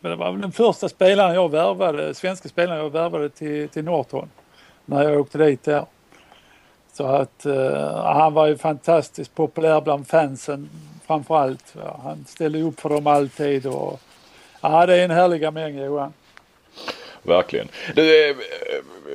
[0.00, 3.84] men det var väl den första spelaren jag värvade, svenska spelaren jag värvade till, till
[3.84, 4.30] Norton.
[4.84, 5.84] När jag åkte dit där.
[6.98, 10.70] Så att uh, han var ju fantastiskt populär bland fansen
[11.06, 11.74] framförallt.
[12.02, 14.00] Han ställde upp för dem alltid och
[14.60, 16.12] ja, det är en härlig gamäng Johan.
[17.22, 17.68] Verkligen.
[17.94, 18.36] Du, eh,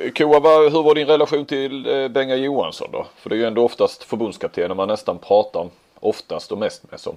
[0.03, 3.07] eh, Koa, hur var din relation till eh, Benga Johansson då?
[3.15, 5.69] För det är ju ändå oftast förbundskaptenen man nästan pratar
[5.99, 7.15] oftast och mest med som,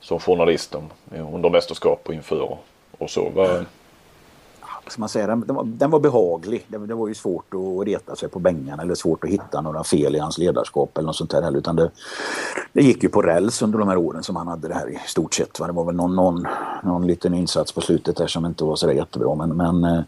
[0.00, 0.90] som journalist om,
[1.34, 2.58] under mästerskap och inför
[2.98, 3.30] och så.
[3.30, 3.64] Var...
[4.88, 6.64] Ska man säga, den, den, var, den var behaglig.
[6.68, 9.84] Det, det, var ju svårt att reta sig på Bengan eller svårt att hitta några
[9.84, 11.90] fel i hans ledarskap eller något sånt där Utan det,
[12.72, 14.98] det gick ju på räls under de här åren som han hade det här i
[15.06, 15.60] stort sett.
[15.60, 15.66] Va?
[15.66, 16.46] Det var väl någon, någon,
[16.82, 19.34] någon liten insats på slutet där som inte var så jättebra.
[19.34, 20.02] Men, men, eh,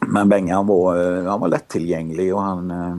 [0.00, 2.96] men Bengan var, eh, han var lättillgänglig och han eh,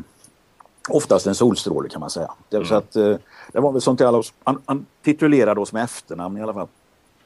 [0.89, 2.31] oftast en solstråle kan man säga.
[2.49, 2.67] Det, mm.
[2.67, 2.91] så att,
[3.51, 6.67] det var väl sånt i alla, han, han titulerade oss med efternamn i alla fall.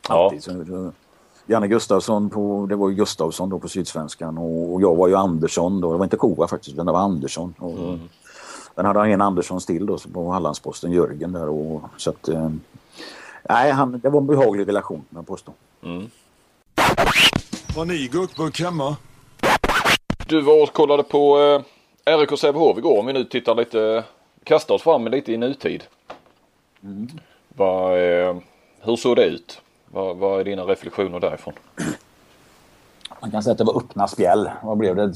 [0.07, 0.68] Alltid.
[0.68, 0.91] Ja.
[1.48, 5.91] Janne Gustafsson på, det var Gustafsson då på Sydsvenskan och jag var ju Andersson då.
[5.91, 7.53] Det var inte Kova faktiskt, utan det var Andersson.
[7.57, 7.99] Och, mm.
[8.76, 12.28] Sen hade han en Andersson till då på Hallandsposten, Jörgen där och så att...
[12.28, 12.49] Eh,
[13.49, 15.53] nej, han, det var en behaglig relation, jag påstår.
[15.84, 16.10] Mm.
[17.76, 18.95] Har ni gurkburk hemma?
[20.28, 21.40] Du var och kollade på
[22.06, 24.03] eh, RIK Sävehof igår om vi nu tittar lite,
[24.44, 25.84] kastar oss fram lite i nutid.
[26.84, 27.07] Mm.
[27.48, 28.38] Var, eh,
[28.82, 29.61] hur såg det ut?
[29.91, 31.53] Vad, vad är dina reflektioner därifrån?
[33.22, 34.49] Man kan säga att det var öppna spjäll.
[34.64, 35.14] Vad blev det?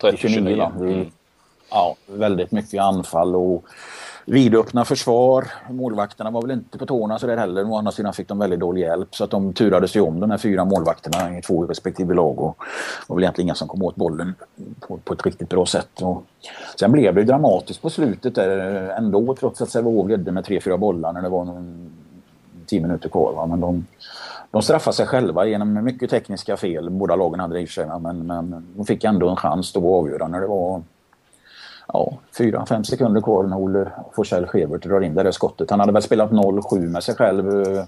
[0.00, 1.10] 30, 29 mm.
[1.70, 3.64] Ja, väldigt mycket anfall och
[4.24, 5.46] vidöppna försvar.
[5.70, 7.70] Målvakterna var väl inte på tårna så där heller.
[7.70, 10.30] Å andra sidan fick de väldigt dålig hjälp så att de turade sig om de
[10.30, 12.40] här fyra målvakterna i två respektive lag.
[12.40, 14.34] Och det var väl egentligen inga som kom åt bollen
[14.80, 16.02] på, på ett riktigt bra sätt.
[16.02, 16.24] Och
[16.80, 18.58] sen blev det dramatiskt på slutet där
[18.98, 21.92] ändå trots att Sävehof ledde med tre, fyra bollar när det var någon,
[22.66, 23.32] tio minuter kvar.
[23.32, 23.46] Va?
[23.46, 23.86] Men de,
[24.50, 26.90] de straffade sig själva genom mycket tekniska fel.
[26.90, 27.86] Båda lagen hade det i sig.
[28.00, 30.82] Men, men de fick ändå en chans då att avgöra när det var
[31.88, 35.70] ja, fyra, fem sekunder kvar när Olle Forsell Schewert drar in det där skottet.
[35.70, 37.84] Han hade väl spelat 0-7 med sig själv eh,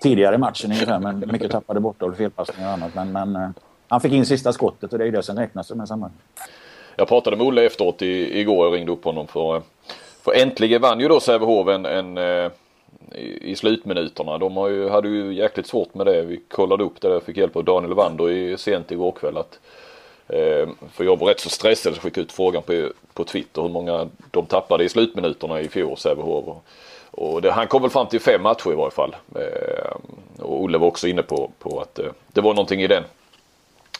[0.00, 2.94] tidigare i matchen ungefär, men mycket tappade bort och felpassningar och annat.
[2.94, 3.48] Men, men eh,
[3.88, 5.86] han fick in sista skottet och det är ju det som räknas i de här
[5.86, 6.20] sammanhangen.
[6.96, 9.62] Jag pratade med Olle efteråt i, igår jag ringde upp honom för, eh,
[10.26, 12.50] för äntligen vann ju då Sävehof en, en eh,
[13.14, 14.38] i, i slutminuterna.
[14.38, 16.22] De har ju, hade ju jäkligt svårt med det.
[16.22, 19.36] Vi kollade upp det där, fick hjälp av Daniel Wander i, sent igår kväll.
[19.36, 19.58] Att,
[20.28, 23.68] Eh, för jag var rätt så stressad så skickade ut frågan på, på Twitter hur
[23.68, 26.44] många de tappade i slutminuterna i fjol, Sävehof.
[26.48, 26.64] Och,
[27.10, 29.16] och det, han kom väl fram till fem matcher i varje fall.
[29.34, 29.96] Eh,
[30.44, 33.02] och Olle var också inne på, på att eh, det var någonting i den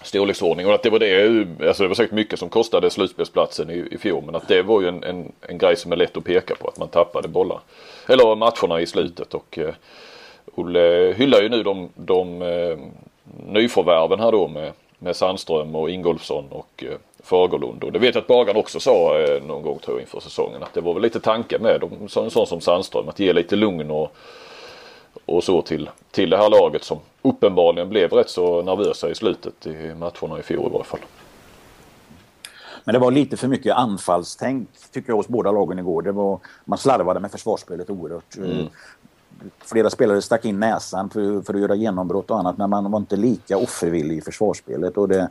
[0.06, 3.88] storleksordning Och att det var det, alltså det var säkert mycket som kostade slutspelsplatsen i,
[3.90, 4.22] i fjol.
[4.26, 6.68] Men att det var ju en, en, en grej som är lätt att peka på.
[6.68, 7.60] Att man tappade bollar.
[8.08, 9.34] Eller matcherna i slutet.
[9.34, 9.74] Och eh,
[10.54, 12.78] Olle hyllar ju nu de, de eh,
[13.46, 17.84] nyförvärven här då med med Sandström och Ingolfsson och eh, Fagerlund.
[17.84, 20.62] Och det vet jag att Bagan också sa eh, någon gång tror jag inför säsongen
[20.62, 23.56] att det var väl lite tanke med dem, en sån som Sandström att ge lite
[23.56, 24.16] lugn och,
[25.26, 29.66] och så till, till det här laget som uppenbarligen blev rätt så nervösa i slutet
[29.66, 31.00] i matcherna i fjol i varje fall.
[32.84, 36.02] Men det var lite för mycket anfallstänk tycker jag hos båda lagen igår.
[36.02, 38.36] Det var, man slarvade med försvarsspelet oerhört.
[38.36, 38.68] Mm
[39.64, 42.98] flera spelare stack in näsan för, för att göra genombrott och annat men man var
[42.98, 44.96] inte lika offervillig i försvarsspelet.
[44.96, 45.30] Och det,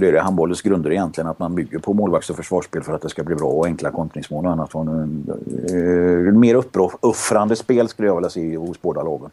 [0.00, 3.02] det är det handbollens grunder egentligen att man bygger på målvakts och försvarsspel för att
[3.02, 4.74] det ska bli bra och enkla kontringsmål och annat.
[4.74, 9.30] Uh, mer uppoffrande spel skulle jag vilja se hos båda lagen.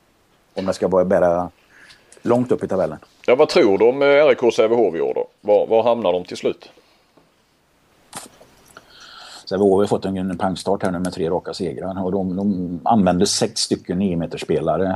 [0.53, 1.49] Om det ska vara bära
[2.21, 2.97] långt upp i tabellen.
[3.25, 5.27] Ja, vad tror du om eh, RIK Sävehof i år då?
[5.41, 6.69] Var, var hamnar de till slut?
[9.49, 13.25] Sävehof har fått en pangstart här nu med tre raka segrar och de, de använder
[13.25, 14.95] sex stycken 9 spelare eh,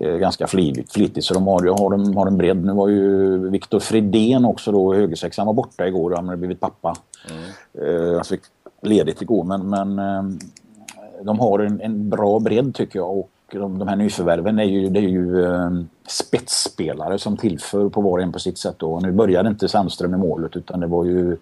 [0.00, 2.64] Eh, ganska flitigt, flitigt så de har, har, de, har en bredd.
[2.64, 6.96] Nu var ju Viktor Fridén också då, högersexan var borta igår han hade blivit pappa.
[7.30, 8.14] Mm.
[8.14, 8.40] Han fick
[8.82, 10.22] ledigt igår men, men eh,
[11.22, 14.88] de har en, en bra bredd tycker jag och de, de här nyförvärven är ju,
[14.88, 15.70] det är ju eh,
[16.08, 18.74] spetsspelare som tillför på var och en på sitt sätt.
[18.78, 19.00] Då.
[19.00, 21.36] Nu började inte Sandström i målet utan det var ju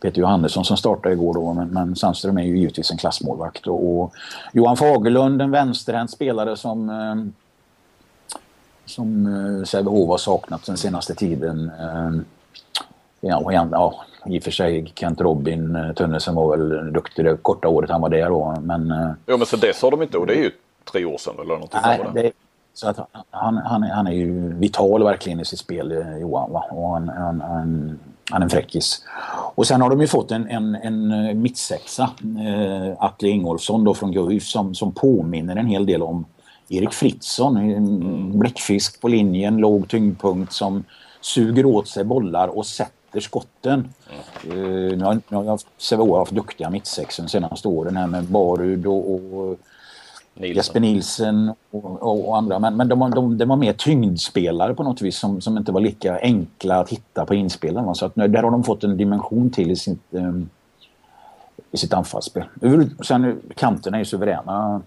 [0.00, 1.52] Peter Johannesson som startade igår då.
[1.52, 3.66] Men, men Sandström är ju givetvis en klassmålvakt.
[3.66, 4.12] Och, och
[4.52, 7.14] Johan Fagerlund, en vänsterhänt spelare som eh,
[8.88, 11.70] som eh, Sävehof har saknat den senaste tiden.
[11.80, 12.20] Eh,
[13.20, 13.94] ja, ja,
[14.26, 18.00] i och för sig Kent Robin eh, Tönnesen var väl duktig det korta året han
[18.00, 18.56] var där då.
[18.60, 18.94] Men,
[19.26, 20.50] jo men så dess har de inte och det är ju
[20.92, 22.32] tre år sedan eller något Nej, det,
[22.74, 22.98] så att
[23.30, 26.52] han, han, han är ju vital verkligen i sitt spel, Johan.
[26.52, 26.64] Va?
[26.70, 27.98] Och han, han, han,
[28.30, 29.04] han är en fräckis.
[29.54, 34.12] Och sen har de ju fått en, en, en mittsexa, eh, Atle Ingolfsson då från
[34.12, 36.24] Guif som, som påminner en hel del om
[36.68, 37.56] Erik Fritzson.
[37.56, 40.84] En bläckfisk på linjen, låg tyngdpunkt som
[41.20, 43.88] suger åt sig bollar och sätter skotten.
[44.44, 44.58] Mm.
[44.58, 48.86] Uh, nu har, nu har Sävehof haft duktiga mittsexor de senaste åren här med Barud
[48.86, 49.58] och, och
[50.34, 50.56] Nilsson.
[50.56, 52.58] Jesper Nilsen och, och, andra.
[52.58, 55.80] Men, men de, de, de var mer tyngdspelare på något vis som, som inte var
[55.80, 57.94] lika enkla att hitta på inspelen.
[57.94, 60.50] Så att, där har de fått en dimension till i sitt, um,
[61.72, 62.44] i sitt anfallsspel.
[63.02, 64.82] Sen kanterna är ju suveräna.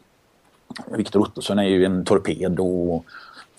[0.88, 3.06] Viktor Ottosson är ju en torped och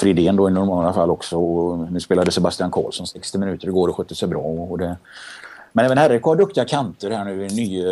[0.00, 1.38] Fridén då i normala fall också.
[1.38, 4.40] Och nu spelade Sebastian Karlsson 60 minuter igår och skötte sig bra.
[4.40, 4.96] Och det...
[5.72, 7.46] Men även RIK har duktiga kanter här nu.
[7.46, 7.84] Ny,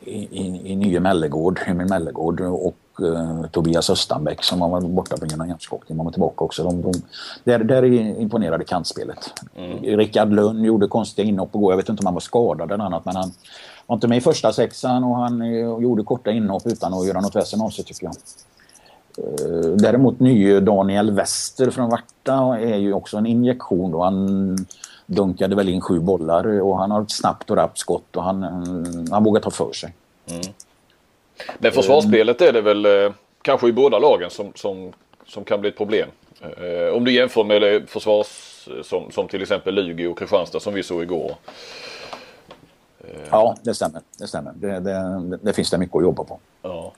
[0.00, 5.26] i, i, i nye Mellegård, Emil Mellegård och uh, Tobias Östanbäck som varit borta på
[5.26, 5.98] grund av hjärnskakning.
[5.98, 6.64] De var tillbaka också.
[6.64, 6.92] De, de,
[7.44, 7.84] där, där
[8.20, 9.32] imponerade kantspelet.
[9.56, 9.98] Mm.
[9.98, 11.72] Rickard Lönn gjorde konstiga inhopp igår.
[11.72, 13.32] Jag vet inte om han var skadad eller annat men han
[13.86, 15.52] var inte med i första sexan och han
[15.82, 18.14] gjorde korta inhopp utan att göra något väsen av sig tycker jag.
[19.18, 23.90] Eh, däremot nye Daniel Wester från Varta är ju också en injektion.
[23.90, 24.02] Då.
[24.02, 24.56] Han
[25.06, 28.42] dunkade väl in sju bollar och han har ett snabbt och rappt skott och han,
[28.42, 29.94] eh, han vågar ta för sig.
[30.30, 30.42] Mm.
[31.58, 34.92] Men försvarsspelet är det väl eh, kanske i båda lagen som, som,
[35.26, 36.08] som kan bli ett problem.
[36.40, 40.74] Eh, om du jämför med eh, försvars som, som till exempel Lugi och Kristianstad som
[40.74, 41.34] vi såg igår.
[43.30, 44.02] Ja, det stämmer.
[44.18, 44.52] Det, stämmer.
[44.56, 46.38] Det, det, det finns det mycket att jobba på.
[46.62, 46.92] Ja.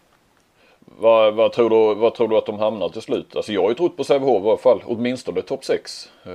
[1.01, 3.37] Vad, vad, tror du, vad tror du att de hamnar till slut?
[3.37, 4.83] Alltså jag har ju trott på Sävehof i alla fall.
[4.87, 6.09] Åtminstone topp 6.
[6.25, 6.33] Eh,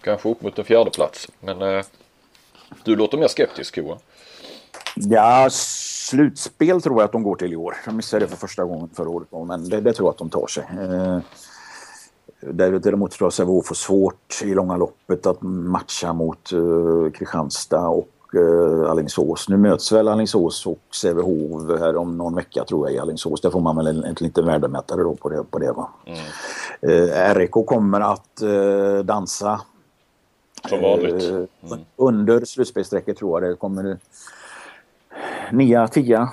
[0.00, 1.28] kanske upp mot en fjärde plats.
[1.40, 1.84] Men eh,
[2.84, 3.98] du låter mer skeptisk Koa.
[4.94, 7.76] Ja, slutspel tror jag att de går till i år.
[7.84, 9.28] De missade det för första gången förra året.
[9.46, 10.64] Men det, det tror jag att de tar sig.
[10.80, 11.18] Eh,
[12.40, 18.08] däremot tror jag Sävehof får svårt i långa loppet att matcha mot uh, Kristianstad och
[18.34, 19.48] uh, Alingsås.
[19.48, 23.40] Nu möts väl Alingsås och Sävehof här om någon vecka tror jag i Alingsås.
[23.40, 25.44] Där får man väl en, en liten värdemätare då på det.
[25.50, 25.88] På det va?
[26.04, 26.20] Mm.
[26.92, 29.60] Uh, RIK kommer att uh, dansa.
[30.68, 31.30] Som vanligt.
[31.30, 31.46] Mm.
[31.96, 33.98] Under slutspelsstrecket tror jag det kommer
[35.52, 36.28] nia, tia.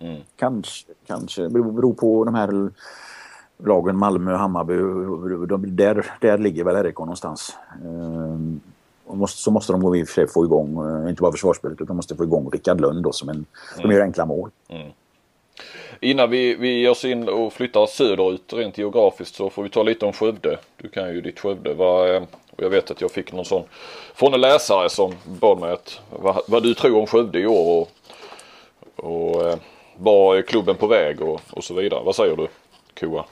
[0.00, 0.20] Mm.
[0.36, 1.48] Kanske, kanske.
[1.48, 2.70] Beror, beror på de här
[3.64, 4.76] lagen Malmö och Hammarby.
[5.46, 7.56] De, där, där ligger väl RIK någonstans.
[9.06, 11.86] Måste, så måste de i och för sig få igång, eh, inte bara försvarsspelet, utan
[11.86, 13.46] de måste få igång Rickard Lund då som en,
[13.78, 13.90] mm.
[13.90, 14.50] gör enkla mål.
[14.68, 14.88] Mm.
[16.00, 19.82] Innan vi, vi ger oss in och flyttar söderut rent geografiskt så får vi ta
[19.82, 20.58] lite om Skövde.
[20.76, 21.74] Du kan ju ditt Skövde.
[21.74, 23.62] Vad, eh, och jag vet att jag fick någon sån
[24.14, 27.86] från en läsare som bad mig att vad, vad du tror om Skövde i år
[28.96, 29.56] och, och eh,
[29.96, 32.04] var är klubben på väg och, och så vidare.
[32.04, 32.48] Vad säger du
[33.00, 33.24] Koa?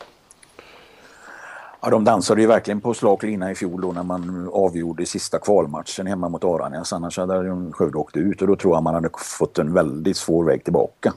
[1.82, 5.38] Ja, de dansade ju verkligen på slak lina i fjol då när man avgjorde sista
[5.38, 6.92] kvalmatchen hemma mot Aranäs.
[6.92, 10.44] Annars hade Skövde åkt ut och då tror jag man hade fått en väldigt svår
[10.44, 11.12] väg tillbaka.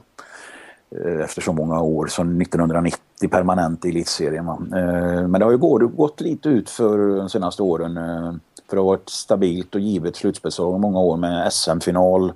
[0.96, 4.48] Eh, efter så många år, som 1990 permanent i elitserien.
[4.48, 7.98] Eh, men det har ju gått lite ut för de senaste åren.
[7.98, 8.34] Eh,
[8.70, 12.34] för det har varit stabilt och givet slutspelslag många år med SM-final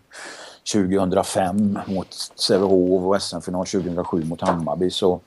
[0.74, 4.90] 2005 mot Sävehof och SM-final 2007 mot Hammarby.
[4.90, 5.20] Så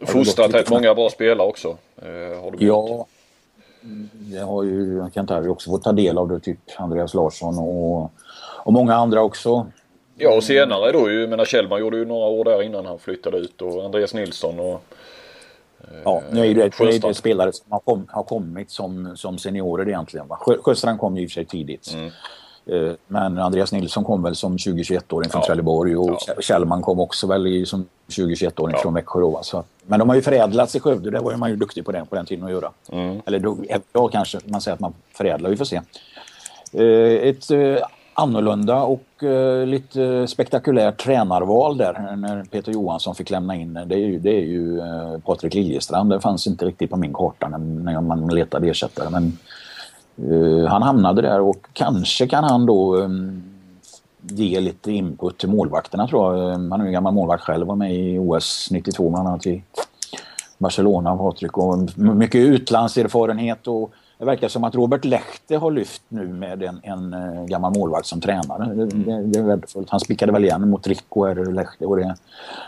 [0.00, 1.76] Fostrat rätt många bra spelare också.
[1.96, 3.06] Eh, har du ja,
[4.12, 6.40] det har ju Kent Harry också fått ta del av det.
[6.40, 8.12] Typ Andreas Larsson och,
[8.64, 9.66] och många andra också.
[10.16, 13.38] Ja och senare då ju, menar Kjellman gjorde ju några år där innan han flyttade
[13.38, 14.84] ut och Andreas Nilsson och
[16.04, 19.88] Ja, nu är det, det, det spelare som har, kom, har kommit som, som seniorer
[19.88, 20.26] egentligen.
[20.62, 21.92] Sjöstrand kom ju i och för sig tidigt.
[21.94, 22.10] Mm.
[22.66, 25.46] Eh, men Andreas Nilsson kom väl som 20-21-åring från ja.
[25.46, 26.34] Trelleborg och ja.
[26.40, 28.82] Kjellman kom också väl som 20-21-åring ja.
[28.82, 29.20] från Växjö.
[29.20, 29.64] Då, så.
[29.86, 32.14] Men de har ju förädlats i Skövde, det var man ju duktig på den, på
[32.14, 32.70] den tiden att göra.
[32.92, 33.20] Mm.
[33.26, 33.56] Eller då,
[33.92, 35.80] ja, kanske man säger att man förädlar, vi får se.
[36.72, 39.04] Eh, ett eh, annorlunda och
[39.66, 43.74] lite spektakulärt tränarval där när Peter Johansson fick lämna in.
[43.86, 44.80] Det är ju, det är ju
[45.24, 49.10] Patrik Liljestrand, det fanns inte riktigt på min karta när, när man letade ersättare.
[49.10, 49.38] Men
[50.68, 53.42] han hamnade där och kanske kan han då um,
[54.20, 56.54] ge lite input till målvakterna tror jag.
[56.54, 59.62] Um, han är ju gammal målvakt själv, var med i OS 92 bland annat i
[60.58, 61.58] Barcelona, Patrik.
[61.58, 66.80] Och mycket utlandserfarenhet och det verkar som att Robert Lechte har lyft nu med en,
[66.82, 68.74] en uh, gammal målvakt som tränare.
[68.74, 69.90] Det, det, det är värdefullt.
[69.90, 71.34] Han spickade väl igen mot Rico.
[71.34, 71.86] Lechte.
[71.86, 72.14] Och det,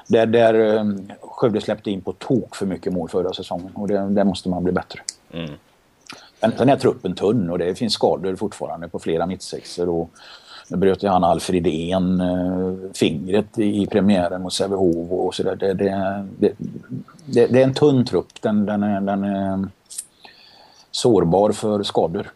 [0.09, 3.99] där där um, Skövde släppte in på tok för mycket mål förra säsongen och det,
[3.99, 5.01] där måste man bli bättre.
[5.33, 5.51] Mm.
[6.59, 9.89] Sen är truppen tunn och det finns skador fortfarande på flera mittsexor.
[9.89, 10.11] Och
[10.69, 15.57] nu bröt ju han Alfred En eh, fingret i premiären mot Sävehof och sådär.
[15.57, 16.53] Det, det, det,
[17.27, 18.43] det, det är en tunn trupp.
[18.43, 19.69] Den, den, är, den är
[20.91, 22.31] sårbar för skador.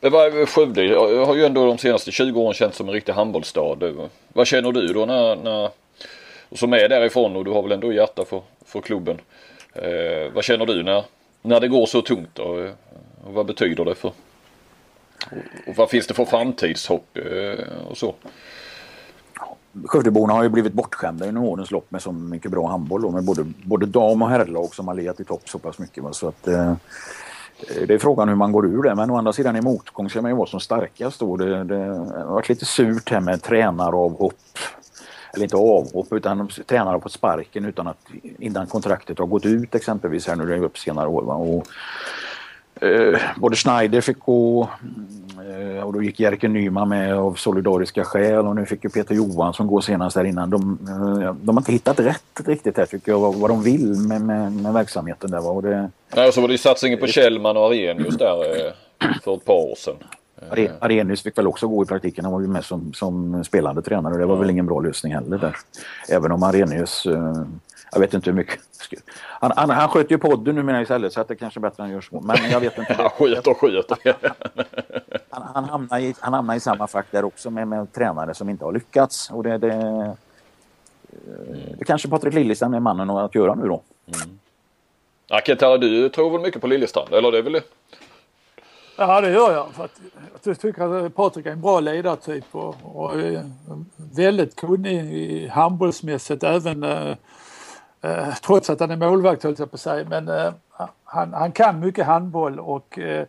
[0.00, 0.80] Men vad, Skövde
[1.26, 4.08] har ju ändå de senaste 20 åren känts som en riktig handbollsstad.
[4.32, 5.70] Vad känner du då när, när
[6.52, 9.20] som är därifrån och du har väl ändå hjärta för, för klubben.
[9.74, 11.04] Eh, vad känner du när,
[11.42, 12.30] när det går så tungt?
[12.32, 12.68] Då?
[13.26, 14.12] Och vad betyder det för?
[15.66, 18.14] Och vad finns det för framtidshopp eh, och så?
[19.84, 23.02] Skövdeborna har ju blivit bortskämda under årens lopp med så mycket bra handboll.
[23.02, 26.04] Då, med både, både dam och herrlag som har legat i topp så pass mycket.
[26.12, 26.74] Så att, eh,
[27.86, 28.94] det är frågan hur man går ur det.
[28.94, 31.20] Men å andra sidan i motgång ska man ju vara som starkast.
[31.20, 31.36] Då.
[31.36, 34.58] Det, det har varit lite surt här med tränaravhopp.
[35.34, 37.98] Eller inte avhopp utan tränare har fått sparken utan att
[38.38, 41.22] innan kontraktet har gått ut exempelvis här nu det är upp senare år.
[41.22, 41.34] Va?
[41.34, 41.66] Och
[42.80, 44.68] eh, både Schneider fick gå
[45.38, 49.14] eh, och då gick Jerker Nyman med av solidariska skäl och nu fick ju Peter
[49.14, 50.50] Johansson gå senast där innan.
[50.50, 53.94] De, eh, de har inte hittat rätt riktigt här tycker jag vad, vad de vill
[53.94, 55.48] med, med, med verksamheten där.
[55.48, 58.72] Och det, Nej, och så var det satsningen på Kjellman och Arrhenius där eh,
[59.24, 59.96] för ett par år sedan.
[60.78, 62.24] Arrhenius fick väl också gå i praktiken.
[62.24, 64.40] Han var ju med som, som spelande tränare och det var ja.
[64.40, 65.56] väl ingen bra lösning heller där.
[66.08, 67.06] Även om Arrhenius
[67.94, 68.60] Jag vet inte hur mycket.
[69.18, 71.84] Han, han, han sköter ju podden numera istället så att det kanske är bättre än
[71.84, 72.20] han gör så.
[72.20, 72.94] Men jag vet inte.
[72.98, 73.98] Han sköter och sköter.
[75.30, 78.48] Han, han, hamnar i, han hamnar i samma fack där också med, med tränare som
[78.48, 79.30] inte har lyckats.
[79.30, 80.16] Och det, det,
[81.78, 83.82] det kanske Patrik Liljestrand är mannen att göra nu då.
[84.06, 84.38] Mm.
[85.26, 87.14] Ja, Kentara, du tror väl mycket på Liljestrand?
[87.14, 87.60] Eller det är väl
[88.96, 89.72] Ja, det gör jag.
[89.72, 90.00] För att
[90.42, 93.12] jag tycker att Patrik är en bra ledartyp och, och
[94.14, 96.84] väldigt kunnig handbollsmässigt även
[98.04, 100.06] eh, trots att han är målvakt höll jag på att säga.
[100.08, 100.52] Men eh,
[101.04, 103.26] han, han kan mycket handboll och eh,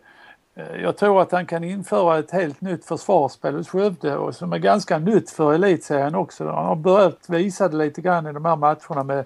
[0.56, 4.53] eh, jag tror att han kan införa ett helt nytt försvarsspel hos Skövde och som
[4.53, 6.45] är ganska nytt för elitserien också.
[6.45, 9.26] Han har börjat visa det lite grann i de här matcherna med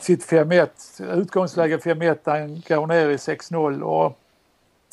[0.00, 0.68] sitt 5-1,
[1.14, 4.18] utgångsläge 5-1 där han går ner i 6-0 och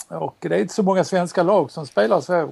[0.07, 2.51] och det är inte så många svenska lag som spelar så.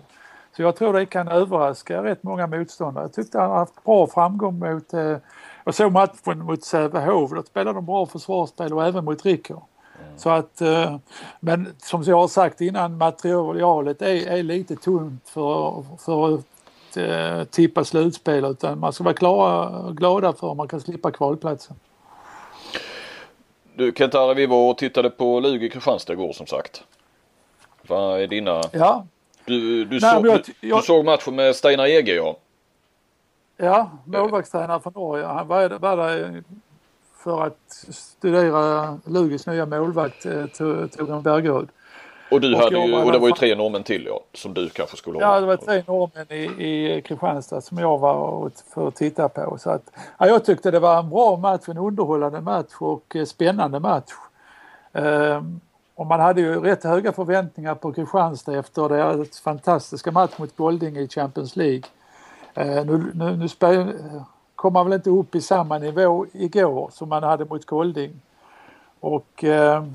[0.56, 3.04] Så jag tror det kan överraska rätt många motståndare.
[3.04, 5.18] Jag tyckte han har haft bra framgång mot, eh,
[5.64, 9.62] jag såg matchen mot Sävehof, då spelade de bra försvarsspel och även mot Rickard.
[10.02, 10.20] Mm.
[10.20, 10.98] Så att, eh,
[11.40, 17.44] men som jag har sagt innan, materialet är, är lite tunt för, för att eh,
[17.44, 21.76] tippa slutspel utan man ska vara klara, glada för om man kan slippa kvalplatsen.
[23.76, 26.84] Du Kent-Harry, vi var och tittade på Lugi Kristianstad igår som sagt.
[27.88, 28.62] Vad är dina?
[28.72, 29.06] Ja.
[29.46, 30.80] Du, du, Nej, såg, jag, jag...
[30.80, 32.38] du såg matchen med Steinar Ege ja?
[33.64, 35.26] Ja, målvaktstränare från Norge.
[35.26, 36.44] Han var, var där
[37.24, 41.70] för att studera Lugis nya målvakt eh, Torbjörn Bergerud.
[42.32, 44.98] Och, du hade ju, och det var ju tre norrmän till ja, som du kanske
[44.98, 45.34] skulle ha.
[45.34, 49.58] Ja, det var tre norrmän i, i Kristianstad som jag var för att titta på.
[49.58, 53.26] Så att, ja, jag tyckte det var en bra match, en underhållande match och eh,
[53.26, 54.12] spännande match.
[54.92, 55.62] Um,
[55.96, 60.98] och man hade ju rätt höga förväntningar på Kristianstad efter deras fantastiska match mot Golding
[60.98, 61.84] i Champions League.
[62.54, 63.94] Eh, nu nu, nu spel,
[64.56, 68.22] kom man väl inte upp i samma nivå igår som man hade mot Kolding.
[69.00, 69.86] Och, eh,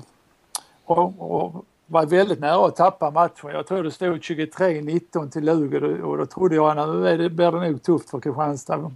[0.85, 3.49] och, och var väldigt nära att tappa matchen.
[3.49, 7.69] Jag tror det stod 23-19 till Luger och då trodde jag att nu blir det
[7.69, 8.91] nog tufft för Kristianstad.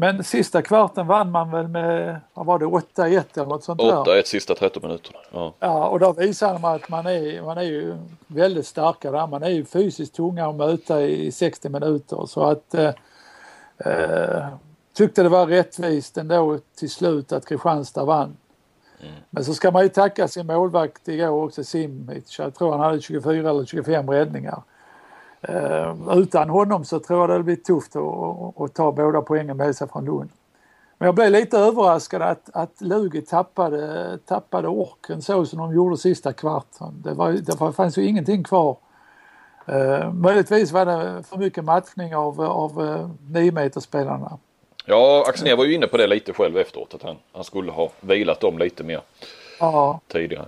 [0.00, 3.92] Men sista kvarten vann man väl med, vad var det, 8-1 eller något sånt där?
[3.92, 5.18] 8-1 sista 13 minuterna.
[5.32, 5.54] Ja.
[5.60, 7.96] ja, och då visade man att man är, man är ju
[8.26, 9.26] väldigt starka där.
[9.26, 12.90] Man är ju fysiskt tunga att möta i 60 minuter så att eh,
[13.78, 14.46] eh,
[14.96, 18.36] tyckte det var rättvist ändå till slut att Kristianstad vann.
[19.00, 19.14] Mm.
[19.30, 22.38] Men så ska man ju tacka sin målvakt igår också, Simic.
[22.38, 24.62] Jag tror han hade 24 eller 25 räddningar.
[25.40, 29.76] Eh, utan honom så tror jag det blir tufft att, att ta båda poängen med
[29.76, 30.30] sig från Lund.
[30.98, 35.96] Men jag blev lite överraskad att, att Lugi tappade, tappade orken så som de gjorde
[35.96, 37.02] sista kvarten.
[37.04, 38.76] Det, var, det fanns ju ingenting kvar.
[39.72, 44.38] Uh, möjligtvis var det för mycket matchning av, av 9 spelarna
[44.90, 47.90] Ja, Axnér var ju inne på det lite själv efteråt att han, han skulle ha
[48.00, 49.00] vilat dem lite mer
[49.60, 50.00] ja.
[50.08, 50.46] tidigare.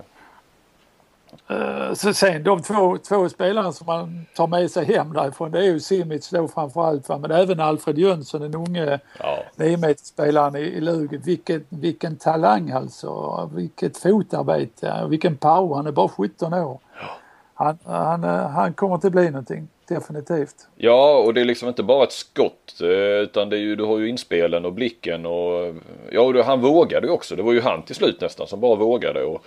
[1.47, 5.59] Eh, så sen de två, två spelarna som man tar med sig hem därifrån det
[5.59, 7.17] är ju Simic då framförallt va?
[7.17, 9.95] men även Alfred Jönsson den unge ja.
[9.97, 11.27] spelaren i, i Luget.
[11.27, 13.49] Vilket, vilken talang alltså.
[13.55, 15.75] Vilket fotarbete och vilken power.
[15.75, 16.79] Han är bara 17 år.
[17.01, 17.07] Ja.
[17.53, 19.67] Han, han, han kommer att bli någonting.
[19.87, 20.55] Definitivt.
[20.75, 23.83] Ja och det är liksom inte bara ett skott eh, utan det är ju, du
[23.83, 25.75] har ju inspelen och blicken och
[26.11, 27.35] ja han vågade ju också.
[27.35, 29.23] Det var ju han till slut nästan som bara vågade.
[29.23, 29.45] Och,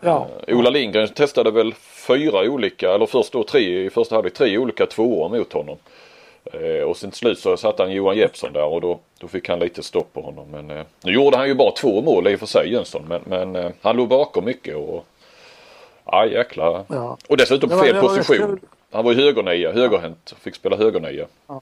[0.00, 0.26] Ja.
[0.48, 4.58] Uh, Ola Lindgren testade väl fyra olika, eller först då tre i första halvlek, tre
[4.58, 5.76] olika tvåor mot honom.
[6.54, 9.48] Uh, och sen till slut så satte han Johan Jeppsson där och då, då fick
[9.48, 10.50] han lite stopp på honom.
[10.50, 13.20] Men uh, nu gjorde han ju bara två mål i och för sig Jönsson men,
[13.24, 15.04] men han låg bakom mycket och
[16.04, 16.84] ja jäklar.
[16.88, 17.16] Ja.
[17.28, 18.60] Och dessutom på fel position.
[18.90, 21.26] Han var ju högernia, högerhänt, fick spela högernia.
[21.46, 21.60] Ja.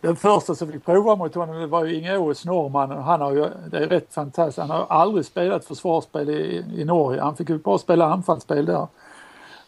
[0.00, 3.02] Den första som fick prova mot honom det var ju Inge Ås, norrmannen.
[3.02, 7.20] Han har ju, det är rätt fantastiskt, han har aldrig spelat försvarsspel i, i Norge.
[7.20, 8.86] Han fick ju bara spela anfallsspel där.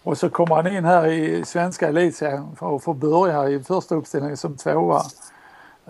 [0.02, 3.94] Och så kommer han in här i svenska elitserien för att få börja i första
[3.94, 5.02] uppställningen som tvåa.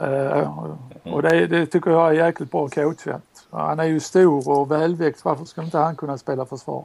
[0.02, 0.66] Uh,
[1.02, 3.22] och det, det, tycker jag är jäkligt bra coachat.
[3.50, 6.84] Han är ju stor och välväxt, varför ska inte han kunna spela försvar?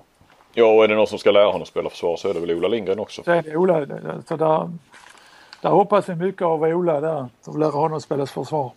[0.53, 2.51] Ja, och är det någon som ska lära honom spela försvar så är det väl
[2.51, 3.21] Ola Lindgren också.
[3.25, 3.85] Det är Ola.
[4.27, 4.69] Så där,
[5.61, 8.71] där hoppas vi mycket av Ola där, att lära honom spela försvar.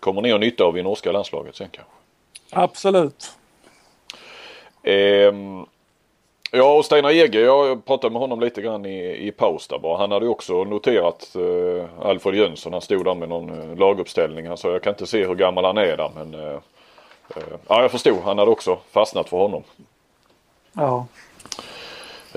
[0.00, 1.92] Kommer ni ha nytta av i norska landslaget sen kanske?
[2.52, 3.36] Absolut.
[4.82, 5.66] Ehm,
[6.50, 9.98] ja och Steinar Ege, jag pratade med honom lite grann i, i paus där bara.
[9.98, 12.72] Han hade också noterat eh, Alfred Jönsson.
[12.72, 14.48] Han stod där med någon eh, laguppställning.
[14.48, 16.58] Han sa jag kan inte se hur gammal han är där men eh,
[17.36, 18.18] eh, ja jag förstod.
[18.24, 19.62] Han hade också fastnat för honom.
[20.72, 21.06] Ja.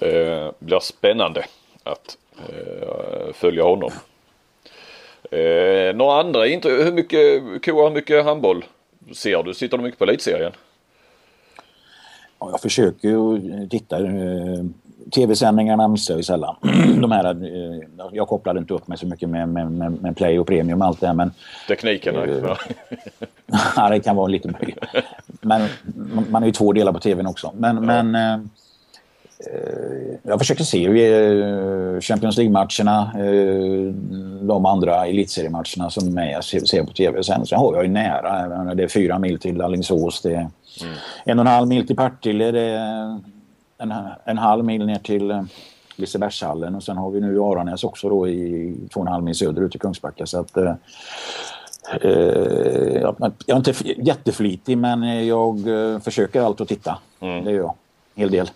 [0.02, 1.46] Eh, blir spännande
[1.84, 2.18] att
[3.34, 3.91] följa honom.
[5.31, 8.65] Eh, några andra inte, hur mycket, Koa, hur mycket handboll
[9.14, 10.51] ser du, sitter du mycket på elitserien?
[12.39, 13.39] Ja, jag försöker ju
[13.69, 13.97] titta.
[13.97, 14.64] Eh,
[15.15, 16.55] Tv-sändningarna missar ju sällan.
[17.01, 20.47] De här, eh, jag kopplade inte upp mig så mycket med, med, med, Play och
[20.47, 21.31] Premium och allt det här men...
[21.68, 22.15] Tekniken?
[22.15, 22.55] Eh,
[23.76, 24.80] ja, det kan vara lite möjligt.
[25.41, 25.68] Men
[26.30, 27.51] man är ju två delar på TVn också.
[27.55, 27.81] Men, ja.
[27.81, 28.45] men eh,
[30.23, 33.93] jag försöker se eh, Champions League-matcherna, eh,
[34.41, 37.23] de andra elitseriematcherna som jag ser på tv.
[37.23, 40.49] Sen, sen har jag ju nära, det är fyra mil till Alingsås, det är
[40.81, 40.95] mm.
[41.26, 43.19] en och en halv mil till Partille, det är
[43.77, 43.93] en,
[44.26, 45.43] en halv mil ner till eh,
[45.95, 49.35] Lisebergshallen och sen har vi nu Aranäs också då i två och en halv mil
[49.35, 50.26] söderut i Kungsbacka.
[50.26, 50.76] Så att, eh,
[53.01, 53.15] jag,
[53.45, 56.97] jag är inte jätteflitig men jag eh, försöker allt att titta.
[57.19, 57.45] Mm.
[57.45, 57.73] Det gör jag.
[58.15, 58.49] En hel del.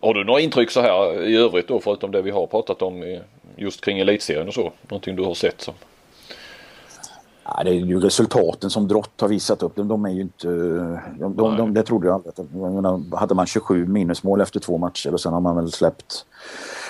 [0.00, 3.18] Har du några intryck så här i övrigt då förutom det vi har pratat om
[3.56, 4.72] just kring elitserien och så?
[4.88, 5.74] Någonting du har sett som?
[7.48, 9.76] Ja, det är ju resultaten som Drott har visat upp.
[9.76, 10.48] De, de är ju inte...
[11.18, 13.14] De, de, de, det trodde jag aldrig.
[13.14, 16.26] hade man 27 minusmål efter två matcher och sen har man väl släppt...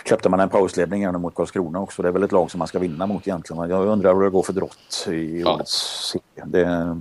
[0.07, 2.03] Släppte man en pausledning mot Karlskrona också.
[2.03, 3.70] Det är väl ett lag som man ska vinna mot egentligen.
[3.70, 5.55] Jag undrar hur det går för Drott i ja.
[5.55, 6.47] årets serie.
[6.47, 6.97] Det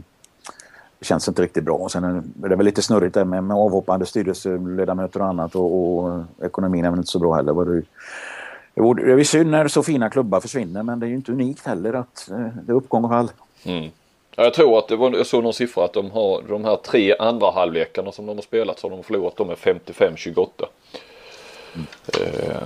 [1.01, 1.76] känns inte riktigt bra.
[1.76, 2.03] Och sen
[2.43, 6.85] är det väl lite snurrigt där med, med avhoppande styrelseledamöter och annat och, och ekonomin
[6.85, 7.84] är väl inte så bra heller.
[8.76, 11.65] Det är ju synd när så fina klubbar försvinner men det är ju inte unikt
[11.65, 13.31] heller att eh, det är uppgång och fall.
[13.63, 13.89] Mm.
[14.35, 17.15] Jag tror att det var, jag såg någon siffra att de har de här tre
[17.19, 20.47] andra halvlekarna som de har spelat så har de förlorat dem med 55-28.
[21.73, 21.88] Mm.
[22.19, 22.63] Eh,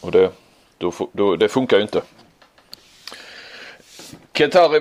[0.00, 0.30] och det,
[0.78, 2.02] då, då, det funkar ju inte.
[4.32, 4.80] Kentari,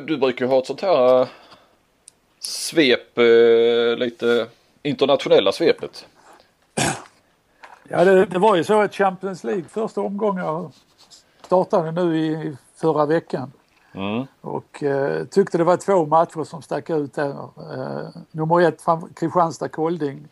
[0.00, 1.28] du brukar ju ha ett sånt här
[2.40, 4.46] svep, eh, lite
[4.82, 6.06] internationella svepet.
[7.88, 10.72] Ja det, det, var ju så att Champions League första omgången
[11.42, 13.52] startade nu i förra veckan.
[13.92, 14.26] Mm.
[14.40, 17.30] Och eh, tyckte det var två matcher som stack ut där.
[17.30, 18.84] Eh, nummer ett
[19.14, 20.28] Kristianstad-Kolding.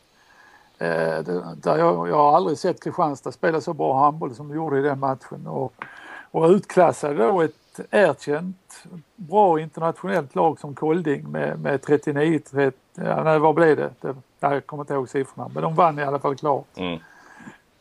[0.78, 1.18] Eh,
[1.56, 4.82] där jag, jag har aldrig sett Kristianstad spela så bra handboll som de gjorde i
[4.82, 5.46] den matchen.
[5.46, 5.84] Och,
[6.30, 7.54] och utklassade då ett
[7.90, 8.84] erkänt
[9.16, 13.90] bra internationellt lag som Kolding med, med 39, 30, ja, nej, vad blev det?
[14.00, 14.14] det?
[14.40, 16.66] Jag kommer inte ihåg siffrorna men de vann i alla fall klart.
[16.76, 16.98] Mm.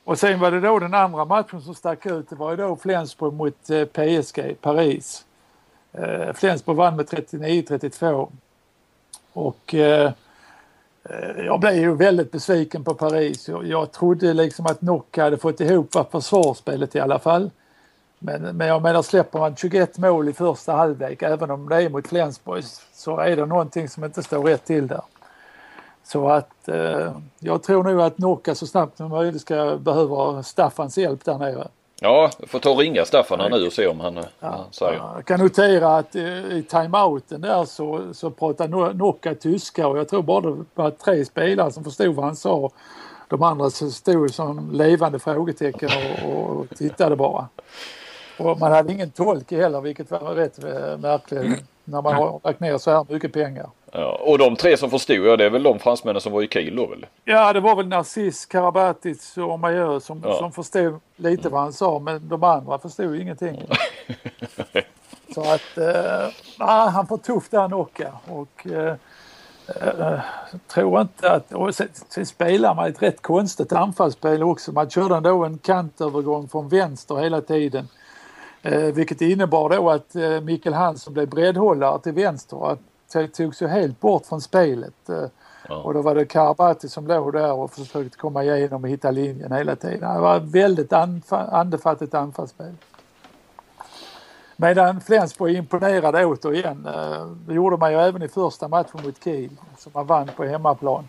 [0.04, 2.30] Och sen var det då den andra matchen som stack ut.
[2.30, 5.26] Det var ju då Flensburg mot eh, PSG, Paris.
[5.92, 8.30] Eh, Flensburg vann med 39-32.
[9.34, 10.12] Och eh,
[11.04, 13.50] eh, jag blev ju väldigt besviken på Paris.
[13.50, 17.52] Jag, jag trodde liksom att Nock hade fått ihop försvarsspelet i alla fall.
[18.20, 21.90] Men, men jag menar släpper man 21 mål i första halvlek även om det är
[21.90, 22.64] mot Flensburg
[22.94, 25.02] så är det någonting som inte står rätt till där.
[26.04, 30.98] Så att eh, jag tror nog att Nocka så snabbt som möjligt ska behöva Staffans
[30.98, 31.68] hjälp där nere.
[32.00, 34.66] Ja, jag får ta och ringa Staffan här nu och se om han, ja, han
[34.72, 35.02] säger.
[35.16, 40.22] Jag kan notera att i timeouten där så, så pratar Nocka tyska och jag tror
[40.22, 42.70] bara det var tre spelare som förstod vad han sa.
[43.28, 45.90] De andra stod som levande frågetecken
[46.26, 47.48] och, och tittade bara.
[48.38, 50.58] Och man hade ingen tolk heller vilket var rätt
[51.00, 53.70] märkligt när man har lagt ner så här mycket pengar.
[53.92, 56.48] Ja, och de tre som förstod, ja det är väl de fransmännen som var i
[56.48, 57.06] Kiel då väl?
[57.24, 60.38] Ja det var väl Narcis, Karabatic och Major som, ja.
[60.38, 63.64] som förstod lite vad han sa men de andra förstod ingenting.
[65.34, 68.96] så att, eh, han får tufft där Nocka och eh,
[69.82, 70.20] eh,
[70.68, 74.72] tror inte att, och sen, sen spelar man ett rätt konstigt anfallsspel också.
[74.72, 77.88] Man körde ändå en kantövergång från vänster hela tiden.
[78.68, 82.72] Eh, vilket innebar då att eh, Mikkel Hansson blev breddhållare till vänster.
[82.72, 82.80] Att
[83.34, 85.10] togs ju helt bort från spelet.
[85.10, 85.24] Eh,
[85.70, 85.76] ja.
[85.76, 89.52] Och då var det Karabati som låg där och försökte komma igenom och hitta linjen
[89.52, 90.14] hela tiden.
[90.14, 90.94] Det var väldigt
[91.30, 92.74] andefattigt anfallsspel.
[94.56, 96.86] Medan Flensburg imponerade återigen.
[96.86, 100.44] Eh, det gjorde man ju även i första matchen mot Kiel som man vann på
[100.44, 101.08] hemmaplan.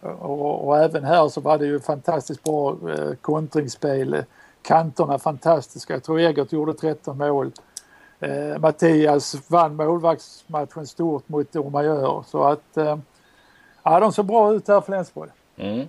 [0.00, 4.24] Och, och även här så var det ju fantastiskt bra eh, kontringsspel.
[4.62, 5.92] Kanterna fantastiska.
[5.92, 7.52] Jag tror Egert gjorde 13 mål.
[8.20, 12.98] Eh, Mattias vann målvaktsmatchen stort mot Ormajör så att eh,
[13.82, 15.30] ja, de såg bra ut här Flensburg.
[15.56, 15.88] Mm.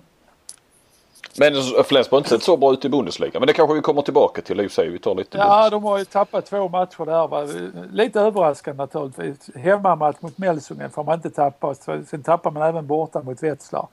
[1.38, 4.02] Men Flensburg har inte sett så bra ut i Bundesliga men det kanske vi kommer
[4.02, 4.92] tillbaka till i och.
[4.92, 7.28] Vi tar lite Ja de har ju tappat två matcher där.
[7.28, 7.48] Va?
[7.90, 9.56] Lite överraskande naturligtvis.
[9.56, 11.74] Hemmamatch mot Melsungen får man inte tappa.
[11.74, 13.86] Sen tappar man även borta mot Wetzlar.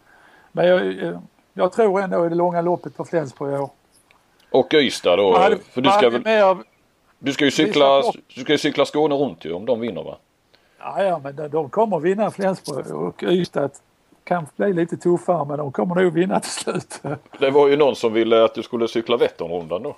[0.52, 1.20] Men jag,
[1.54, 3.70] jag tror ändå i det långa loppet på Flensburg i år.
[4.52, 5.38] Och Ystad då?
[5.38, 6.24] Hade, för du ska väl...
[6.24, 6.57] Med
[7.19, 8.02] du ska ju cykla,
[8.36, 10.18] du ska ju cykla Skåne runt ju om de vinner va?
[10.80, 13.69] Ja, ja men de kommer vinna Flensburg och Ystad
[14.24, 17.02] kan bli lite tuffare men de kommer nog vinna till slut.
[17.40, 19.95] Det var ju någon som ville att du skulle cykla Vätternrundan då.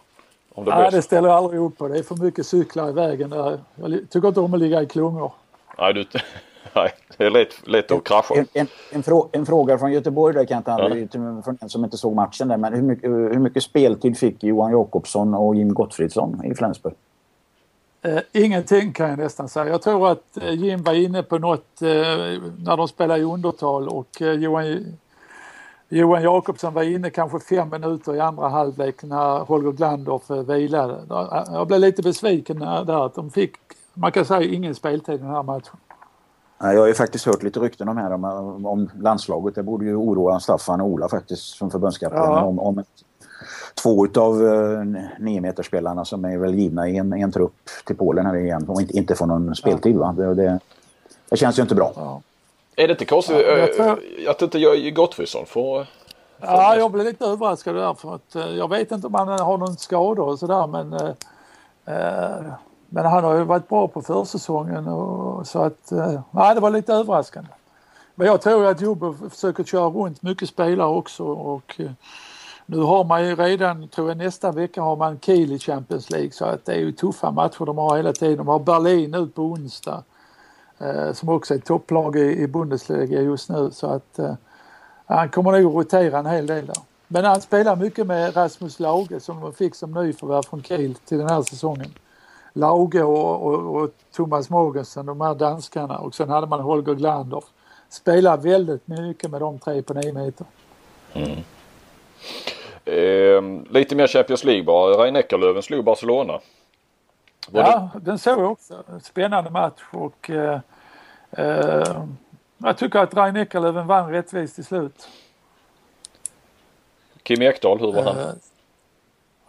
[0.53, 1.87] Om det Nej, det ställer jag aldrig upp på.
[1.87, 3.59] Det är för mycket cyklar i vägen där.
[3.75, 5.31] Jag tycker inte om att ligga i klungor.
[5.77, 6.05] Nej, du,
[6.75, 8.33] Nej, det är lätt, lätt att krascha.
[8.35, 11.07] En, en, en, frå, en fråga från Göteborg där Kent André,
[11.43, 12.57] från en som inte såg matchen där.
[12.57, 16.93] Men hur mycket, hur mycket speltid fick Johan Jakobsson och Jim Gottfridsson i Flensburg?
[18.01, 19.67] Eh, ingenting kan jag nästan säga.
[19.67, 21.87] Jag tror att eh, Jim var inne på något eh,
[22.57, 24.97] när de spelade i undertal och eh, Johan,
[25.89, 30.97] Johan Jakobsson var inne kanske fem minuter i andra halvlek när Holger Glandorf eh, vilade.
[31.51, 33.55] Jag blev lite besviken där att de fick,
[33.93, 35.77] man kan säga ingen speltid i den här matchen.
[36.59, 39.55] Jag har ju faktiskt hört lite rykten om, här om, om landslaget.
[39.55, 42.19] Det borde ju oroa Staffan och Ola faktiskt som förbundskapten.
[42.19, 42.43] Ja.
[42.43, 42.83] Om, om
[43.83, 44.83] två av uh,
[45.19, 47.53] niometerspelarna som är väl givna i en, en trupp
[47.85, 49.95] till Polen här igen och inte, inte får någon speltid.
[49.95, 50.15] Va?
[50.17, 50.59] Det, det,
[51.29, 51.91] det känns ju inte bra.
[51.95, 52.21] Ja.
[52.75, 53.99] Är det inte konstigt ja, tror...
[54.29, 55.87] att inte jag Gottfridsson får...
[56.41, 59.57] Ja, jag blev lite överraskad där för att uh, jag vet inte om han har
[59.57, 62.53] någon skada och sådär men uh,
[62.89, 66.69] men han har ju varit bra på försäsongen och så att, eh, nej det var
[66.69, 67.49] lite överraskande.
[68.15, 71.91] Men jag tror att Jobbe försöker köra runt mycket spelare också och eh,
[72.65, 76.31] nu har man ju redan, tror jag nästa vecka har man Kiel i Champions League
[76.31, 78.37] så att det är ju tuffa matcher de har hela tiden.
[78.37, 80.03] De har Berlin ut på onsdag
[80.79, 84.33] eh, som också är topplag i, i Bundesliga just nu så att eh,
[85.05, 86.77] han kommer nog rotera en hel del där.
[87.07, 91.17] Men han spelar mycket med Rasmus Lage som de fick som nyförvärv från Kiel till
[91.17, 91.93] den här säsongen.
[92.53, 97.45] Lauge och, och, och Thomas Mogensen, de här danskarna och sen hade man Holger Glandorf.
[97.89, 100.45] Spelar väldigt mycket med de tre på nio meter.
[101.13, 101.37] Mm.
[102.85, 105.03] Eh, lite mer Champions League bara.
[105.03, 106.39] Rein Eckerlöven slog Barcelona.
[107.51, 107.99] Var ja, det...
[107.99, 108.83] den såg jag också.
[109.03, 110.59] Spännande match och eh,
[111.31, 112.03] eh,
[112.57, 115.09] jag tycker att Rein Eckerlöven vann rättvist till slut.
[117.23, 118.17] Kim Ekdahl, hur var han?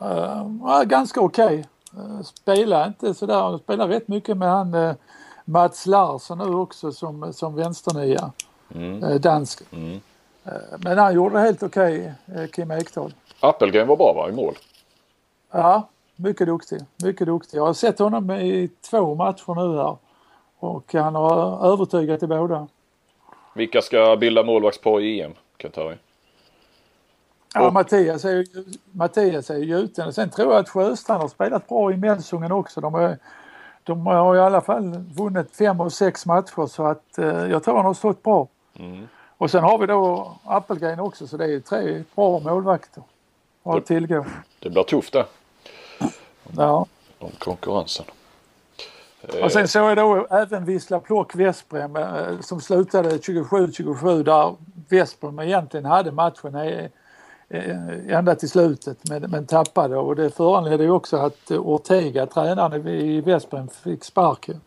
[0.03, 1.45] Uh, uh, ganska okej.
[1.47, 1.65] Okay.
[1.97, 4.95] Uh, spelar inte sådär, han spelar rätt mycket med han uh,
[5.45, 8.33] Mats Larsson nu också som, som vänsternia.
[8.75, 9.05] Mm.
[9.05, 9.63] Uh, dansk.
[9.73, 10.01] Mm.
[10.79, 13.15] men han gjorde det helt okej, okay, Kim Ekdahl.
[13.41, 14.55] Appelgren var bra va, i mål?
[15.51, 16.79] Ja, mycket duktig.
[17.05, 17.59] Mycket duktig.
[17.59, 19.97] Jag har sett honom i två matcher nu här.
[20.59, 22.69] Och han har övertygat i båda.
[23.55, 25.97] Vilka ska bilda målvaktspar i EM, Kentari?
[27.55, 27.73] Ja, och...
[27.73, 28.45] Mattias är ju,
[28.93, 30.13] Mattias är ju gjuten.
[30.13, 32.81] Sen tror jag att Sjöstrand har spelat bra i Melsungen också.
[32.81, 33.19] De, är,
[33.83, 37.77] de har i alla fall vunnit fem och sex matcher så att eh, jag tror
[37.77, 38.49] han har stått bra.
[38.79, 39.09] Mm.
[39.37, 43.03] Och sen har vi då Appelgren också så det är tre bra målvakter
[43.63, 44.27] att tillgå.
[44.59, 45.27] Det blir tufft det.
[46.57, 46.87] Ja.
[47.19, 48.07] Om konkurrensen.
[49.43, 54.57] Och sen såg jag då även Vissla Plock Vesprem eh, som slutade 27-27 där
[54.89, 56.57] Vesprem egentligen hade matchen
[58.09, 63.21] ända till slutet men, men tappade och det föranledde ju också att Ortega, tränaren i
[63.21, 64.61] Vesprem, fick sparken.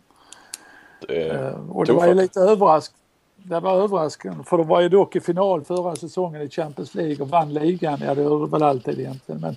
[1.08, 3.04] Det eh, och det var ju lite överraskande
[3.44, 7.18] det var överraskande för de var ju dock i final förra säsongen i Champions League
[7.20, 8.00] och vann ligan.
[8.06, 9.42] Ja, det gör väl alltid egentligen.
[9.42, 9.56] Men,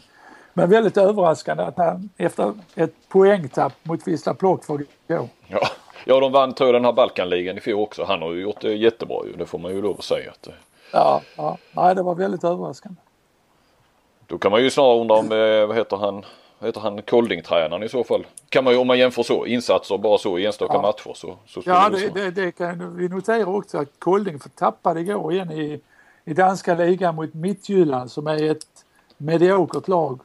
[0.54, 4.78] men väldigt överraskande att han efter ett poängtapp mot Wisla Plock får
[5.08, 5.28] gå.
[5.46, 5.60] Ja.
[6.04, 8.04] ja, de vann jag den här Balkanligan i fjol också.
[8.04, 9.32] Han har ju gjort det jättebra ju.
[9.32, 10.30] Det får man ju lov att säga.
[10.30, 10.48] Att...
[10.92, 11.58] Ja, ja.
[11.72, 13.00] Nej, det var väldigt överraskande.
[14.26, 16.24] Då kan man ju snarare undra om, eh, vad heter han,
[16.58, 18.26] vad heter han, Kolding-tränaren i så fall.
[18.48, 20.82] Kan man ju om man jämför så, insatser bara så i enstaka ja.
[20.82, 21.36] matcher så.
[21.46, 25.80] så ja, det, det, det, kan vi notera också att Kolding tappade igår igen i,
[26.24, 28.84] i danska ligan mot Midtjylland som är ett
[29.16, 30.20] mediokert lag.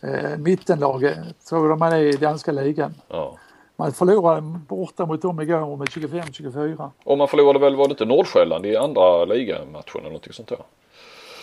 [0.00, 1.14] Eh, mittenlag
[1.48, 2.94] tror de man är i danska ligan.
[3.08, 3.36] Ja.
[3.76, 6.90] Man förlorade borta mot dem igår med 25-24.
[7.04, 10.58] Och man förlorade väl, var det inte Nordsjälland i andra ligamatchen eller någonting sånt där?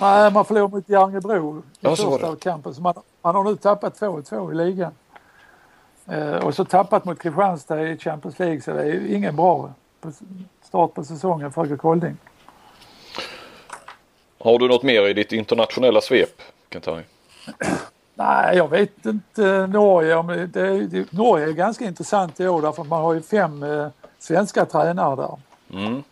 [0.01, 2.73] Nej, man förlorade mot Järngebro i ja, första kampen.
[2.73, 4.91] Så man, man har nu tappat 2-2 i ligan.
[6.07, 9.73] Eh, och så tappat mot Kristianstad i Champions League så det är ingen bra
[10.63, 12.17] start på säsongen för Kolding.
[14.39, 17.03] Har du något mer i ditt internationella svep, Kentari?
[18.15, 20.15] Nej, jag vet inte Norge.
[20.15, 20.47] Om det,
[20.87, 23.87] det, Norge är ganska intressant i år därför man har ju fem eh,
[24.19, 25.37] svenska tränare där.
[25.79, 26.03] Mm.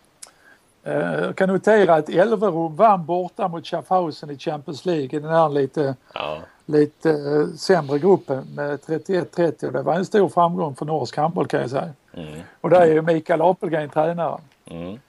[0.90, 5.30] Jag eh, kan notera att Elverum vann borta mot Schaffhausen i Champions League i den
[5.30, 6.38] här lite, ja.
[6.66, 11.62] lite eh, sämre gruppen med 31-30 det var en stor framgång för norsk handboll kan
[11.62, 11.90] jag säga.
[12.14, 12.40] Mm.
[12.62, 14.40] Och där är ju Mikael Apelgren tränare.
[14.66, 15.00] Mm.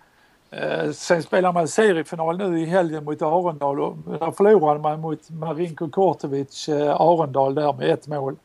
[0.50, 5.30] Eh, sen spelar man seriefinal nu i helgen mot Arendal och där förlorade man mot
[5.30, 8.36] Marinko Kortovic Arendal där med ett mål.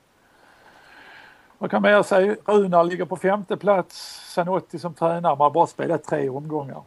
[1.57, 2.35] Vad kan man säga?
[2.45, 5.35] Runar ligger på femte plats, Sanotti som tränare.
[5.35, 6.81] Man har bara spelat tre omgångar.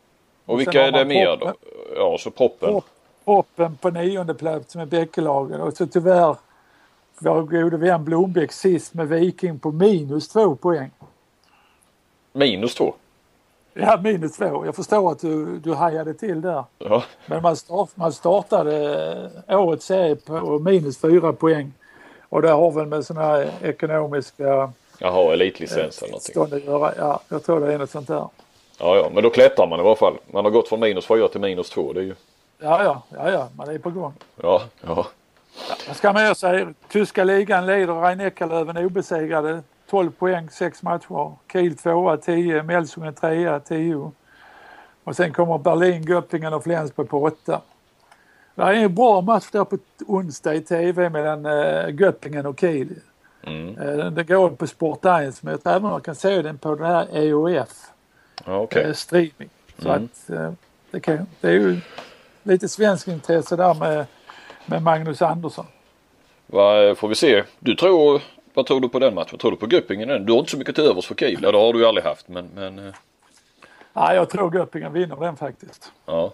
[0.48, 1.54] Och vilka är det mer då?
[1.96, 2.80] Ja, så proppen.
[3.24, 6.36] Proppen på nionde plats med Bäckelagen och så tyvärr
[7.18, 10.90] vår gode vän Blombeck sist med Viking på minus två poäng.
[12.32, 12.94] Minus två?
[13.74, 14.66] Ja, minus två.
[14.66, 16.64] Jag förstår att du, du hajade till där.
[16.78, 18.74] Ja, Men man, start, man startade
[19.48, 21.72] eh, årets serie på minus fyra poäng.
[22.28, 26.34] Och det har väl med sådana här ekonomiska jaha, elitlicens eller någonting.
[26.34, 26.94] tillstånd att göra.
[26.98, 28.28] Ja, jag tror det är något sånt där.
[28.78, 30.18] Ja, ja, men då klättrar man i varje fall.
[30.26, 31.92] Man har gått från minus fyra till minus två.
[31.92, 32.14] Det är ju,
[32.58, 34.12] Ja, ja, ja, ja, man är på gång.
[34.42, 35.06] ja, ja.
[35.86, 36.74] Vad ska man göra?
[36.88, 39.62] Tyska ligan leder Rhein Eckerlöven obesegrade.
[39.90, 41.32] 12 poäng, 6 matcher.
[41.52, 44.12] Kiel 2 10, Melsungen 3 10.
[45.04, 47.60] Och sen kommer Berlin, Göppingen och Flensburg på 8.
[48.54, 52.88] Det är en bra match där på onsdag i TV mellan uh, Göppingen och Kiel.
[53.42, 53.78] Mm.
[53.78, 56.74] Uh, det går på Sport 1 men jag tror även man kan se den på
[56.74, 57.90] den här EOF
[58.46, 58.84] okej.
[58.84, 59.48] eh, streaming.
[59.78, 60.04] Så Mm.
[60.04, 60.52] att eh,
[60.90, 61.80] det, kan, det är ju
[62.42, 64.06] lite svensk intresse där med,
[64.66, 65.66] med Magnus Andersson.
[66.46, 67.44] Vad får vi se?
[67.58, 68.22] Du tror,
[68.54, 69.38] vad tror du på den matchen?
[69.38, 70.26] Tror du på Göppingen?
[70.26, 71.40] Du har inte så mycket till övers för Kiel.
[71.40, 72.28] Det har du ju aldrig haft.
[72.28, 72.94] Men, men eh,
[73.92, 75.92] Ja, jag tror Göppingen vinner den faktiskt.
[76.06, 76.32] ja.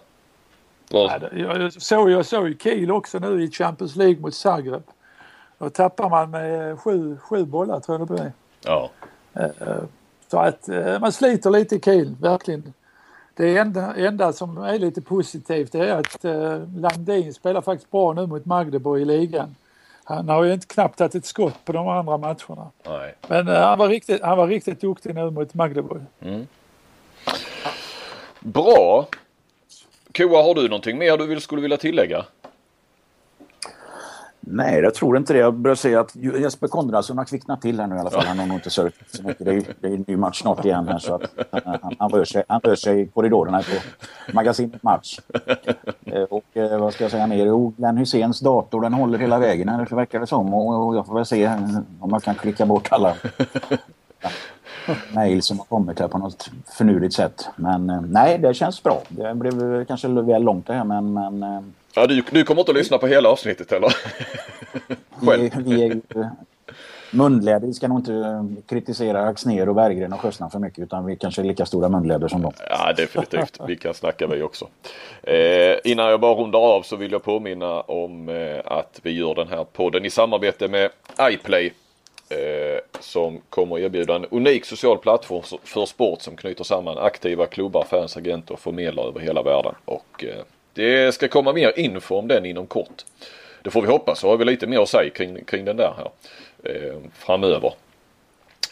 [0.89, 4.83] Ja, jag såg jag såg ju Kiel också nu i Champions League mot Zagreb.
[5.57, 8.31] Då tappar man med sju, sju bollar tror jag det blir.
[8.65, 8.89] ja.
[10.35, 12.73] Så att eh, man sliter lite i Kiel, verkligen.
[13.33, 18.27] Det enda, enda som är lite positivt är att eh, Landin spelar faktiskt bra nu
[18.27, 19.55] mot Magdeburg i ligan.
[20.03, 22.71] Han har ju inte knappt tagit ett skott på de andra matcherna.
[22.85, 23.15] Nej.
[23.27, 26.01] Men eh, han, var riktigt, han var riktigt duktig nu mot Magdeburg.
[28.39, 29.07] Bra.
[30.17, 32.25] Koa, har du någonting mer du vill, skulle vilja tillägga?
[34.47, 35.39] Nej, jag tror inte det.
[35.39, 38.25] Jag börjar se att Jesper Konradsson har kvicknat till här nu i alla fall.
[38.25, 39.45] Han har nog inte sörjt så mycket.
[39.45, 42.09] Det är, det är en ny match snart igen här så att eh, han, han,
[42.09, 45.19] rör sig, han rör sig i korridorerna på magasinet Match.
[46.05, 47.45] Eh, och eh, vad ska jag säga mer?
[47.45, 50.53] Jo, Glenn Hyséns dator den håller hela vägen här, det verkar det som.
[50.53, 51.51] Och, jag får väl se
[51.99, 53.15] om man kan klicka bort alla
[55.13, 57.49] mejl som har kommit här på något förnurigt sätt.
[57.55, 59.01] Men nej, det känns bra.
[59.09, 62.77] Det blev kanske väl långt det här men, men Ja, du, du kommer inte att
[62.77, 63.89] lyssna på hela avsnittet eller?
[65.25, 65.51] Själv?
[65.55, 66.01] Vi, vi är ju
[67.11, 67.67] munläder.
[67.67, 71.41] Vi ska nog inte kritisera Axnér och Berggren och Sjöstrand för mycket utan vi kanske
[71.41, 72.53] är lika stora munläder som dem.
[72.69, 73.59] Ja, definitivt.
[73.67, 74.67] Vi kan snacka vi också.
[75.23, 79.35] Eh, innan jag bara rundar av så vill jag påminna om eh, att vi gör
[79.35, 80.89] den här podden i samarbete med
[81.21, 81.73] iPlay.
[82.29, 87.85] Eh, som kommer erbjuda en unik social plattform för sport som knyter samman aktiva klubbar,
[87.89, 89.75] fans, agenter och förmedlare över hela världen.
[89.85, 90.43] Och eh,
[90.75, 93.05] det ska komma mer info om den inom kort.
[93.61, 95.93] Det får vi hoppas så har vi lite mer att säga kring, kring den där
[95.97, 96.09] här
[96.63, 97.73] eh, framöver.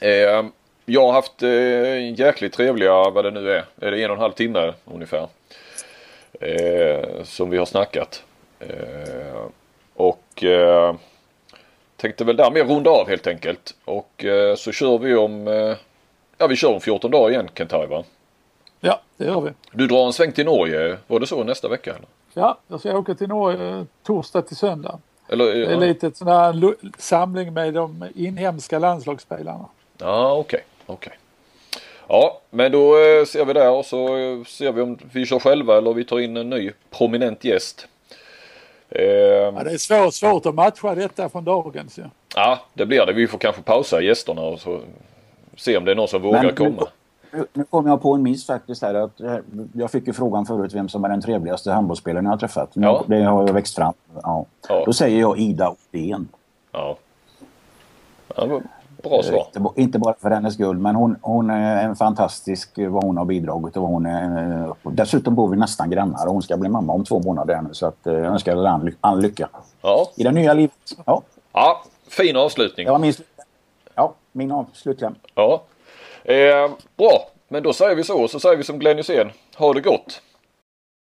[0.01, 0.45] Eh,
[0.85, 4.21] jag har haft eh, jäkligt trevliga, vad det nu är, är det en och en
[4.21, 5.27] halv timme ungefär.
[6.41, 8.23] Eh, som vi har snackat.
[8.59, 9.45] Eh,
[9.93, 10.95] och eh,
[11.97, 13.75] tänkte väl därmed runda av helt enkelt.
[13.85, 15.75] Och eh, så kör vi om, eh,
[16.37, 18.03] ja vi kör om 14 dagar igen Kentai va?
[18.85, 19.51] Ja, det gör vi.
[19.71, 21.89] Du drar en sväng till Norge, var det så nästa vecka?
[21.89, 22.05] Eller?
[22.33, 24.99] Ja, jag ska åka till Norge eh, torsdag till söndag.
[25.29, 29.65] Eller, Det är ja, lite sån här samling med de inhemska landslagsspelarna.
[29.97, 30.63] Ja, okej.
[30.85, 31.13] okej.
[32.07, 35.39] Ja, men då eh, ser vi där och så eh, ser vi om vi kör
[35.39, 37.87] själva eller vi tar in en ny prominent gäst.
[38.89, 42.03] Eh, Ja, det är svårt, svårt att matcha detta från dagens ju.
[42.35, 43.13] ja, det blir det.
[43.13, 44.79] Vi får kanske pausa gästerna och så
[45.57, 46.87] se om det är någon som vågar Men- komma.
[47.33, 48.93] Nu, nu kom jag på en miss faktiskt här.
[48.95, 49.37] Att, eh,
[49.73, 52.69] jag fick ju frågan förut vem som är den trevligaste handbollsspelaren jag har träffat.
[52.73, 53.03] Ja.
[53.07, 53.93] Det har jag växt fram.
[54.23, 54.45] Ja.
[54.69, 54.83] Ja.
[54.85, 56.27] Då säger jag Ida Odén.
[56.71, 56.97] Ja.
[58.35, 58.61] ja
[59.03, 59.47] bra svar.
[59.55, 63.17] Inte, inte bara för hennes skull, men hon, hon är en fantastisk eh, vad hon
[63.17, 64.63] har bidragit och vad hon är.
[64.65, 67.73] eh, Dessutom bor vi nästan grannar och hon ska bli mamma om två månader nu
[67.73, 69.49] så att jag önskar henne all, ly- all lycka
[69.81, 70.07] Ja.
[70.15, 70.73] i det nya livet.
[71.05, 71.21] Ja,
[71.53, 72.89] ja, fin avslutning.
[72.89, 73.13] var min,
[73.95, 75.15] ja, min av- slutkläm.
[75.35, 75.61] Ja.
[76.25, 79.31] Eh, bra, men då säger vi så och så säger vi som Glenn Hysén.
[79.55, 80.21] Ha det gott!